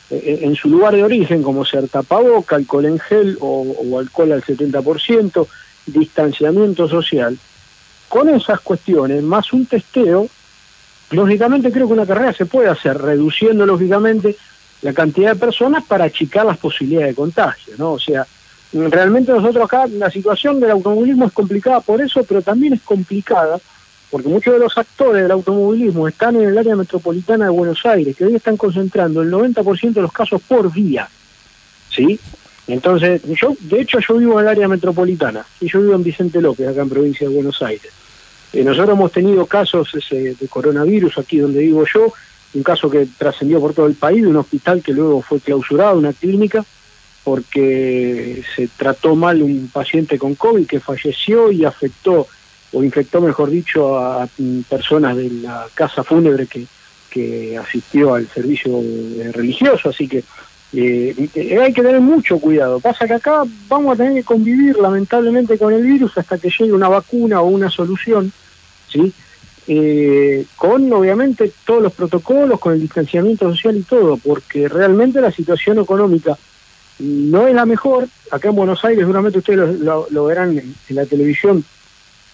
[0.10, 4.32] eh, en su lugar de origen, como ser tapaboca, alcohol en gel o, o alcohol
[4.32, 5.48] al 70%,
[5.86, 7.38] distanciamiento social,
[8.10, 10.28] con esas cuestiones, más un testeo,
[11.12, 14.36] lógicamente creo que una carrera se puede hacer, reduciendo lógicamente
[14.82, 17.94] la cantidad de personas para achicar las posibilidades de contagio, ¿no?
[17.94, 18.26] O sea,
[18.74, 23.60] realmente nosotros acá, la situación del automovilismo es complicada por eso, pero también es complicada
[24.12, 28.16] porque muchos de los actores del automovilismo están en el área metropolitana de Buenos Aires,
[28.16, 31.10] que hoy están concentrando el 90% de los casos por día,
[31.90, 32.20] ¿sí?
[32.68, 36.42] Entonces, yo, de hecho, yo vivo en el área metropolitana, y yo vivo en Vicente
[36.42, 37.92] López, acá en provincia de Buenos Aires.
[38.54, 42.14] Eh, nosotros hemos tenido casos ese, de coronavirus aquí donde vivo yo,
[42.54, 45.98] un caso que trascendió por todo el país, de un hospital que luego fue clausurado,
[45.98, 46.66] una clínica,
[47.24, 52.28] porque se trató mal un paciente con COVID que falleció y afectó,
[52.74, 54.28] o infectó, mejor dicho, a
[54.70, 56.66] personas de la casa fúnebre que,
[57.10, 60.24] que asistió al servicio eh, religioso, así que
[60.74, 61.28] eh,
[61.62, 62.80] hay que tener mucho cuidado.
[62.80, 66.72] Pasa que acá vamos a tener que convivir lamentablemente con el virus hasta que llegue
[66.72, 68.32] una vacuna o una solución,
[68.88, 69.12] ¿sí?
[69.68, 75.32] Eh, con obviamente todos los protocolos, con el distanciamiento social y todo, porque realmente la
[75.32, 76.38] situación económica
[77.00, 78.08] no es la mejor.
[78.32, 81.64] Acá en Buenos Aires, seguramente ustedes lo, lo- lo verán en, en la televisión,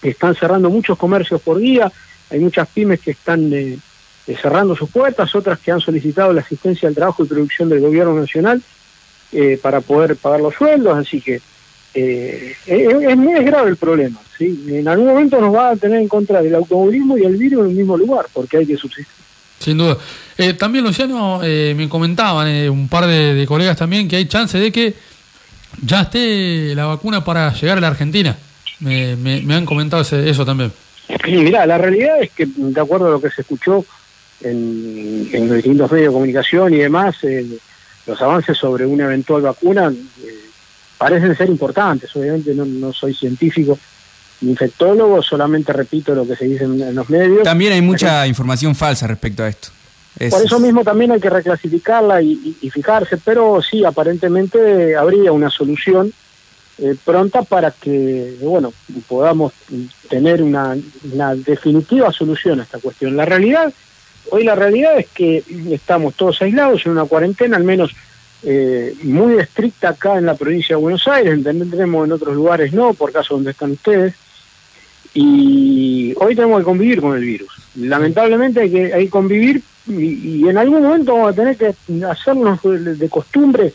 [0.02, 1.90] están cerrando muchos comercios por día,
[2.30, 3.78] hay muchas pymes que están eh,
[4.26, 7.80] eh, cerrando sus puertas, otras que han solicitado la asistencia al trabajo y producción del
[7.80, 8.62] gobierno nacional
[9.32, 11.40] eh, para poder pagar los sueldos, así que
[11.94, 14.20] eh, es, muy grave el problema.
[14.38, 17.70] En algún momento nos va a tener en contra del automovilismo y el virus en
[17.70, 19.06] el mismo lugar, porque hay que subsistir.
[19.58, 19.98] Sin duda.
[20.36, 24.56] Eh, también, Luciano, eh, me comentaban eh, un par de colegas también que hay chance
[24.56, 24.94] de que
[25.82, 28.36] ya esté la vacuna para llegar a la Argentina.
[28.80, 30.72] Me, me- me han comentado ese- eso también.
[31.26, 33.84] Mirá, la realidad es que, de acuerdo a lo que se escuchó
[34.40, 37.46] en, en los distintos medios de comunicación y demás, eh,
[38.06, 39.90] los avances sobre una eventual vacuna
[40.22, 40.34] eh,
[40.96, 42.14] parecen ser importantes.
[42.14, 43.78] Obviamente no, no soy científico
[44.40, 47.42] ni infectólogo, solamente repito lo que se dice en, en los medios.
[47.42, 49.68] También hay mucha información falsa respecto a esto.
[50.18, 54.96] Es- Por eso mismo también hay que reclasificarla y, y- y fijarse, pero sí, aparentemente
[54.96, 56.12] habría una solución
[56.80, 58.72] eh, pronta para que, bueno,
[59.08, 59.52] podamos
[60.08, 60.76] tener una,
[61.34, 63.16] definitiva solución a esta cuestión.
[63.16, 63.72] La realidad,
[64.30, 67.90] hoy la realidad es que estamos todos aislados en una cuarentena, al menos
[68.44, 72.94] eh, muy estricta acá en la provincia de Buenos Aires, entendemos en otros lugares no,
[72.94, 74.14] por caso donde están ustedes,
[75.14, 77.50] y hoy tenemos que convivir con el virus.
[77.74, 81.74] Lamentablemente hay que, hay convivir y, en algún momento vamos a tener que
[82.04, 83.72] hacernos de costumbre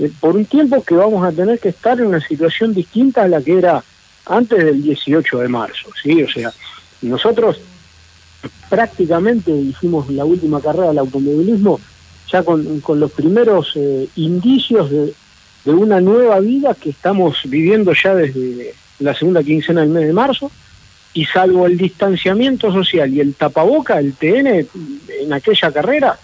[0.00, 3.28] eh, por un tiempo que vamos a tener que estar en una situación distinta a
[3.28, 3.84] la que era
[4.26, 6.22] antes del 18 de marzo, ¿sí?
[6.22, 6.52] O sea,
[7.02, 7.60] nosotros
[8.68, 11.80] prácticamente hicimos la última carrera del automovilismo
[12.30, 15.12] ya con, con los primeros eh, indicios de,
[15.64, 20.12] de una nueva vida que estamos viviendo ya desde la segunda quincena del mes de
[20.12, 20.50] marzo
[21.12, 24.66] y salvo el distanciamiento social y el tapaboca, el TN
[25.22, 26.18] en aquella carrera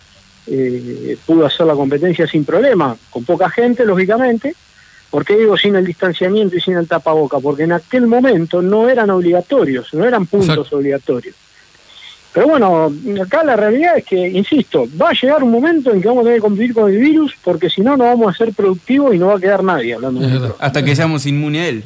[0.47, 4.55] eh, pudo hacer la competencia sin problema, con poca gente, lógicamente.
[5.11, 7.39] ¿Por qué digo sin el distanciamiento y sin el tapaboca?
[7.39, 11.35] Porque en aquel momento no eran obligatorios, no eran puntos obligatorios.
[12.33, 12.93] Pero bueno,
[13.23, 16.25] acá la realidad es que, insisto, va a llegar un momento en que vamos a
[16.25, 19.19] tener que convivir con el virus, porque si no, no vamos a ser productivos y
[19.19, 20.53] no va a quedar nadie hablando de.
[20.59, 21.85] Hasta que seamos inmunes a él.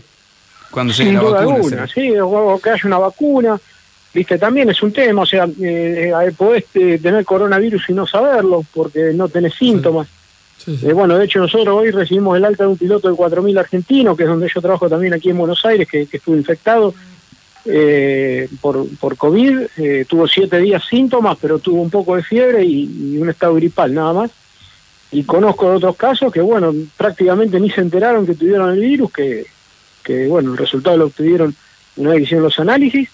[0.72, 1.54] Cuando llegue Sin la vacuna.
[1.54, 3.60] alguna, sí, o que haya una vacuna,
[4.12, 8.06] viste, también es un tema, o sea, eh, eh, podés eh, tener coronavirus y no
[8.06, 10.08] saberlo, porque no tenés síntomas.
[10.66, 14.14] Eh, bueno, de hecho nosotros hoy recibimos el alta de un piloto de 4.000 argentino,
[14.14, 16.94] que es donde yo trabajo también aquí en Buenos Aires, que, que estuvo infectado
[17.64, 23.14] eh, por, por COVID, tuvo siete días síntomas, pero tuvo un poco de fiebre y,
[23.14, 24.30] y un estado gripal, nada más.
[25.12, 29.10] Y conozco de otros casos que, bueno, prácticamente ni se enteraron que tuvieron el virus,
[29.12, 29.46] que,
[30.04, 31.54] que bueno, el resultado lo obtuvieron
[31.96, 33.08] una vez que hicieron los análisis,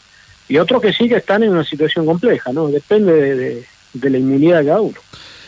[0.49, 2.69] y otros que sí que están en una situación compleja, ¿no?
[2.69, 3.65] Depende de, de-
[3.95, 4.97] de la inmunidad de cada uno.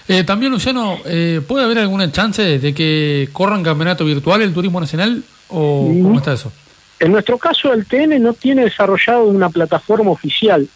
[0.08, 4.80] Eh, también, Luciano, eh, ¿puede haber alguna chance de que corran campeonato virtual el turismo
[4.80, 5.22] nacional?
[5.48, 6.50] ¿O cómo está eso?
[6.98, 10.66] En nuestro caso, el TN no tiene desarrollado una plataforma oficial,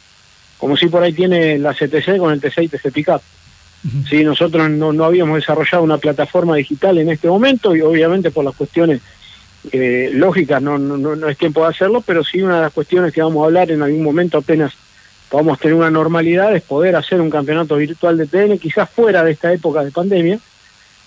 [0.59, 3.23] como si por ahí tiene la CTC con el T6 y TC Pickup.
[4.09, 8.45] Sí, nosotros no, no habíamos desarrollado una plataforma digital en este momento y obviamente por
[8.45, 9.01] las cuestiones
[9.71, 13.13] eh, lógicas no, no, no, es tiempo de hacerlo, pero sí una de las cuestiones
[13.13, 14.73] que vamos a hablar en algún momento apenas
[15.29, 19.31] podamos tener una normalidad es poder hacer un campeonato virtual de TN, quizás fuera de
[19.33, 20.39] esta época de pandemia,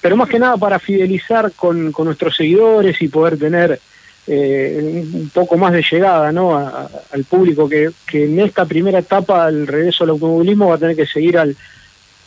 [0.02, 3.80] pero más que nada para fidelizar con, con nuestros seguidores y poder tener
[4.28, 6.56] eh, un poco más de llegada ¿no?
[6.58, 10.76] a- a- al público que, que en esta primera etapa al regreso al automovilismo va
[10.76, 11.56] a tener que seguir al,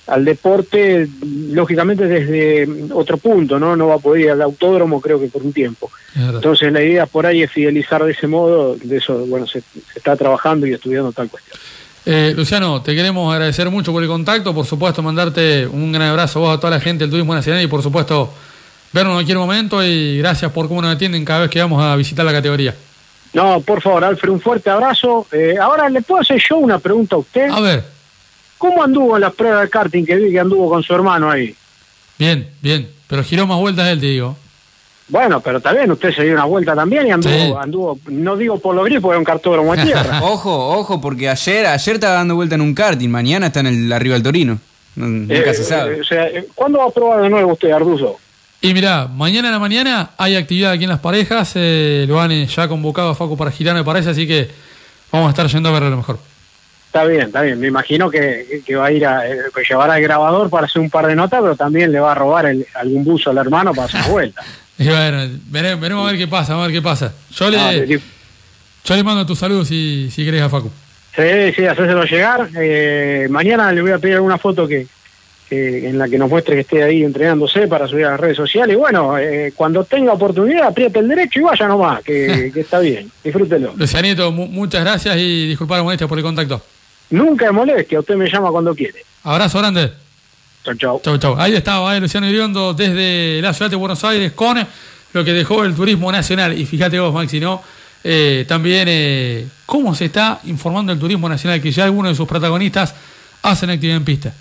[0.09, 1.09] al deporte
[1.51, 3.77] lógicamente desde otro punto, ¿no?
[3.77, 5.91] No va a poder ir al autódromo creo que por un tiempo.
[6.17, 9.99] Entonces la idea por ahí es fidelizar de ese modo, de eso, bueno, se, se
[9.99, 11.59] está trabajando y estudiando tal cuestión.
[12.07, 16.39] Eh, Luciano, te queremos agradecer mucho por el contacto, por supuesto mandarte un gran abrazo
[16.39, 18.33] a vos, a toda la gente del Turismo Nacional y por supuesto
[18.93, 21.95] vernos en cualquier momento y gracias por cómo nos atienden cada vez que vamos a
[21.97, 22.75] visitar la categoría.
[23.35, 25.27] No, por favor, Alfred, un fuerte abrazo.
[25.33, 27.51] Eh, ahora, ¿le puedo hacer yo una pregunta a usted?
[27.51, 27.98] A ver.
[28.59, 31.55] ¿Cómo anduvo en las pruebas de karting que vi que anduvo con su hermano ahí?
[32.19, 34.37] Bien, bien, pero giró más vueltas él, te digo.
[35.09, 38.75] Bueno, pero también usted se dio una vuelta también y anduvo, anduvo no digo por
[38.75, 40.21] lo gris porque era un cartódromo de tierra.
[40.23, 43.93] ojo, ojo, porque ayer, ayer estaba dando vuelta en un karting, mañana está en el
[43.93, 44.59] arriba del Torino.
[44.97, 45.97] No- nunca Eh, se sabe.
[45.97, 48.19] eh, o sea, eh, ¿cuándo va a probar de nuevo usted, Arduzo?
[48.61, 52.33] Y mirá, mañana en la mañana hay actividad aquí en las parejas, eh, lo han
[52.33, 54.51] eh, ya convocado a Facu para girar, me parece, así que
[55.13, 56.19] vamos a estar yendo a ver a lo mejor.
[56.89, 57.61] Está bien, está bien.
[57.61, 60.81] Me imagino que, que va a ir a eh, que llevará el grabador para hacer
[60.83, 63.73] un par de notas, pero también le va a robar el- algún buzo al hermano
[63.75, 64.43] para hacer vuelta.
[64.81, 67.13] Y bueno, veremos, veremos a ver qué pasa, a ver qué pasa.
[67.35, 67.73] Yo le, Ah,
[68.85, 70.71] yo le mando tus saludos si, si querés a Facu.
[71.17, 72.49] Sí, sí, hacérselo llegar.
[72.57, 74.87] Eh, mañana le voy a pedir alguna foto que,
[75.51, 78.75] en la que nos muestre que esté ahí entrenándose para subir a las redes sociales.
[78.75, 82.79] Y bueno, eh, cuando tenga oportunidad, apriete el derecho y vaya nomás, que, que está
[82.79, 83.11] bien.
[83.25, 83.75] Disfrútelo.
[83.77, 86.63] Lucianito, mu- muchas gracias y disculpar la molestia por el contacto.
[87.11, 89.05] Nunca es molestia, usted me llama cuando quiere.
[89.25, 89.93] Abrazo grande.
[90.65, 91.01] Chau, chau.
[91.03, 91.37] Chau, chau.
[91.39, 94.59] Ahí estaba eh, Luciano Iriondo desde la ciudad de Buenos Aires con
[95.13, 96.59] lo que dejó el turismo nacional.
[96.59, 97.63] Y fíjate vos, Maxi, ¿no?
[98.05, 102.29] Eh, también eh, cómo se está informando el turismo nacional, que ya algunos de sus
[102.29, 102.95] protagonistas
[103.43, 104.33] hacen actividad en pista.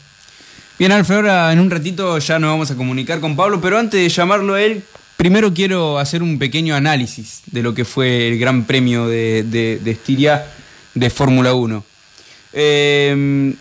[0.77, 3.99] Bien, Alfred, ahora en un ratito ya nos vamos a comunicar con Pablo, pero antes
[3.99, 4.83] de llamarlo a él,
[5.15, 9.79] primero quiero hacer un pequeño análisis de lo que fue el Gran Premio de, de,
[9.83, 10.45] de Estiria
[10.93, 11.83] de Fórmula 1.
[12.59, 13.53] Eh,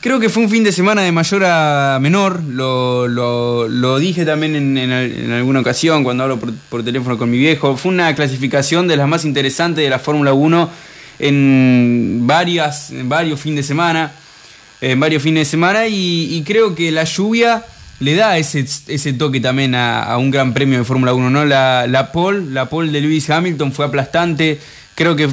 [0.00, 5.30] creo que fue un fin de semana de mayor a menor, lo, dije también en,
[5.30, 9.24] alguna ocasión cuando hablo por, teléfono con mi viejo, fue una clasificación de las más
[9.24, 10.70] interesantes de la Fórmula 1
[11.20, 12.90] en, varios
[13.38, 14.10] fines de semana,
[14.80, 17.64] en varios fines de semana y, creo que la lluvia
[18.00, 21.44] le da ese, toque también a, a un gran premio de Fórmula 1, ¿no?
[21.44, 24.58] La, la pole, la pole de Lewis Hamilton fue aplastante,
[25.02, 25.28] creo que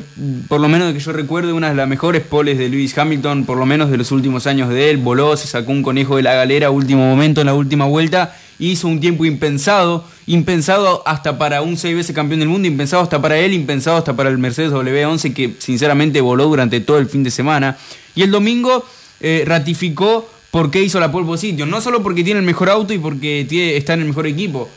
[0.47, 3.55] por lo menos que yo recuerdo una de las mejores poles de Lewis Hamilton, por
[3.55, 6.33] lo menos de los últimos años de él, voló, se sacó un conejo de la
[6.33, 11.77] galera último momento en la última vuelta, hizo un tiempo impensado, impensado hasta para un
[11.77, 15.35] seis veces campeón del mundo, impensado hasta para él, impensado hasta para el Mercedes W11
[15.35, 17.77] que sinceramente voló durante todo el fin de semana.
[18.15, 18.83] Y el domingo
[19.19, 22.91] eh, ratificó por qué hizo la pole position, no solo porque tiene el mejor auto
[22.91, 24.67] y porque tiene, está en el mejor equipo,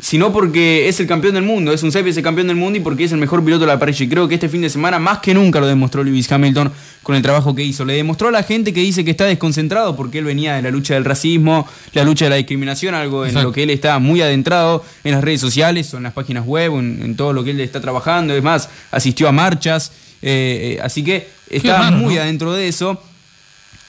[0.00, 3.04] sino porque es el campeón del mundo, es un veces campeón del mundo y porque
[3.04, 4.04] es el mejor piloto de la parrilla.
[4.04, 6.70] Y creo que este fin de semana más que nunca lo demostró Lewis Hamilton
[7.02, 7.84] con el trabajo que hizo.
[7.84, 10.70] Le demostró a la gente que dice que está desconcentrado porque él venía de la
[10.70, 13.48] lucha del racismo, la lucha de la discriminación, algo en Exacto.
[13.48, 16.78] lo que él está muy adentrado en las redes sociales o en las páginas web,
[16.78, 18.34] en, en todo lo que él está trabajando.
[18.34, 19.90] Es más, asistió a marchas,
[20.22, 22.20] eh, eh, así que está raro, muy ¿no?
[22.20, 23.02] adentro de eso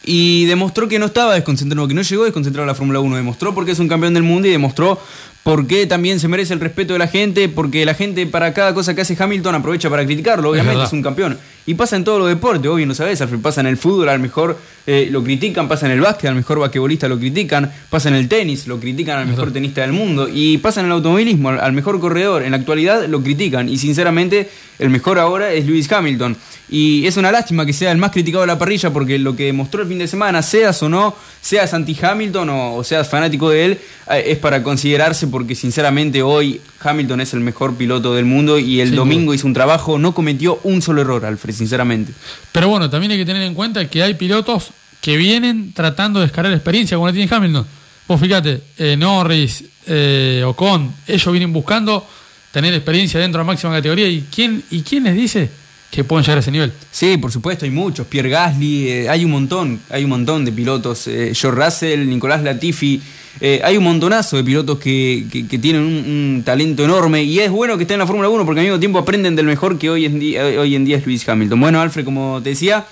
[0.04, 3.54] y demostró que no estaba desconcentrado, que no llegó desconcentrado a la Fórmula 1, demostró
[3.54, 5.00] porque es un campeón del mundo y demostró
[5.44, 8.74] por qué también se merece el respeto de la gente, porque la gente para cada
[8.74, 11.38] cosa que hace Hamilton aprovecha para criticarlo, obviamente es, es un campeón.
[11.66, 14.58] Y pasa en todos los deportes, obvio, no sabes, pasa en el fútbol, al mejor
[14.88, 18.28] eh, lo critican, pasa en el básquet, al mejor basquetbolista lo critican, pasa en el
[18.28, 22.00] tenis, lo critican al mejor tenista del mundo, y pasa en el automovilismo, al mejor
[22.00, 24.50] corredor, en la actualidad lo critican, y sinceramente
[24.80, 26.36] el mejor ahora es Lewis Hamilton.
[26.70, 29.46] Y es una lástima que sea el más criticado de la parrilla porque lo que
[29.46, 33.66] demostró el fin de semana, seas o no, seas anti-Hamilton o, o, seas fanático de
[33.66, 33.80] él,
[34.12, 38.80] eh, es para considerarse porque sinceramente hoy Hamilton es el mejor piloto del mundo y
[38.80, 42.14] el domingo hizo un trabajo, no cometió un solo error, Alfred, sinceramente.
[42.52, 46.28] Pero bueno, también hay que tener en cuenta que hay pilotos que vienen tratando de
[46.28, 47.66] escalar experiencia como la tiene Hamilton.
[48.08, 52.08] Vos fíjate, eh, Norris, eh, Ocon, ellos vienen buscando
[52.52, 54.08] tener experiencia dentro de la máxima categoría.
[54.08, 55.50] ¿Y quién, y quién les dice
[55.92, 56.72] que pueden llegar a ese nivel.
[56.92, 58.06] Sí, por supuesto, hay muchos.
[58.08, 61.08] Pierre Gasly, eh, hay un montón, hay un montón de pilotos.
[61.08, 63.02] Eh, George Russell, Nicolás Latifi.
[63.42, 67.78] Eh, hay un montonazo de pilotos que, que, tienen un, talento enorme y es bueno
[67.78, 70.06] que estén en la Fórmula 1 porque al mismo tiempo aprenden del mejor que hoy
[70.06, 71.60] en, día, hoy en día es Luis Hamilton.
[71.60, 72.86] Bueno, Alfred, como te decía,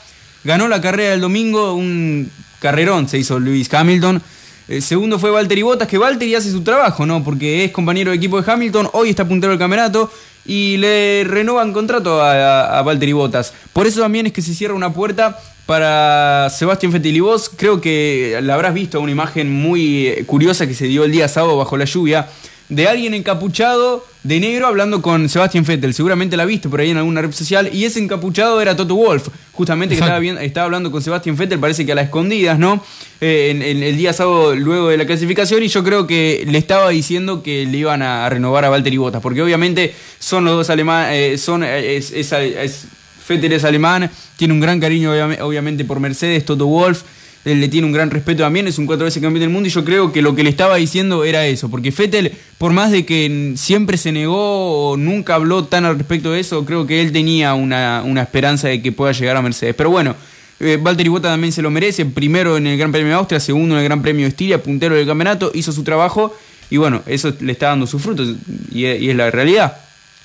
[0.45, 4.21] ganó la carrera del domingo, un carrerón se hizo Luis Hamilton.
[4.67, 7.23] El segundo fue Valtteri Bottas, que Valtteri hace su trabajo, ¿no?
[7.23, 10.11] Porque es compañero de equipo de Hamilton, hoy está puntero del campeonato
[10.45, 13.53] y le renovan contrato a, a, a Valtteri Bottas.
[13.71, 17.79] Por eso también es que se cierra una puerta para Sebastián Vettel y vos creo
[17.79, 21.77] que la habrás visto una imagen muy curiosa que se dio el día sábado bajo
[21.77, 22.27] la lluvia
[22.69, 25.93] de alguien encapuchado de negro hablando con Sebastián Vettel.
[25.93, 27.69] Seguramente la viste por ahí en alguna red social.
[27.71, 31.59] Y ese encapuchado era Toto Wolf, justamente que estaba, bien, estaba, hablando con Sebastián Vettel,
[31.59, 32.83] parece que a las escondidas, ¿no?
[33.21, 35.63] Eh, en, en, el día sábado luego de la clasificación.
[35.63, 39.21] Y yo creo que le estaba diciendo que le iban a renovar a Valtteri Bottas,
[39.21, 42.87] porque obviamente son los dos alemanes, eh, son, es, es, es,
[43.29, 45.11] Vettel es alemán, tiene un gran cariño
[45.41, 47.03] obviamente por Mercedes, Toto Wolf
[47.47, 49.71] él le tiene un gran respeto también, es un cuatro veces campeón del mundo y
[49.71, 53.05] yo creo que lo que le estaba diciendo era eso, porque Fettel, por más de
[53.05, 57.11] que siempre se negó o nunca habló tan al respecto de eso, creo que él
[57.11, 59.75] tenía una, una esperanza de que pueda llegar a Mercedes.
[59.75, 60.15] Pero bueno,
[60.59, 63.75] eh, Valtteri Bota también se lo merece, primero en el Gran Premio de Austria, segundo
[63.75, 66.35] en el Gran Premio de Estiria, puntero del campeonato, hizo su trabajo
[66.69, 68.35] y bueno, eso le está dando sus frutos
[68.71, 69.77] y, y es la realidad.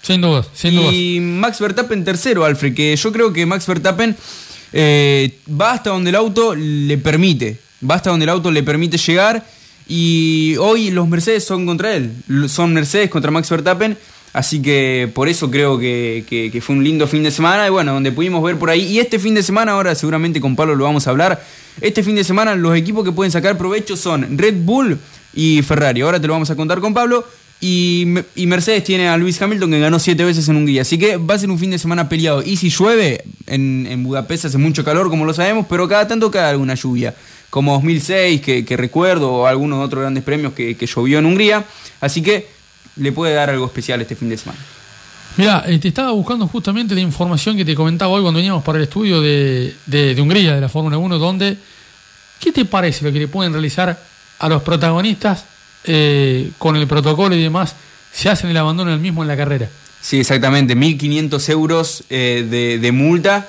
[0.03, 0.93] Sin dudas, sin dudas.
[0.93, 4.17] Y Max Verstappen tercero, Alfred, que yo creo que Max Verstappen
[4.73, 7.59] eh, va hasta donde el auto le permite,
[7.89, 9.45] va hasta donde el auto le permite llegar
[9.89, 12.13] y hoy los Mercedes son contra él,
[12.49, 13.97] son Mercedes contra Max Verstappen,
[14.33, 17.71] así que por eso creo que, que, que, fue un lindo fin de semana y
[17.71, 20.75] bueno, donde pudimos ver por ahí y este fin de semana, ahora seguramente con Pablo
[20.75, 21.45] lo vamos a hablar,
[21.81, 24.99] este fin de semana los equipos que pueden sacar provecho son Red Bull
[25.35, 27.25] y Ferrari, ahora te lo vamos a contar con Pablo.
[27.65, 28.07] Y,
[28.47, 30.83] Mercedes tiene a Luis Hamilton que ganó siete veces en un día.
[30.83, 32.43] Así que va a ser un fin de semana peleado.
[32.43, 36.51] Y si llueve, en, Budapest hace mucho calor, como lo sabemos, pero cada tanto cae
[36.51, 37.15] alguna lluvia.
[37.51, 41.65] Como 2006, que, recuerdo, o algunos otros grandes premios que, que, llovió en Hungría.
[42.01, 42.49] Así que
[42.97, 44.59] le puede dar algo especial este fin de semana.
[45.37, 48.79] Mira, eh, te estaba buscando justamente la información que te comentaba hoy cuando veníamos para
[48.79, 51.57] el estudio de, de, de Hungría, de la Fórmula 1, donde,
[52.41, 53.97] ¿qué te parece lo que le pueden realizar
[54.41, 55.52] a los protagonistas
[55.85, 57.75] eh, con el protocolo y demás,
[58.13, 59.69] se hacen el abandono del mismo en la carrera.
[60.01, 63.49] Sí, exactamente, 1.500 euros eh, de, de, multa.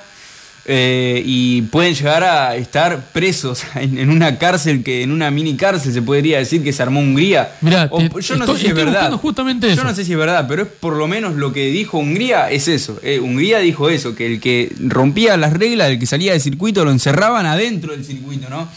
[0.66, 5.56] eh, y pueden llegar a estar presos en, en una cárcel que en una mini
[5.56, 7.52] cárcel se podría decir que se armó Hungría.
[7.60, 9.12] Mirá, O- te- yo no sé si es verdad.
[9.12, 11.98] justamente Yo no sé si es verdad, pero es por lo menos lo que dijo
[11.98, 12.98] Hungría es eso.
[13.02, 16.84] Eh, Hungría dijo eso, que el que rompía las reglas, el que salía del circuito,
[16.84, 18.68] lo encerraban adentro del circuito, ¿no?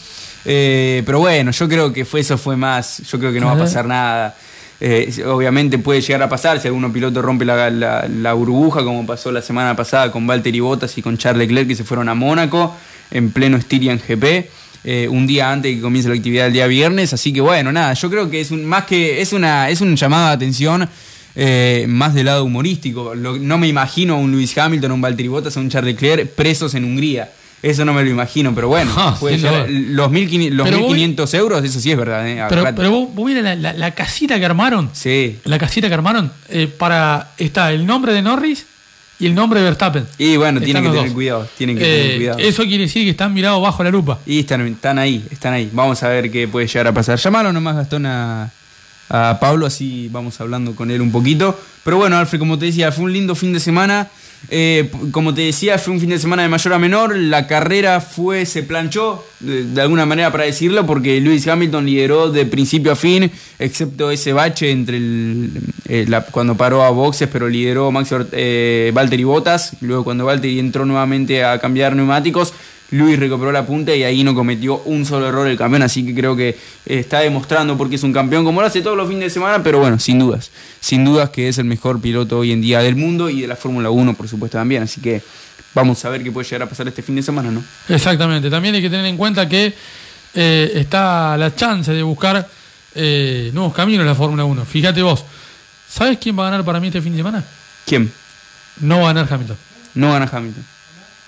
[0.50, 3.02] Eh, pero bueno, yo creo que fue eso fue más.
[3.10, 4.34] Yo creo que no va a pasar nada.
[4.80, 9.04] Eh, obviamente puede llegar a pasar si alguno piloto rompe la, la- la burbuja, como
[9.04, 12.14] pasó la semana pasada con Valtteri Bottas y con Charles Leclerc, que se fueron a
[12.14, 12.74] Mónaco
[13.10, 14.48] en pleno Styrian GP.
[14.84, 17.72] eh, un día antes de que comience la actividad el día viernes, así que bueno,
[17.72, 20.88] nada, yo creo que es un, más que es una es un llamado de atención
[21.34, 23.14] eh, más del lado humorístico.
[23.14, 25.94] Lo- no me imagino a un Lewis Hamilton, a un Valtteri Bottas, a un Charles
[25.94, 27.28] Leclerc presos en Hungría.
[27.62, 30.98] Eso no me lo imagino, pero bueno, Ah, puede llegar- los 1.500 los Pero voy-
[31.00, 32.26] 1.500 euros, eso sí es verdad.
[32.28, 34.90] eh, Pero, pero vos, vos mirá la, la- la casita que armaron.
[34.92, 35.38] Sí.
[35.44, 36.30] La casita que armaron.
[36.48, 38.64] eh, para Está el nombre de Norris
[39.18, 40.06] y el nombre de Verstappen.
[40.18, 42.38] Y bueno, tienen que tener cuidado, tienen que Eh, tener cuidado.
[42.38, 44.20] Eso quiere decir que están mirados bajo la lupa.
[44.24, 45.68] Y están, están ahí, están ahí.
[45.72, 47.18] Vamos a ver qué puede llegar a pasar.
[47.18, 48.50] Llamalo nomás, Gastón, a,
[49.08, 51.58] a Pablo, así vamos hablando con él un poquito.
[51.82, 54.06] Pero bueno, Alfred, como te decía, fue un lindo fin de semana.
[54.50, 57.16] Eh, como te decía, fue un fin de semana de mayor a menor.
[57.16, 62.46] La carrera fue, se planchó, de, alguna manera para decirlo, porque Lewis Hamilton lideró de
[62.46, 65.52] principio a fin, excepto ese bache entre el,
[65.88, 69.72] eh, cuando paró a boxes, pero lideró Max eh, Valtteri Bottas.
[69.80, 72.54] Luego, cuando Valtteri entró nuevamente a cambiar neumáticos,
[72.90, 76.14] Luis recuperó la punta y ahí no cometió un solo error el campeón, así que
[76.14, 79.30] creo que está demostrando porque es un campeón como lo hace todos los fines de
[79.30, 80.50] semana, pero bueno, sin dudas,
[80.80, 83.56] sin dudas que es el mejor piloto hoy en día del mundo y de la
[83.56, 85.22] Fórmula 1, por supuesto, también, así que
[85.74, 87.62] vamos a ver qué puede llegar a pasar este fin de semana, ¿no?
[87.88, 88.50] Exactamente.
[88.50, 89.74] También hay que tener en cuenta que
[90.34, 92.48] eh, está la chance de buscar
[92.94, 94.64] eh, nuevos caminos en la Fórmula 1.
[94.64, 95.24] Fíjate vos.
[95.88, 97.44] ¿Sabes quién va a ganar para mí este fin de semana?
[97.86, 98.12] ¿Quién?
[98.80, 99.56] No va a ganar Hamilton.
[99.94, 100.64] No gana Hamilton.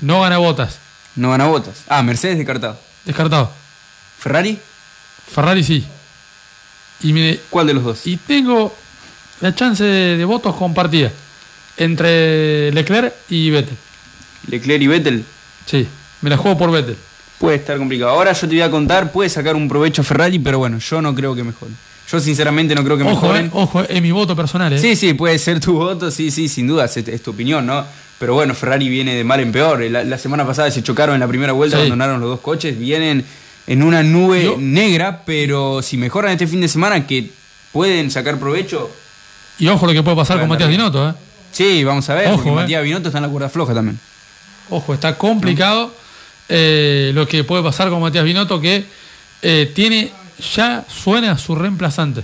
[0.00, 0.78] No gana Bottas.
[1.16, 1.84] No gana Botas.
[1.88, 2.78] Ah, Mercedes descartado.
[3.04, 3.50] Descartado.
[4.18, 4.58] ¿Ferrari?
[5.32, 5.86] Ferrari sí.
[7.02, 8.06] Y mire, ¿Cuál de los dos?
[8.06, 8.74] Y tengo
[9.40, 11.10] la chance de, de votos compartida
[11.76, 13.76] entre Leclerc y Vettel.
[14.48, 15.24] Leclerc y Vettel.
[15.66, 15.88] Sí,
[16.20, 16.96] me la juego por Vettel.
[17.38, 18.10] Puede estar complicado.
[18.10, 21.00] Ahora yo te voy a contar, puede sacar un provecho a Ferrari, pero bueno, yo
[21.00, 21.72] no creo que mejore.
[22.10, 23.46] Yo sinceramente no creo que Ojo, mejoren.
[23.46, 24.72] eh, ojo, es mi voto personal.
[24.72, 24.78] Eh.
[24.78, 27.84] Sí, sí, puede ser tu voto, sí, sí, sin duda, es, es tu opinión, ¿no?
[28.18, 29.80] Pero bueno, Ferrari viene de mal en peor.
[29.82, 31.82] La, la semana pasada se chocaron en la primera vuelta, Sí.
[31.82, 33.24] abandonaron los dos coches, vienen
[33.66, 37.30] en una nube Yo- negra, pero si mejoran este fin de semana, que
[37.72, 38.90] pueden sacar provecho.
[39.58, 41.10] Y ojo lo que puede pasar con Matías Binotto.
[41.10, 41.14] Eh.
[41.52, 42.54] Sí, vamos a ver, Ojo, porque eh.
[42.54, 43.98] Matías Binotto está en la cuerda floja también.
[44.70, 45.92] Ojo, está complicado
[46.48, 48.84] eh, lo que puede pasar con Matías Binotto, que
[49.42, 50.12] eh, tiene
[50.54, 52.22] ya suena su reemplazante.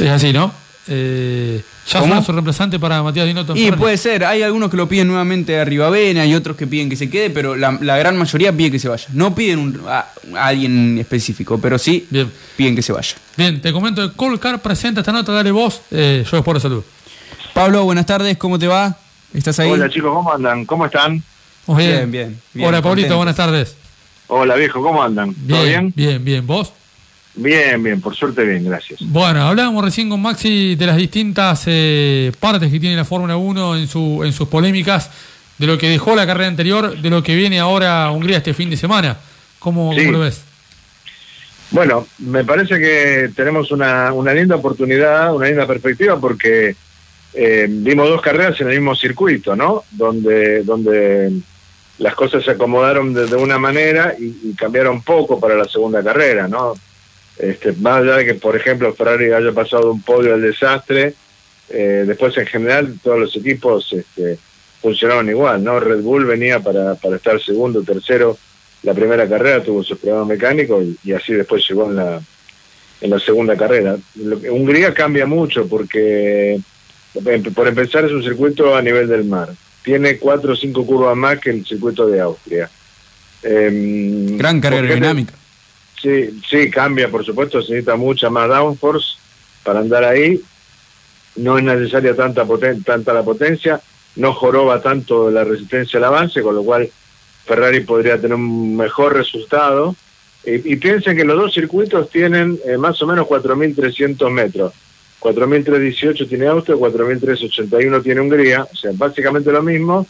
[0.00, 0.52] Es así, ¿no?
[0.88, 2.12] Eh, ya ¿Cómo?
[2.12, 3.56] suena su reemplazante para Matías Binotto.
[3.56, 6.88] Y puede ser, hay algunos que lo piden nuevamente a Rivavena y otros que piden
[6.88, 9.06] que se quede, pero la, la gran mayoría pide que se vaya.
[9.12, 10.06] No piden un- a,
[10.36, 12.30] a alguien específico, pero sí Bien.
[12.56, 13.14] piden que se vaya.
[13.36, 16.84] Bien, te comento que Colcar presenta esta nota, dale vos, eh, yo después de salud.
[17.52, 18.96] Pablo, buenas tardes, ¿cómo te va?
[19.34, 19.70] ¿Estás ahí?
[19.70, 20.64] Hola chicos, ¿cómo andan?
[20.66, 21.22] ¿Cómo están?
[21.66, 21.76] Bien.
[21.78, 23.16] Bien, bien, bien, Hola, Paulito, contentos.
[23.16, 23.76] buenas tardes.
[24.28, 25.34] Hola viejo, ¿cómo andan?
[25.34, 25.92] ¿Todo Bien, bien?
[25.94, 26.46] bien, bien.
[26.46, 26.72] ¿Vos?
[27.34, 28.98] Bien, bien, por suerte bien, gracias.
[29.02, 33.76] Bueno, hablábamos recién con Maxi de las distintas eh, partes que tiene la Fórmula 1
[33.76, 35.10] en, su, en sus polémicas,
[35.58, 38.70] de lo que dejó la carrera anterior, de lo que viene ahora Hungría este fin
[38.70, 39.18] de semana.
[39.58, 40.00] ¿Cómo, Sí.
[40.00, 40.42] cómo lo ves?
[41.70, 46.74] Bueno, me parece que tenemos una, una linda oportunidad, una linda perspectiva, porque
[47.34, 49.82] eh, vimos dos carreras en el mismo circuito, ¿no?
[49.90, 51.32] Donde, donde
[51.98, 56.48] las cosas se acomodaron de, de una manera y, cambiaron poco para la segunda carrera,
[56.48, 56.74] ¿no?
[57.38, 61.14] Este, más allá de que, por ejemplo, Ferrari haya pasado un podio al desastre,
[61.68, 64.38] eh, después en general todos los equipos este,
[64.80, 65.80] funcionaron igual, ¿no?
[65.80, 68.38] Red Bull venía para, para estar segundo, tercero
[68.82, 72.20] la primera carrera, tuvo sus problemas mecánicos y, así después llegó en la,
[73.00, 73.96] en la segunda carrera.
[74.14, 76.60] Lo Hungría cambia mucho porque,
[77.14, 79.50] em- por empezar, es un circuito a nivel del mar.
[79.86, 82.68] Tiene cuatro o cinco curvas más que el circuito de Austria.
[83.40, 85.34] Em, Gran carga ¿por qué te- aerodinámica.
[86.02, 89.16] Sí, sí, cambia, por supuesto, se necesita mucha más downforce
[89.62, 90.40] para andar ahí.
[91.36, 93.80] No es necesaria tanta, poten- tanta la potencia,
[94.16, 96.90] no joroba tanto la resistencia al avance, con lo cual
[97.44, 99.94] Ferrari podría tener un mejor resultado.
[100.44, 104.72] Y, y piensen que los dos circuitos tienen eh, más o menos 4.300 metros.
[105.20, 110.06] 4.318 tiene Austria, 4.381 tiene Hungría, o sea, básicamente lo mismo,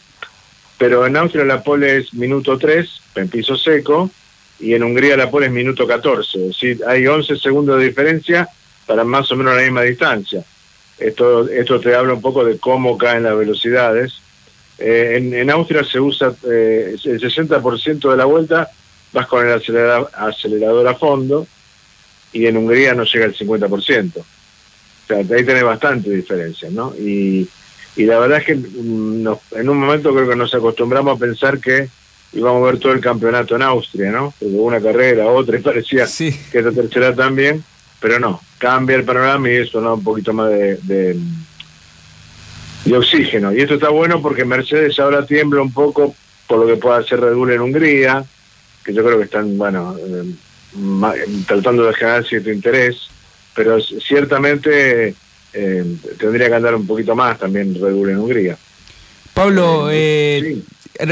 [0.78, 4.10] pero en Austria la pole es minuto 3 en piso seco
[4.58, 8.48] y en Hungría la pole es minuto 14, es decir, hay 11 segundos de diferencia
[8.86, 10.44] para más o menos la misma distancia.
[10.98, 14.20] Esto, esto te habla un poco de cómo caen las velocidades.
[14.78, 18.70] eh, en, Austria se usa eh, el 60% de la vuelta,
[19.12, 21.46] vas con el acelerador, acelerador a fondo,
[22.32, 24.24] y en Hungría no llega al 50%.
[25.06, 26.92] O sea, ahí tenés bastante diferencia, ¿no?
[26.98, 27.48] Y,
[27.96, 31.20] y la verdad es que mm, nos- en un momento creo que nos acostumbramos a
[31.20, 31.88] pensar que
[32.32, 34.34] íbamos a ver todo el campeonato en Austria, ¿no?
[34.38, 36.06] Porque una carrera, otra, y parecía
[36.50, 37.62] que esta tercera también,
[38.00, 41.16] pero no, cambia el panorama y eso da un poquito más de, de,
[42.84, 43.52] de oxígeno.
[43.52, 46.14] Y esto está bueno porque Mercedes ahora tiembla un poco
[46.46, 48.24] por lo que pueda hacer Red Bull en Hungría,
[48.84, 50.24] que yo creo que están, bueno, eh,
[51.46, 53.08] tratando de generar cierto interés,
[53.56, 55.14] pero ciertamente
[55.52, 55.84] eh,
[56.18, 58.58] tendría que andar un poquito más también Red Bull en Hungría.
[59.34, 60.58] Pablo, eh,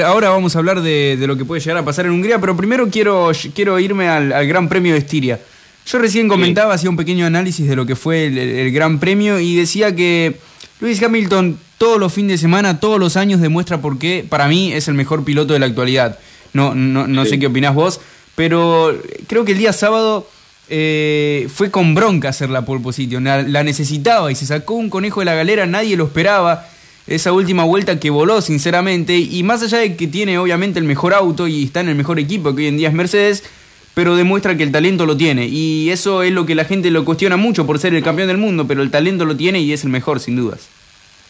[0.04, 2.56] ahora vamos a hablar de, de lo que puede llegar a pasar en Hungría, pero
[2.56, 5.40] primero quiero, quiero irme al, al Gran Premio de Estiria.
[5.86, 9.40] Yo recién comentaba, hacía un pequeño análisis de lo que fue el, el Gran Premio
[9.40, 10.36] y decía que
[10.80, 14.72] Lewis Hamilton todos los fines de semana, todos los años demuestra por qué para mí
[14.72, 16.18] es el mejor piloto de la actualidad.
[16.54, 18.00] No, no, no sé qué opinás vos,
[18.36, 18.96] pero
[19.26, 20.26] creo que el día sábado
[20.68, 25.20] eh, fue con bronca hacer la pole position, la, necesitaba y se sacó un conejo
[25.20, 26.66] de la galera, nadie lo esperaba.
[27.06, 31.12] Esa última vuelta que voló, sinceramente, y más allá de que tiene obviamente el mejor
[31.12, 33.44] auto y está en el mejor equipo que hoy en día es Mercedes,
[33.92, 35.46] pero demuestra que el talento lo tiene.
[35.46, 38.38] Y eso es lo que la gente lo cuestiona mucho por ser el campeón del
[38.38, 40.66] mundo, pero el talento lo tiene y es el mejor, sin dudas.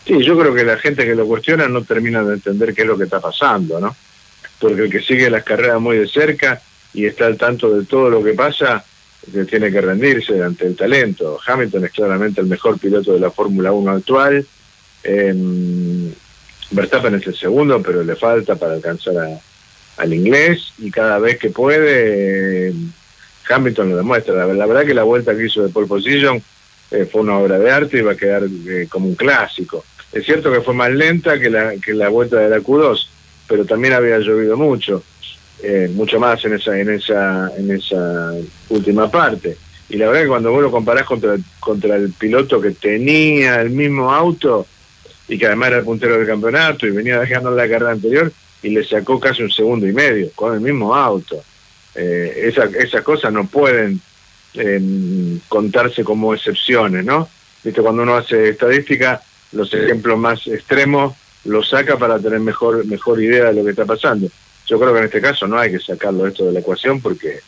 [0.06, 2.86] Sí, yo creo que la gente que lo cuestiona no termina de entender qué es
[2.86, 3.97] lo que está pasando, ¿no?
[4.61, 6.61] Porque el que sigue las carreras muy de cerca
[6.93, 8.85] y está al tanto de todo lo que pasa,
[9.33, 11.39] que tiene que rendirse ante el talento.
[11.47, 14.47] Hamilton es claramente el mejor piloto de la Fórmula 1 actual.
[15.03, 15.35] Eh,
[16.71, 19.41] Verstappen es el segundo, pero le falta para alcanzar
[19.97, 22.75] al inglés y cada vez que puede, eh,
[23.49, 24.47] Hamilton lo demuestra.
[24.47, 26.43] La, verdad que la vuelta que hizo de pole position
[26.91, 29.85] eh, fue una obra de arte y va a quedar eh, como un clásico.
[30.13, 33.07] Es cierto que fue más lenta que la, que la vuelta de la Q2,
[33.49, 35.03] pero también había llovido mucho,
[35.66, 38.32] eh, mucho más en esa, en esa, en esa
[38.69, 39.57] última parte.
[39.89, 43.70] Y la verdad que cuando vos lo comparás contra, contra el piloto que tenía el
[43.70, 44.66] mismo auto
[45.28, 48.32] y que además era puntero del campeonato y venía dejando la carrera anterior
[48.62, 51.43] y le sacó casi un segundo y medio con el mismo auto.
[51.95, 54.01] Eh, esa- esas cosas no pueden
[54.55, 54.81] eh,
[55.49, 57.28] contarse como excepciones, ¿no?
[57.62, 59.20] Viste, cuando uno hace estadística,
[59.53, 61.15] los ejemplos más extremos
[61.45, 64.28] los saca para tener mejor, mejor idea de lo que está pasando.
[64.66, 67.41] Yo creo que en este caso no hay que sacarlo esto de la ecuación porque,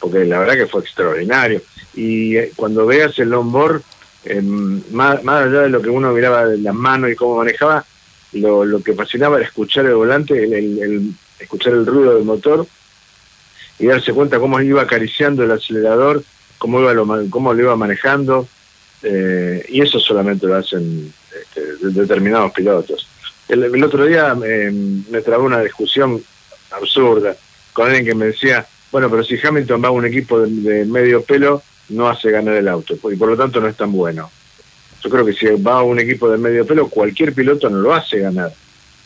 [0.00, 1.62] porque la verdad que fue extraordinario.
[1.94, 3.82] Y eh, cuando veas el onboard,
[4.24, 7.84] eh, más, más allá de lo que uno miraba de las manos y cómo manejaba,
[8.32, 12.66] lo, lo que fascinaba era escuchar el volante, el, escuchar el ruido del motor
[13.78, 16.22] y darse cuenta cómo iba acariciando el acelerador,
[16.58, 18.48] cómo, iba lo, cómo lo iba manejando,
[19.02, 23.06] eh, y eso solamente lo hacen este, de- determinados pilotos.
[23.48, 24.72] El, el otro día eh,
[25.10, 26.22] me trabó una discusión
[26.76, 27.36] absurda
[27.72, 30.84] con alguien que me decía, bueno, pero si Hamilton va a un equipo de, de
[30.84, 34.30] medio pelo, no hace ganar el auto, y por lo tanto no es tan bueno.
[35.02, 37.92] Yo creo que si va a un equipo de medio pelo, cualquier piloto no lo
[37.92, 38.52] hace ganar.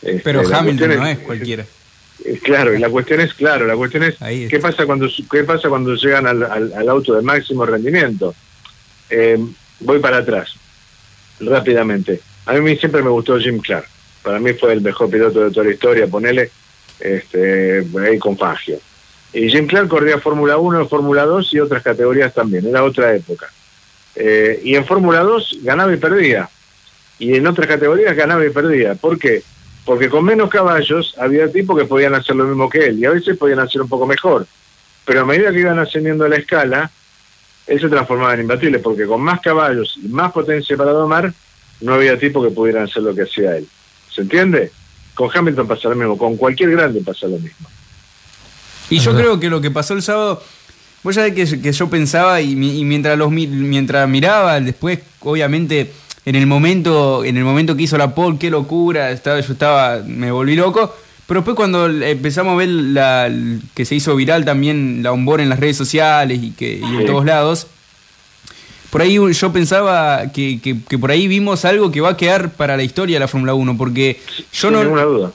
[0.03, 1.67] Este, Pero Hamilton cuestión no es cualquiera.
[2.25, 4.15] eh, Claro, y la cuestión es, claro, la cuestión es,
[4.49, 8.35] ¿qué pasa cuando qué pasa cuando llegan al, al- al auto de máximo rendimiento?
[9.11, 9.39] Eh,
[9.81, 10.51] voy para atrás,
[11.41, 12.21] rápidamente.
[12.47, 13.87] A mí siempre me gustó Jim Clark.
[14.23, 16.51] Para mí fue el mejor piloto de toda la historia, ponele,
[17.01, 18.37] este, ahí con.
[19.33, 23.51] Y Jim Clark corría Fórmula 1, Fórmula 2 y otras categorías también, era otra época.
[24.15, 26.49] Eh, y en Fórmula 2 ganaba y perdía.
[27.19, 28.95] Y en otras categorías ganaba y perdía.
[28.95, 29.43] ¿Por qué?
[29.85, 33.11] Porque con menos caballos había tipos que podían hacer lo mismo que él y a
[33.11, 34.47] veces podían hacer un poco mejor.
[35.05, 36.91] Pero a medida que iban ascendiendo la escala,
[37.67, 41.33] él se transformaba en imbatible porque con más caballos y más potencia para domar,
[41.81, 43.69] no había tipo que pudieran hacer lo que hacía él.
[44.11, 44.73] ¿Se entiende?
[45.19, 47.69] Con Hamilton pasa lo mismo, con cualquier grande pasa lo mismo.
[48.89, 50.41] Y yo creo que lo que pasó el sábado,
[51.03, 55.01] vos sabés que, que yo pensaba y, mi- y mientras los mi- mientras miraba, después,
[55.21, 55.91] obviamente,
[56.25, 60.03] en el momento, en el momento que hizo la pole, qué locura, estaba, yo estaba,
[60.07, 60.95] me volví loco.
[61.27, 63.29] Pero después cuando empezamos a ver la,
[63.75, 67.01] que se hizo viral también la onboard en las redes sociales y que y en
[67.01, 67.07] Sí.
[67.07, 67.67] todos lados,
[68.91, 72.51] por ahí yo pensaba que, que- que por ahí vimos algo que va a quedar
[72.51, 74.21] para la historia de la Fórmula 1, porque
[74.53, 74.83] yo Sin no,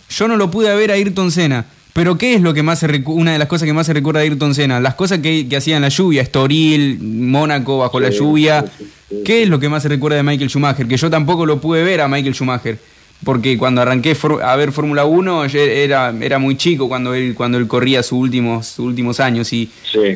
[0.09, 1.65] yo no lo pude ver a Ayrton Senna.
[1.93, 3.93] Pero ¿qué es lo que más se recu- una de las cosas que más se
[3.93, 4.79] recuerda a Ayrton Senna?
[4.79, 8.65] Las cosas que, que hacía en la lluvia, Estoril, Mónaco bajo la lluvia.
[8.79, 10.87] sí, sí, ¿Qué es lo que más se recuerda de Michael Schumacher?
[10.87, 12.79] Que yo tampoco lo pude ver a Michael Schumacher.
[13.23, 17.57] Porque cuando arranqué a ver Fórmula 1 yo era, era muy chico cuando él, cuando
[17.57, 19.51] él corría sus últimos, sus últimos años.
[19.53, 19.71] Y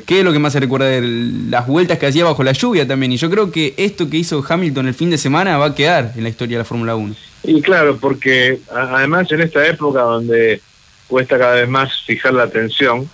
[0.05, 1.01] ¿qué es lo que más se recuerda de
[1.49, 3.11] las vueltas que hacía bajo la lluvia también?
[3.11, 6.11] Y yo creo que esto que hizo Hamilton el fin de semana va a quedar
[6.15, 7.15] en la historia de la Fórmula 1.
[7.43, 10.61] Y claro, porque además en esta época donde
[11.07, 13.09] cuesta cada vez más fijar la atención,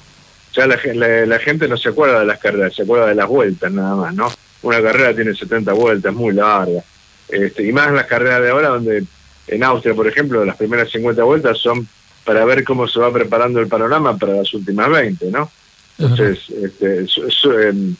[0.56, 3.28] ya la, la- la gente no se acuerda de las carreras, se acuerda de las
[3.28, 4.32] vueltas nada más, ¿no?
[4.64, 6.82] Una carrera tiene 70 vueltas, muy larga.
[7.30, 9.03] Este, y más las carreras de ahora, donde
[9.48, 11.88] en Austria, por ejemplo, las primeras 50 vueltas son
[12.24, 15.52] para ver cómo se va preparando el panorama para las últimas 20, ¿no?
[15.99, 17.95] Entonces, este, so- so- em,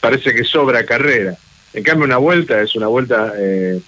[0.00, 1.36] parece que sobra carrera.
[1.72, 3.80] En cambio, una vuelta es una vuelta eh,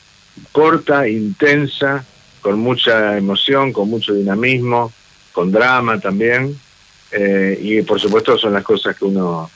[0.53, 2.05] corta, intensa,
[2.41, 4.93] con mucha emoción, con mucho dinamismo,
[5.33, 6.59] con drama también.
[7.12, 9.49] eh, y por supuesto son las cosas que uno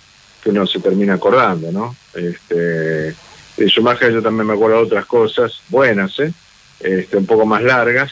[0.42, 1.96] que uno se termina acordando, ¿no?
[2.14, 6.32] Este, de Schumacher yo también me acuerdo de otras cosas buenas, ¿eh?
[6.80, 8.10] Este, un poco más largas,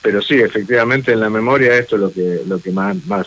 [0.00, 3.26] pero sí, efectivamente en la memoria esto es lo que lo que más más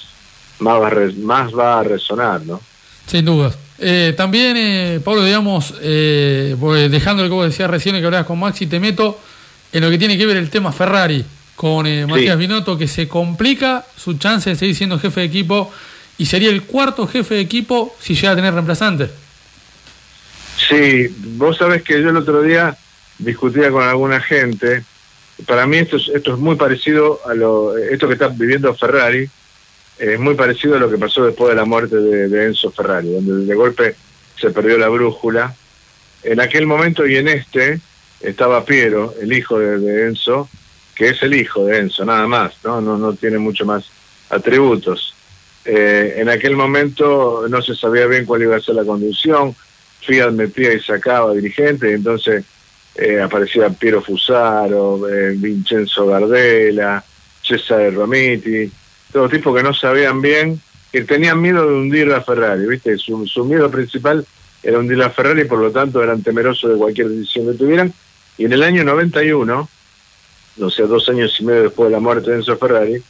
[0.60, 2.62] más va a, más va a resonar, ¿no?
[3.06, 3.58] Sin dudas.
[3.80, 8.26] Eh, también, eh, Pablo, digamos, eh, pues, dejando lo que vos decías recién que hablabas
[8.26, 9.20] con Maxi, te meto
[9.72, 11.24] en lo que tiene que ver el tema Ferrari
[11.56, 15.72] con eh, Matías Binotto, que se complica su chance de seguir siendo jefe de equipo
[16.18, 19.10] y sería el cuarto jefe de equipo si llega a tener reemplazante.
[20.70, 22.78] Sí, vos sabés que yo el otro día
[23.20, 24.84] discutía con alguna gente.
[25.46, 29.30] Para mí esto es, esto es muy parecido a lo esto que está viviendo Ferrari
[30.00, 33.46] es muy parecido a lo que pasó después de la muerte de, Enzo Ferrari, donde
[33.46, 33.96] de golpe
[34.40, 35.56] se perdió la brújula.
[36.24, 37.80] En aquel momento y en este
[38.22, 40.50] estaba Piero, el hijo de, Enzo,
[40.96, 43.90] que es el hijo de Enzo, nada más, no, no, no tiene mucho más
[44.30, 45.16] atributos.
[45.66, 49.56] Eh, en aquel momento no se sabía bien cuál iba a ser la conducción,
[50.02, 52.46] Fiat metía y sacaba dirigentes, entonces
[52.98, 57.04] eh, aparecía Piero Fusaro, eh, Vincenzo Gardela,
[57.44, 58.72] Cesare Romiti,
[59.12, 60.60] todos tipos que no sabían bien,
[60.92, 62.98] que tenían miedo de hundir a Ferrari, ¿viste?
[62.98, 64.26] Su, su miedo principal
[64.64, 67.94] era hundir a Ferrari, por lo tanto eran temerosos de cualquier decisión que tuvieran.
[68.38, 69.70] Y en el año 91,
[70.60, 73.02] o sea, dos años y medio después de la muerte de Enzo Ferrari,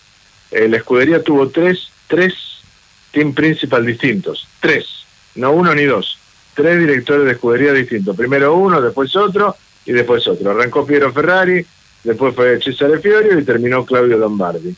[0.52, 2.34] eh, la escudería tuvo tres, tres
[3.12, 5.06] team principal distintos, tres,
[5.36, 6.20] no uno ni dos,
[6.54, 9.56] tres directores de escudería distintos, primero uno, después otro
[9.88, 10.52] y después otro.
[10.52, 11.66] Arrancó Piero Ferrari,
[12.04, 14.76] después fue Cesare Fiorio y terminó Claudio Lombardi.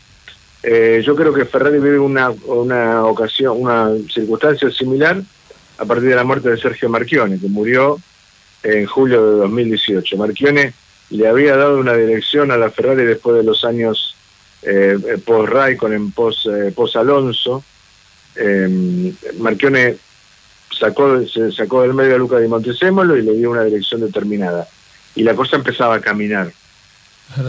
[0.61, 5.22] Eh, yo creo que Ferrari vive una, una ocasión, una circunstancia similar
[5.77, 7.99] a partir de la muerte de Sergio Marchione, que murió
[8.64, 10.18] en julio de 2018.
[10.18, 10.73] Marchione
[11.10, 14.15] le había dado una dirección a la Ferrari después de los años
[14.61, 17.64] eh, post Raikkonen, post, eh, post Alonso.
[18.36, 19.98] Eh, Marchione
[20.77, 24.68] sacó, se sacó del medio a Luca Di Montezemolo y le dio una dirección determinada.
[25.15, 26.52] Y la cosa empezaba a caminar.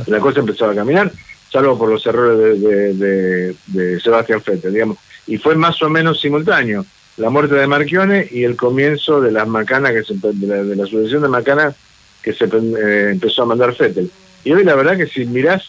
[0.06, 1.10] La cosa empezaba a caminar,
[1.50, 4.98] salvo por los errores de, de, de, de Sebastián Vettel, digamos.
[5.26, 6.84] Y fue más o menos simultáneo
[7.20, 10.74] la muerte de Marchione y el comienzo de las macanas que se, de, la, de
[10.74, 11.74] la sucesión de macanas
[12.22, 14.10] que se eh, empezó a mandar Vettel.
[14.42, 15.64] Y hoy la verdad que si mirás,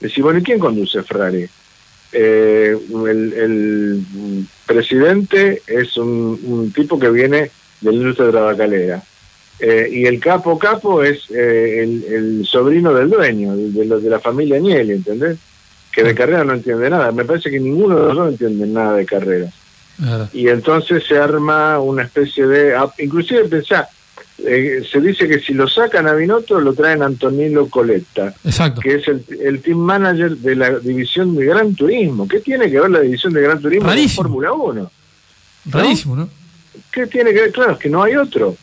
[0.00, 1.46] decís, bueno, ¿y quién conduce Ferrari?
[2.12, 4.04] Eh, el, el,
[4.66, 7.50] presidente es un, un, tipo que viene
[7.80, 9.02] de la industria tabacalera.
[9.60, 14.10] Eh, y el capo capo es eh, el, el, sobrino del dueño, de, de, de
[14.10, 15.38] la familia Agnelli, ¿entendés?
[15.92, 17.12] Que de carrera no entiende nada.
[17.12, 19.52] Me parece que ninguno de los dos entiende nada de carrera.
[20.32, 22.76] Y entonces se arma una especie de...
[22.98, 23.88] Inclusive pensá,
[24.38, 28.80] eh, se dice que si lo sacan a Binotto lo traen a Antonino Coletta, Exacto.
[28.80, 32.26] que es el, el, team manager de la división de Gran Turismo.
[32.26, 34.22] ¿Qué tiene que ver la división de Gran Turismo Rarísimo.
[34.22, 34.82] con Fórmula 1?
[34.82, 34.90] ¿no?
[35.66, 36.28] Rarísimo, ¿no?
[36.90, 37.52] ¿Qué tiene que ver?
[37.52, 38.56] Claro, es que no hay otro.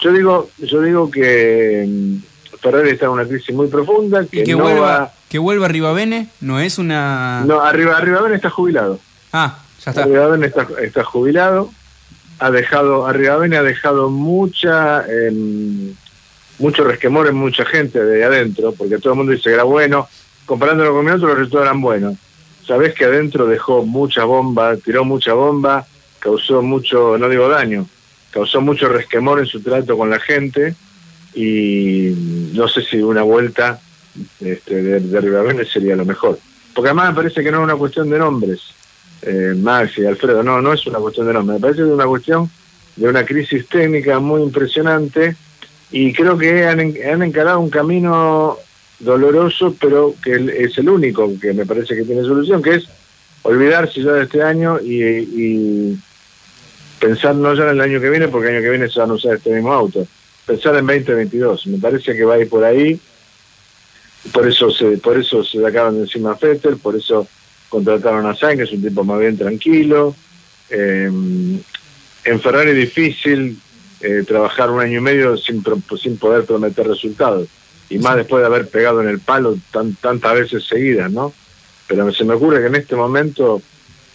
[0.00, 4.44] Yo digo, yo digo que mm, Ferrari está en una crisis muy profunda, que, y
[4.44, 5.12] que no vuelva, va...
[5.28, 9.00] que vuelva Rivabene, no es una No, arriba, arriba Ben está jubilado.
[9.32, 10.02] Ah, ya está.
[10.02, 11.70] Arriba está, está jubilado
[12.38, 15.32] ha dejado, Arribavene ha dejado mucha, eh,
[16.58, 20.08] mucho resquemor en mucha gente de adentro, porque todo el mundo dice que era bueno,
[20.44, 22.16] comparándolo con otros los resultados eran buenos.
[22.66, 25.86] Sabés que adentro dejó mucha bomba, tiró mucha bomba,
[26.18, 27.86] causó mucho, no digo daño,
[28.36, 30.74] causó mucho resquemor en su trato con la gente
[31.34, 32.12] y
[32.52, 33.80] no sé si una vuelta
[34.40, 36.38] este, de, de sería lo mejor.
[36.74, 38.60] Porque además me parece que no es una cuestión de nombres
[39.22, 42.04] eh, Maxi, Alfredo, no, no es una cuestión de nombre, me parece que es una
[42.04, 42.50] cuestión
[42.96, 45.34] de una crisis técnica muy impresionante
[45.90, 48.58] y creo que han, han encarado un camino
[48.98, 52.84] doloroso, pero que es el único que me parece que tiene solución, que es
[53.42, 55.98] olvidarse ya de este año y, y
[56.98, 59.10] pensar no ya en el año que viene, porque el año que viene se van
[59.10, 60.06] a usar este mismo auto,
[60.46, 62.98] pensar en 2022, me parece que va a ir por ahí,
[64.32, 67.26] por eso se, por eso se sacaron de encima a Fettel, por eso
[67.68, 70.14] contrataron a Sainz, que es un tipo más bien tranquilo.
[70.70, 71.10] Eh,
[72.24, 73.58] en Ferrari es difícil
[74.00, 75.62] eh, trabajar un año y medio sin,
[76.00, 77.48] sin poder prometer resultados.
[77.88, 81.32] y más después de haber pegado en el palo tan, tantas veces seguidas, ¿no?
[81.86, 83.62] Pero se me ocurre que en este momento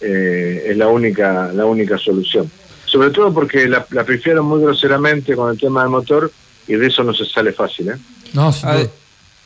[0.00, 2.50] eh, es la única, la única solución.
[2.92, 6.30] Sobre todo porque la, la pifiaron muy groseramente con el tema del motor
[6.68, 7.94] y de eso no se sale fácil, ¿eh?
[8.34, 8.66] No, sí.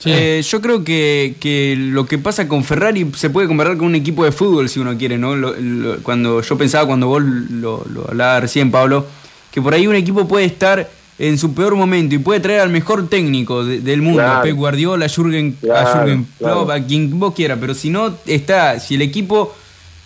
[0.05, 3.95] Eh, yo creo que, que lo que pasa con Ferrari se puede comparar con un
[3.95, 5.37] equipo de fútbol si uno quiere, ¿no?
[5.37, 9.07] Lo- lo- cuando yo pensaba cuando vos lo, lo hablabas recién, Pablo,
[9.53, 12.69] que por ahí un equipo puede estar en su peor momento y puede traer al
[12.71, 14.39] mejor técnico de- del mundo, Claro.
[14.41, 16.73] a Pep Guardiola, a Jürgen, a Claro, Jürgen Klopp, claro.
[16.73, 19.57] a quien vos quiera, pero si no está, si el equipo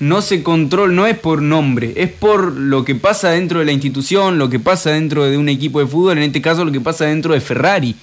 [0.00, 3.72] no se controla, no es por nombre, es por lo que pasa dentro de la
[3.72, 6.80] institución, lo que pasa dentro de un equipo de fútbol, en este caso lo que
[6.80, 7.94] pasa dentro de Ferrari.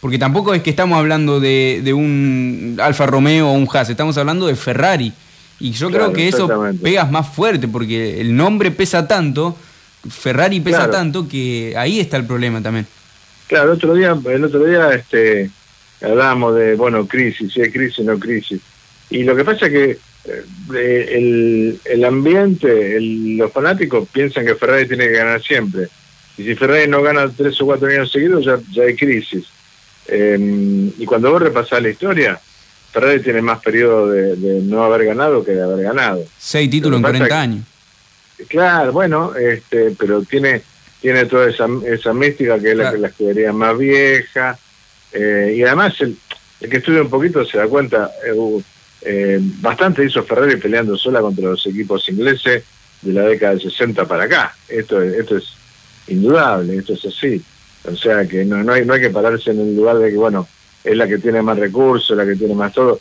[0.00, 4.16] Porque tampoco es que estamos hablando de, de un Alfa Romeo o un Haas, estamos
[4.18, 5.12] hablando de Ferrari.
[5.58, 6.48] Y yo Claro, creo que eso
[6.82, 9.56] pegas más fuerte, porque el nombre pesa tanto,
[10.10, 10.92] Ferrari pesa Claro.
[10.92, 12.86] tanto, que ahí está el problema también.
[13.46, 15.50] Claro, el otro día, el otro día este,
[16.02, 18.60] hablábamos de, bueno, crisis, si es crisis, no crisis.
[19.08, 19.98] Y lo que pasa es que
[20.74, 25.88] el, el ambiente, el- los fanáticos piensan que Ferrari tiene que ganar siempre.
[26.38, 29.44] Y si Ferrari no gana tres o cuatro años seguidos, ya, ya hay crisis.
[30.08, 32.38] Eh, y cuando vos repasás la historia,
[32.92, 36.24] Ferrari tiene más periodo de, de no haber ganado que de haber ganado.
[36.38, 37.66] Seis títulos en Lo que pasa 40 es- años.
[38.48, 40.62] Claro, bueno, este, pero tiene
[41.00, 44.58] tiene toda esa, esa mística que es la, que la escudería más vieja.
[45.12, 46.16] eh, y además, el,
[46.60, 48.32] el que estudia un poquito se da cuenta, eh,
[49.06, 52.64] eh, bastante hizo Ferrari peleando sola contra los equipos ingleses
[53.02, 54.54] de la década del 60 para acá.
[54.68, 55.44] Esto, es- esto es
[56.08, 57.40] indudable, esto es así.
[57.84, 60.16] O sea que no, no, hay, no hay que pararse en el lugar de que,
[60.16, 60.46] bueno,
[60.82, 63.00] es la que tiene más recursos, la que tiene más todo.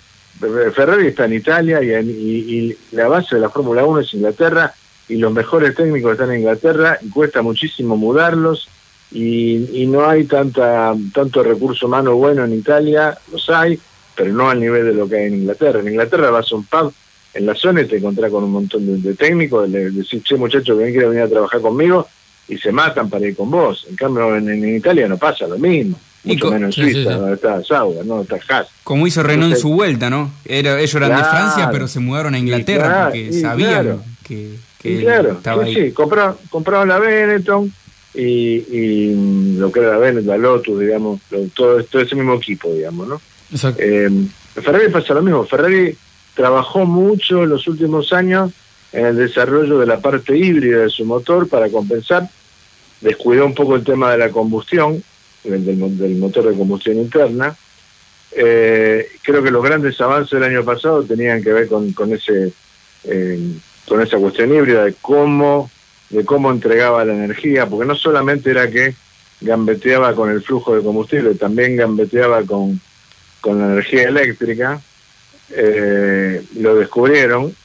[0.74, 4.14] Ferrari está en Italia y, en- y- y la base de la Fórmula 1 es
[4.14, 4.74] Inglaterra
[5.08, 8.68] y los mejores técnicos están en Inglaterra y cuesta muchísimo mudarlos
[9.12, 13.80] y, y no hay tanta tanto recurso humano bueno en Italia, los hay,
[14.16, 15.80] pero no al nivel de lo que hay en Inglaterra.
[15.80, 16.94] En Inglaterra vas a un pub
[17.34, 20.36] en la zona y te encontrás con un montón de, de técnicos, le decís, che
[20.36, 22.08] muchacho, ¿quién quiere venir a trabajar conmigo?
[22.48, 23.86] Y se matan para ir con vos.
[23.90, 26.00] En cambio, en, en Italia no pasa lo mismo.
[26.24, 27.20] Mucho menos sí, en sí, Suiza, sí.
[27.20, 28.68] donde está no está Haas.
[28.84, 30.32] Como hizo Renault en su vuelta, ¿no?
[30.46, 31.24] Era, ellos eran de.
[31.24, 34.04] Francia, pero se mudaron a Inglaterra claro, porque sabían claro.
[34.24, 35.88] que, que claro, estaba sí, ahí.
[35.88, 37.72] sí, compraron, compraron la Benetton
[38.16, 41.22] y, y, mm, lo que era la Benetton, la Lotus, digamos,
[41.54, 43.22] todo, todo ese mismo equipo, digamos, ¿no?
[43.78, 44.10] Eh,
[44.56, 45.46] Ferrari pasa lo mismo.
[45.46, 45.96] Ferrari
[46.34, 48.52] trabajó mucho en los últimos años
[48.92, 52.30] en el desarrollo de la parte híbrida de su motor para compensar.
[53.02, 55.04] Descuidó un poco el tema de la combustión,
[55.44, 57.56] del, del mo- del motor de combustión interna.
[58.32, 62.52] Eh, creo que los grandes avances del año pasado tenían que ver con, con ese
[63.06, 63.40] eh,
[63.88, 65.70] con esa cuestión híbrida de cómo
[66.10, 68.96] de cómo entregaba la energía, porque no solamente era que
[69.42, 72.80] gambeteaba con el flujo de combustible, también gambeteaba con,
[73.46, 74.82] con la energía eléctrica.
[75.52, 77.56] Eh, lo descubrieron,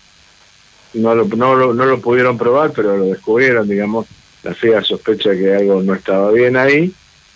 [0.93, 4.07] no lo, no, lo, no lo pudieron probar, pero lo descubrieron, digamos,
[4.43, 6.93] la FIA sospecha que algo no estaba bien ahí,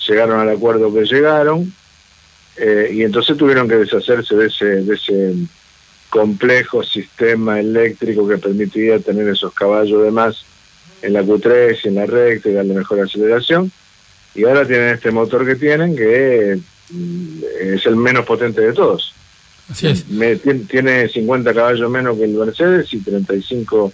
[0.07, 1.73] llegaron al acuerdo que llegaron,
[2.59, 5.35] eh, y entonces tuvieron que deshacerse de ese, de ese
[6.11, 10.45] complejo sistema eléctrico que permitía tener esos caballos de más
[11.01, 13.73] en la Q3 y en la recta y darle mejor aceleración.
[14.35, 16.59] Y ahora tienen este motor que tienen, que
[16.91, 19.13] es el menos potente de todos.
[19.71, 20.09] Así es.
[20.09, 23.93] Me- tiene 50 caballos menos que el Mercedes y 35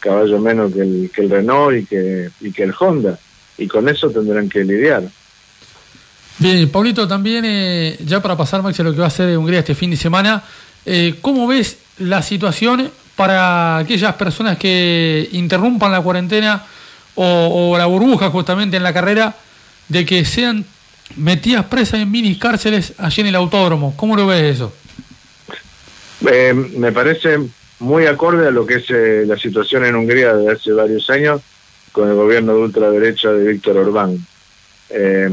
[0.00, 3.18] caballos menos que el, que el Renault y que, y que el Honda.
[3.56, 5.04] Y con eso tendrán que lidiar.
[6.38, 9.60] Bien, Pablito, también, eh, ya para pasar, Max, a lo que va a ser Hungría
[9.60, 10.42] este fin de semana,
[10.84, 16.64] eh, ¿cómo ves la situación para aquellas personas que interrumpan la cuarentena
[17.14, 19.36] o, o la burbuja justamente en la carrera
[19.88, 20.64] de que sean
[21.16, 23.94] metidas presas en mini cárceles allí en el autódromo?
[23.96, 24.72] ¿Cómo lo ves eso?
[26.30, 27.38] Eh, me parece
[27.80, 31.40] muy acorde a lo que es eh, la situación en Hungría desde hace varios años
[31.90, 34.24] con el gobierno de ultraderecha de Víctor Orbán.
[34.90, 35.28] Eh,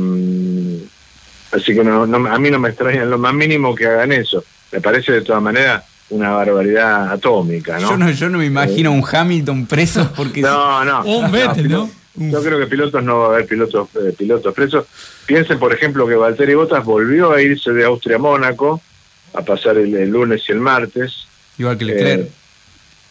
[1.51, 4.11] así que no, no- a mí no me extraña en lo más mínimo que hagan
[4.11, 4.43] eso.
[4.71, 7.91] Me parece de todas maneras una barbaridad atómica, ¿no?
[7.91, 10.41] Yo no, yo no me imagino un Hamilton preso porque...
[10.49, 11.01] No, no.
[11.01, 11.89] O un Vettel, ¿no?
[12.15, 14.85] Yo creo que pilotos no va a haber pilotos eh, pilotos presos.
[15.25, 18.81] Piensen, por ejemplo, que Valtteri Bottas volvió a irse de Austria a Mónaco
[19.33, 21.27] a pasar el, el lunes y el martes.
[21.57, 22.21] Igual que Leclerc.
[22.21, 22.31] Eh,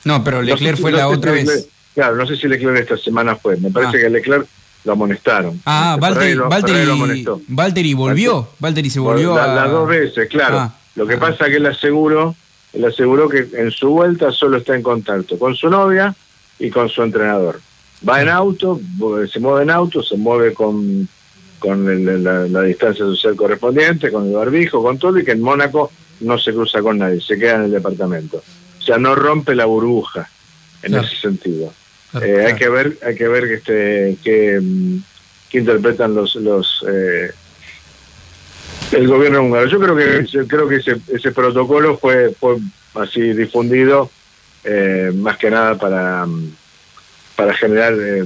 [0.04, 1.68] no, pero No Leclerc sé fue no la otra Leclerc- vez.
[1.94, 3.56] Claro, no sé si Leclerc esta semana fue.
[3.56, 4.00] Me parece Ah.
[4.02, 4.46] que Leclerc
[4.84, 5.60] lo amonestaron.
[5.64, 7.40] Ah, Este, Valtteri, lo- Ferrari lo Valtteri, amonestó.
[7.48, 8.48] Valtteri volvió.
[8.58, 9.54] Valtteri se volvió La- a...
[9.54, 10.58] Las dos veces, claro.
[10.58, 10.74] Ah.
[10.96, 12.34] Lo que pasa es que él aseguró,
[12.72, 16.14] él aseguró que en su vuelta solo está en contacto con su novia
[16.58, 17.60] y con su entrenador.
[18.06, 18.80] Va en auto,
[19.30, 21.08] se mueve en auto, se mueve con,
[21.58, 25.40] con el- la, la distancia social correspondiente, con el barbijo, con todo, y que en
[25.42, 28.42] Mónaco no se cruza con nadie, se queda en el departamento.
[28.78, 30.28] O sea, no rompe la burbuja
[30.82, 31.06] en Claro.
[31.06, 31.72] ese sentido.
[32.12, 34.60] Claro, Eh, Hay que ver, hay que ver que este, que,
[35.50, 37.30] que interpretan los los eh,
[38.92, 39.66] el gobierno húngaro.
[39.66, 42.56] Yo creo que yo creo que ese, ese protocolo fue fue
[42.94, 44.10] así difundido
[44.64, 46.26] eh, más que nada para
[47.38, 48.24] para generar eh,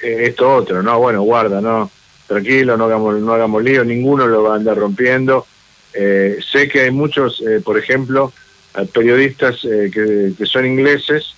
[0.00, 1.90] esto otro, no, bueno, guarda, no,
[2.28, 5.44] tranquilo, no hagamos no hagamos lío, ninguno lo va a andar rompiendo.
[5.92, 8.32] Eh, sé que hay muchos, eh, por ejemplo,
[8.76, 11.34] eh, periodistas eh, que, que son ingleses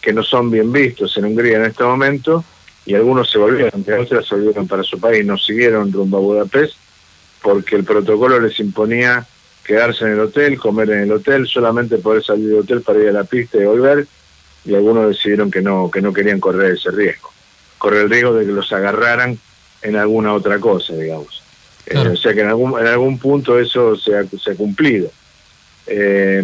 [0.00, 2.44] que no son bien vistos en Hungría en este momento
[2.86, 6.20] y algunos se volvieron, de Austria se volvieron para su país, no siguieron rumbo a
[6.20, 6.74] Budapest
[7.42, 9.26] porque el protocolo les imponía
[9.64, 13.08] quedarse en el hotel, comer en el hotel, solamente poder salir del hotel para ir
[13.08, 14.06] a la pista y volver
[14.64, 17.30] y algunos decidieron que no que no querían correr ese riesgo,
[17.78, 19.38] correr el riesgo de que los agarraran
[19.82, 21.42] en alguna otra cosa, digamos.
[21.86, 25.10] Eh, o sea que en algún, en algún punto eso se ha, se ha cumplido.
[25.86, 26.42] Eh,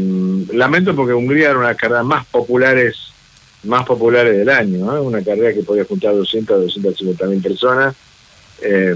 [0.53, 2.97] lamento porque Hungría era una de las carreras más populares
[3.63, 5.03] más populares del año, ¿no?
[5.03, 7.95] una carrera que podía juntar 200 250 mil personas
[8.63, 8.95] eh,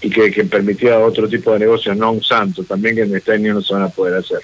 [0.00, 3.32] y que, que permitía otro tipo de negocios no un santo, también que en este
[3.32, 4.40] año no se van a poder hacer.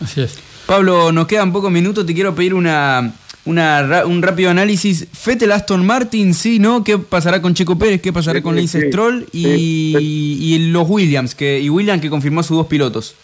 [0.00, 0.38] Así es.
[0.66, 3.12] Pablo, nos quedan pocos minutos, te quiero pedir una,
[3.44, 5.06] un rápido análisis.
[5.12, 6.84] Fettel Aston Martin, sí, ¿no?
[6.84, 8.00] ¿Qué pasará con Checo Pérez?
[8.00, 9.26] ¿Qué pasará Sí, con Lance sí, Stroll?
[9.32, 10.38] Y, sí.
[10.40, 13.14] y los Williams, que, y Williams que confirmó a sus dos pilotos.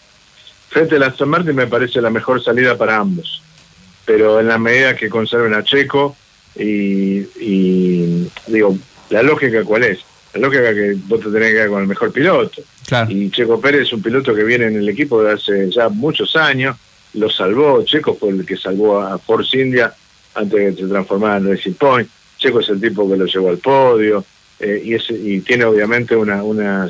[0.69, 3.41] Frente a Aston Martin me parece la mejor salida para ambos,
[4.05, 6.15] pero en la medida que conserven a Checo
[6.55, 8.77] y, y, digo,
[9.09, 9.99] la lógica cuál es,
[10.35, 12.61] la lógica que vos te tenés que quedar con el mejor piloto.
[12.85, 13.09] Claro.
[13.09, 16.35] Y Checo Pérez es un piloto que viene en el equipo de hace ya muchos
[16.35, 16.77] años,
[17.13, 19.93] lo salvó, Checo fue el que salvó a Force India
[20.35, 22.07] antes de que se transformara en Racing Point,
[22.37, 24.23] Checo es el tipo que lo llevó al podio,
[24.61, 26.89] eh, y, es, y tiene obviamente una, una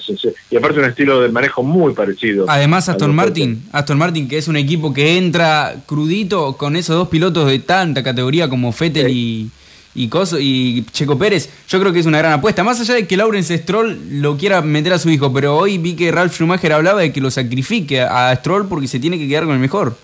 [0.49, 2.45] y aparte un estilo de manejo muy parecido.
[2.49, 7.09] Además, Aston Martin, Aston Martin, que es un equipo que entra crudito con esos dos
[7.09, 9.49] pilotos de tanta categoría como Fettel y,
[9.93, 12.63] y, Coso- y Checo Pérez, yo creo que es una gran apuesta.
[12.63, 15.95] Más allá de que Lawrence Stroll lo quiera meter a su hijo, pero hoy vi
[15.95, 19.43] que Ralph Schumacher hablaba de que lo sacrifique a Stroll porque se tiene que quedar
[19.45, 19.95] con el mejor.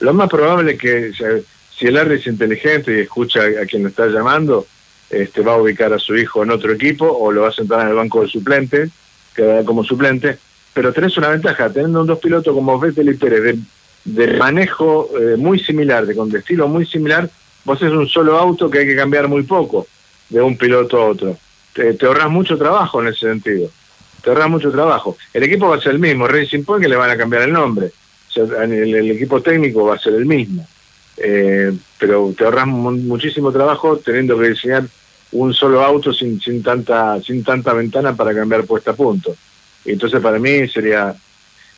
[0.00, 1.12] Lo más probable es que
[1.76, 4.66] si el Larry es inteligente y escucha a quien lo está llamando,
[5.10, 7.80] este, va a ubicar a su hijo en otro equipo o lo va a sentar
[7.82, 8.90] en el banco de suplente,
[9.34, 10.38] quedará como suplente.
[10.74, 13.58] Pero tenés una ventaja, teniendo dos pilotos como Vettel y Pérez de,
[14.04, 17.28] de manejo eh, muy similar, de con estilo muy similar,
[17.64, 19.86] vos es un solo auto que hay que cambiar muy poco
[20.28, 21.36] de un piloto a otro.
[21.72, 23.70] Te, te ahorras mucho trabajo en ese sentido.
[24.22, 25.16] Te ahorras mucho trabajo.
[25.32, 27.52] El equipo va a ser el mismo, Racing Point que le van a cambiar el
[27.52, 27.90] nombre.
[28.42, 30.66] El, equipo técnico va a ser el mismo.
[31.16, 34.84] Eh, pero te ahorras mu- muchísimo trabajo teniendo que diseñar
[35.32, 39.34] un solo auto sin, sin tanta sin tanta ventana para cambiar puesta a punto.
[39.84, 41.14] Y entonces para mí sería,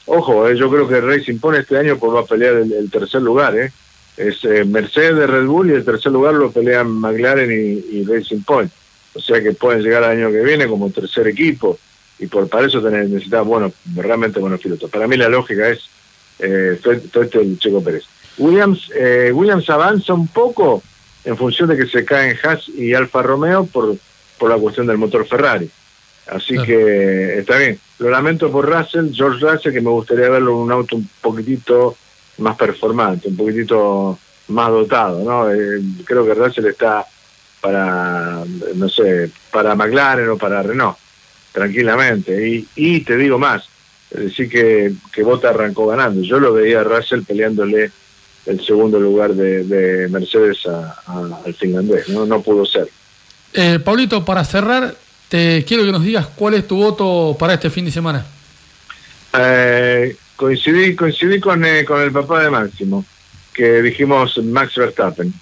[0.06, 3.22] ojo, eh, yo creo que Racing Point este año pues va a pelear el, tercer
[3.22, 3.72] lugar, eh.
[4.16, 8.42] es Mercedes de Red Bull y el tercer lugar lo pelean McLaren y, y Racing
[8.42, 8.70] Point.
[9.14, 11.78] O sea que pueden llegar al año que viene como tercer equipo
[12.18, 14.90] y por para eso tenés, necesitas bueno, realmente buenos pilotos.
[14.90, 15.88] Para mí la lógica es
[16.42, 18.04] eh, Fettel y Checo Pérez.
[18.38, 20.82] Williams, eh, Williams avanza un poco
[21.24, 23.96] en función de que se caen Haas y Alfa Romeo por,
[24.38, 25.68] por la cuestión del motor Ferrari.
[26.26, 26.66] Así Claro.
[26.66, 27.78] que está bien.
[27.98, 31.96] Lo lamento por Russell, George Russell, que me gustaría verlo en un auto un poquitito
[32.38, 34.18] más performante, un poquitito
[34.48, 35.52] más dotado, ¿no?
[35.52, 37.04] Eh, creo que Russell está
[37.60, 38.42] para,
[38.76, 40.96] no sé, para McLaren o para Renault,
[41.52, 42.48] tranquilamente.
[42.48, 43.68] Y, y te digo más,
[44.10, 46.22] decir que, que Bota arrancó ganando.
[46.22, 47.90] Yo lo veía a Russell peleándole
[48.46, 52.26] el segundo lugar de, de Mercedes a- a- al finlandés, ¿no?
[52.26, 52.88] No pudo ser.
[53.52, 54.94] Eh, Pablito, para cerrar,
[55.28, 58.24] te quiero que nos digas cuál es tu voto para este fin de semana.
[59.38, 63.04] Eh, coincidí coincidí con, eh, con el papá de Máximo,
[63.52, 65.32] que dijimos Max Verstappen.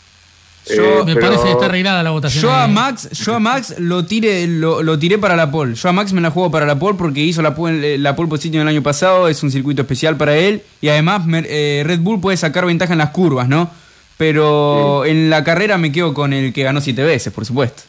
[0.67, 2.43] Yo- Eh, Me pero- parece que está arreglada la votación.
[2.43, 5.75] Yo a Eh, Max, yo a Max lo tiré, lo, lo tiré para la pole.
[5.75, 8.29] Yo a Max me la juego para la pole porque hizo la pole, la pole
[8.29, 12.21] position el año pasado, es un circuito especial para él y además eh, Red Bull
[12.21, 13.71] puede sacar ventaja en las curvas, ¿no?
[14.19, 17.85] Pero en la carrera me quedo con el que ganó siete veces, por supuesto.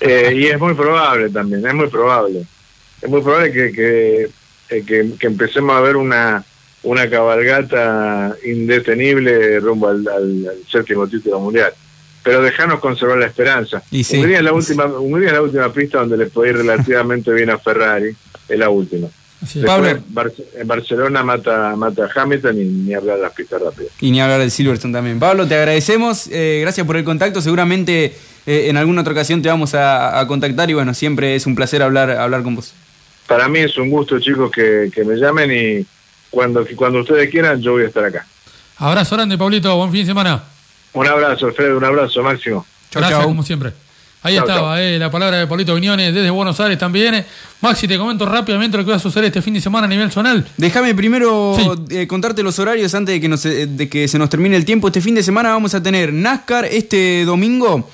[0.00, 2.44] Eh, y es muy probable también, es muy probable.
[3.02, 4.22] Es muy probable que, que,
[4.68, 6.44] eh, que, que empecemos a ver una,
[6.82, 11.72] una cabalgata indetenible rumbo al, al- al séptimo título mundial.
[12.22, 13.82] Pero dejarnos conservar la esperanza.
[13.90, 14.18] Y sí.
[14.18, 17.48] Hungría, es la última, Hungría es la última pista donde le puede ir relativamente bien
[17.50, 18.14] a Ferrari,
[18.48, 19.08] es la última.
[19.40, 19.98] Después, Pablo.
[20.08, 23.90] Bar- en Barcelona mata, mata a Hamilton y ni hablar de las pistas rápidas.
[23.98, 25.18] Y ni hablar de Silverstone también.
[25.18, 27.40] Pablo, te agradecemos, eh, gracias por el contacto.
[27.40, 28.12] Seguramente
[28.46, 31.54] eh, en alguna otra ocasión te vamos a, a contactar y bueno, siempre es un
[31.54, 32.74] placer hablar, hablar con vos.
[33.26, 35.86] Para mí es un gusto, chicos, que, que me llamen y
[36.30, 38.26] cuando, cuando ustedes quieran yo voy a estar acá.
[38.78, 39.76] Abrazo grande, Pablito.
[39.76, 40.42] Buen fin de semana.
[40.92, 42.66] Un abrazo, Alfredo, un abrazo, Máximo.
[42.92, 43.72] Gracias, como siempre.
[44.22, 47.24] Ahí Chau, estaba eh, la palabra de Pablito Viñones desde Buenos Aires también.
[47.62, 50.10] Maxi, te comento rápidamente lo que va a suceder este fin de semana a nivel
[50.10, 50.46] zonal.
[50.58, 51.56] Déjame primero
[51.88, 54.66] eh, contarte los horarios antes de que, nos, eh, de que se nos termine el
[54.66, 54.88] tiempo.
[54.88, 57.88] Este fin de semana vamos a tener NASCAR este domingo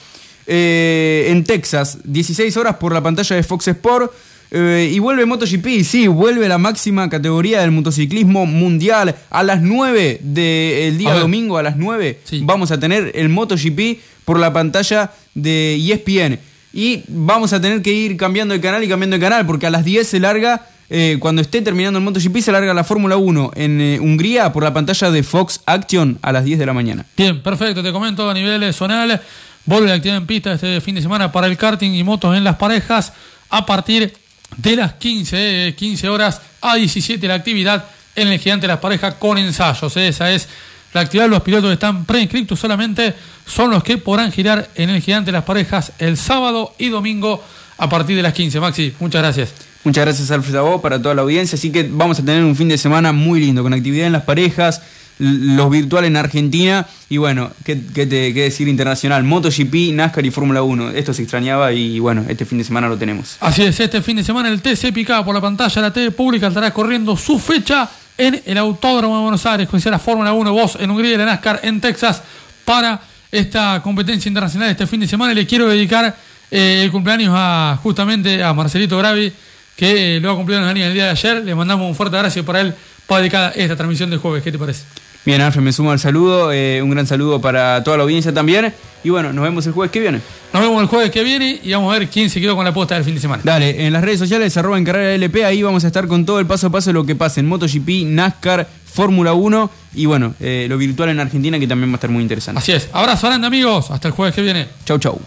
[0.48, 4.12] eh, en Texas, 16 horas por la pantalla de Fox Sport.
[4.58, 9.14] Eh, y vuelve MotoGP, sí, vuelve la máxima categoría del motociclismo mundial.
[9.28, 14.38] A las 9 del día domingo, a las 9, vamos a tener el MotoGP por
[14.40, 16.38] la pantalla de ESPN.
[16.72, 19.70] Y vamos a tener que ir cambiando de canal y cambiando de canal, porque a
[19.70, 23.50] las 10 se larga, eh, cuando esté terminando el MotoGP, se larga la Fórmula 1
[23.56, 27.04] en eh, Hungría por la pantalla de Fox Action a las 10 de la mañana.
[27.14, 27.82] Bien, perfecto.
[27.82, 29.20] Te comento a nivel zonal.
[29.66, 32.44] Vuelve la actividad en pista este fin de semana para el karting y motos en
[32.44, 33.12] las parejas
[33.50, 34.14] a partir
[34.56, 38.80] de las 15, eh, 15 horas a 17 la actividad en el gigante de las
[38.80, 39.96] parejas con ensayos.
[39.96, 40.08] eh.
[40.08, 40.48] Esa es
[40.92, 41.28] la actividad.
[41.28, 43.14] Los pilotos que están preinscriptos solamente
[43.46, 47.42] son los que podrán girar en el gigante de las parejas el sábado y domingo
[47.78, 48.60] a partir de las 15.
[48.60, 49.52] Maxi, muchas gracias.
[49.84, 51.56] Muchas gracias Alfred a vos, para toda la audiencia.
[51.56, 54.22] Así que vamos a tener un fin de semana muy lindo, con actividad en las
[54.22, 54.82] parejas,
[55.18, 59.24] los virtuales en Argentina y bueno, ¿qué, qué decir internacional?
[59.24, 60.90] MotoGP, NASCAR y Fórmula 1.
[60.90, 63.36] Esto se extrañaba y bueno, este fin de semana lo tenemos.
[63.40, 66.48] Así es, este fin de semana el TC picado por la pantalla, la TV pública
[66.48, 67.88] estará corriendo su fecha
[68.18, 71.26] en el Autódromo de Buenos Aires, con la Fórmula 1 Voz en Hungría y la
[71.26, 72.22] NASCAR en Texas
[72.64, 75.32] para esta competencia internacional este fin de semana.
[75.32, 76.16] Y le quiero dedicar
[76.50, 79.32] eh, el cumpleaños a justamente a Marcelito Gravi,
[79.76, 81.44] que eh, lo ha cumplido en el día de ayer.
[81.44, 82.74] Le mandamos un fuerte abrazo para él
[83.06, 84.42] para dedicar esta transmisión del jueves.
[84.42, 84.82] ¿Qué te parece?
[85.26, 86.52] Bien, Alfred, me sumo al saludo.
[86.52, 88.72] eh, un gran saludo para toda la audiencia también.
[89.02, 90.20] Y bueno, nos vemos el jueves que viene.
[90.52, 92.70] Nos vemos el jueves que viene y vamos a ver quién se quedó con la
[92.70, 93.42] apuesta del fin de semana.
[93.44, 96.38] Dale, en las redes sociales, arroba en carrera LP, ahí vamos a estar con todo
[96.38, 100.34] el paso a paso de lo que pasa en MotoGP, NASCAR, Fórmula 1 y bueno,
[100.40, 102.58] eh, lo virtual en Argentina que también va a estar muy interesante.
[102.60, 102.88] Así es.
[102.92, 103.90] Abrazo grande amigos.
[103.90, 104.68] Hasta el jueves que viene.
[104.84, 105.20] Chau, chau.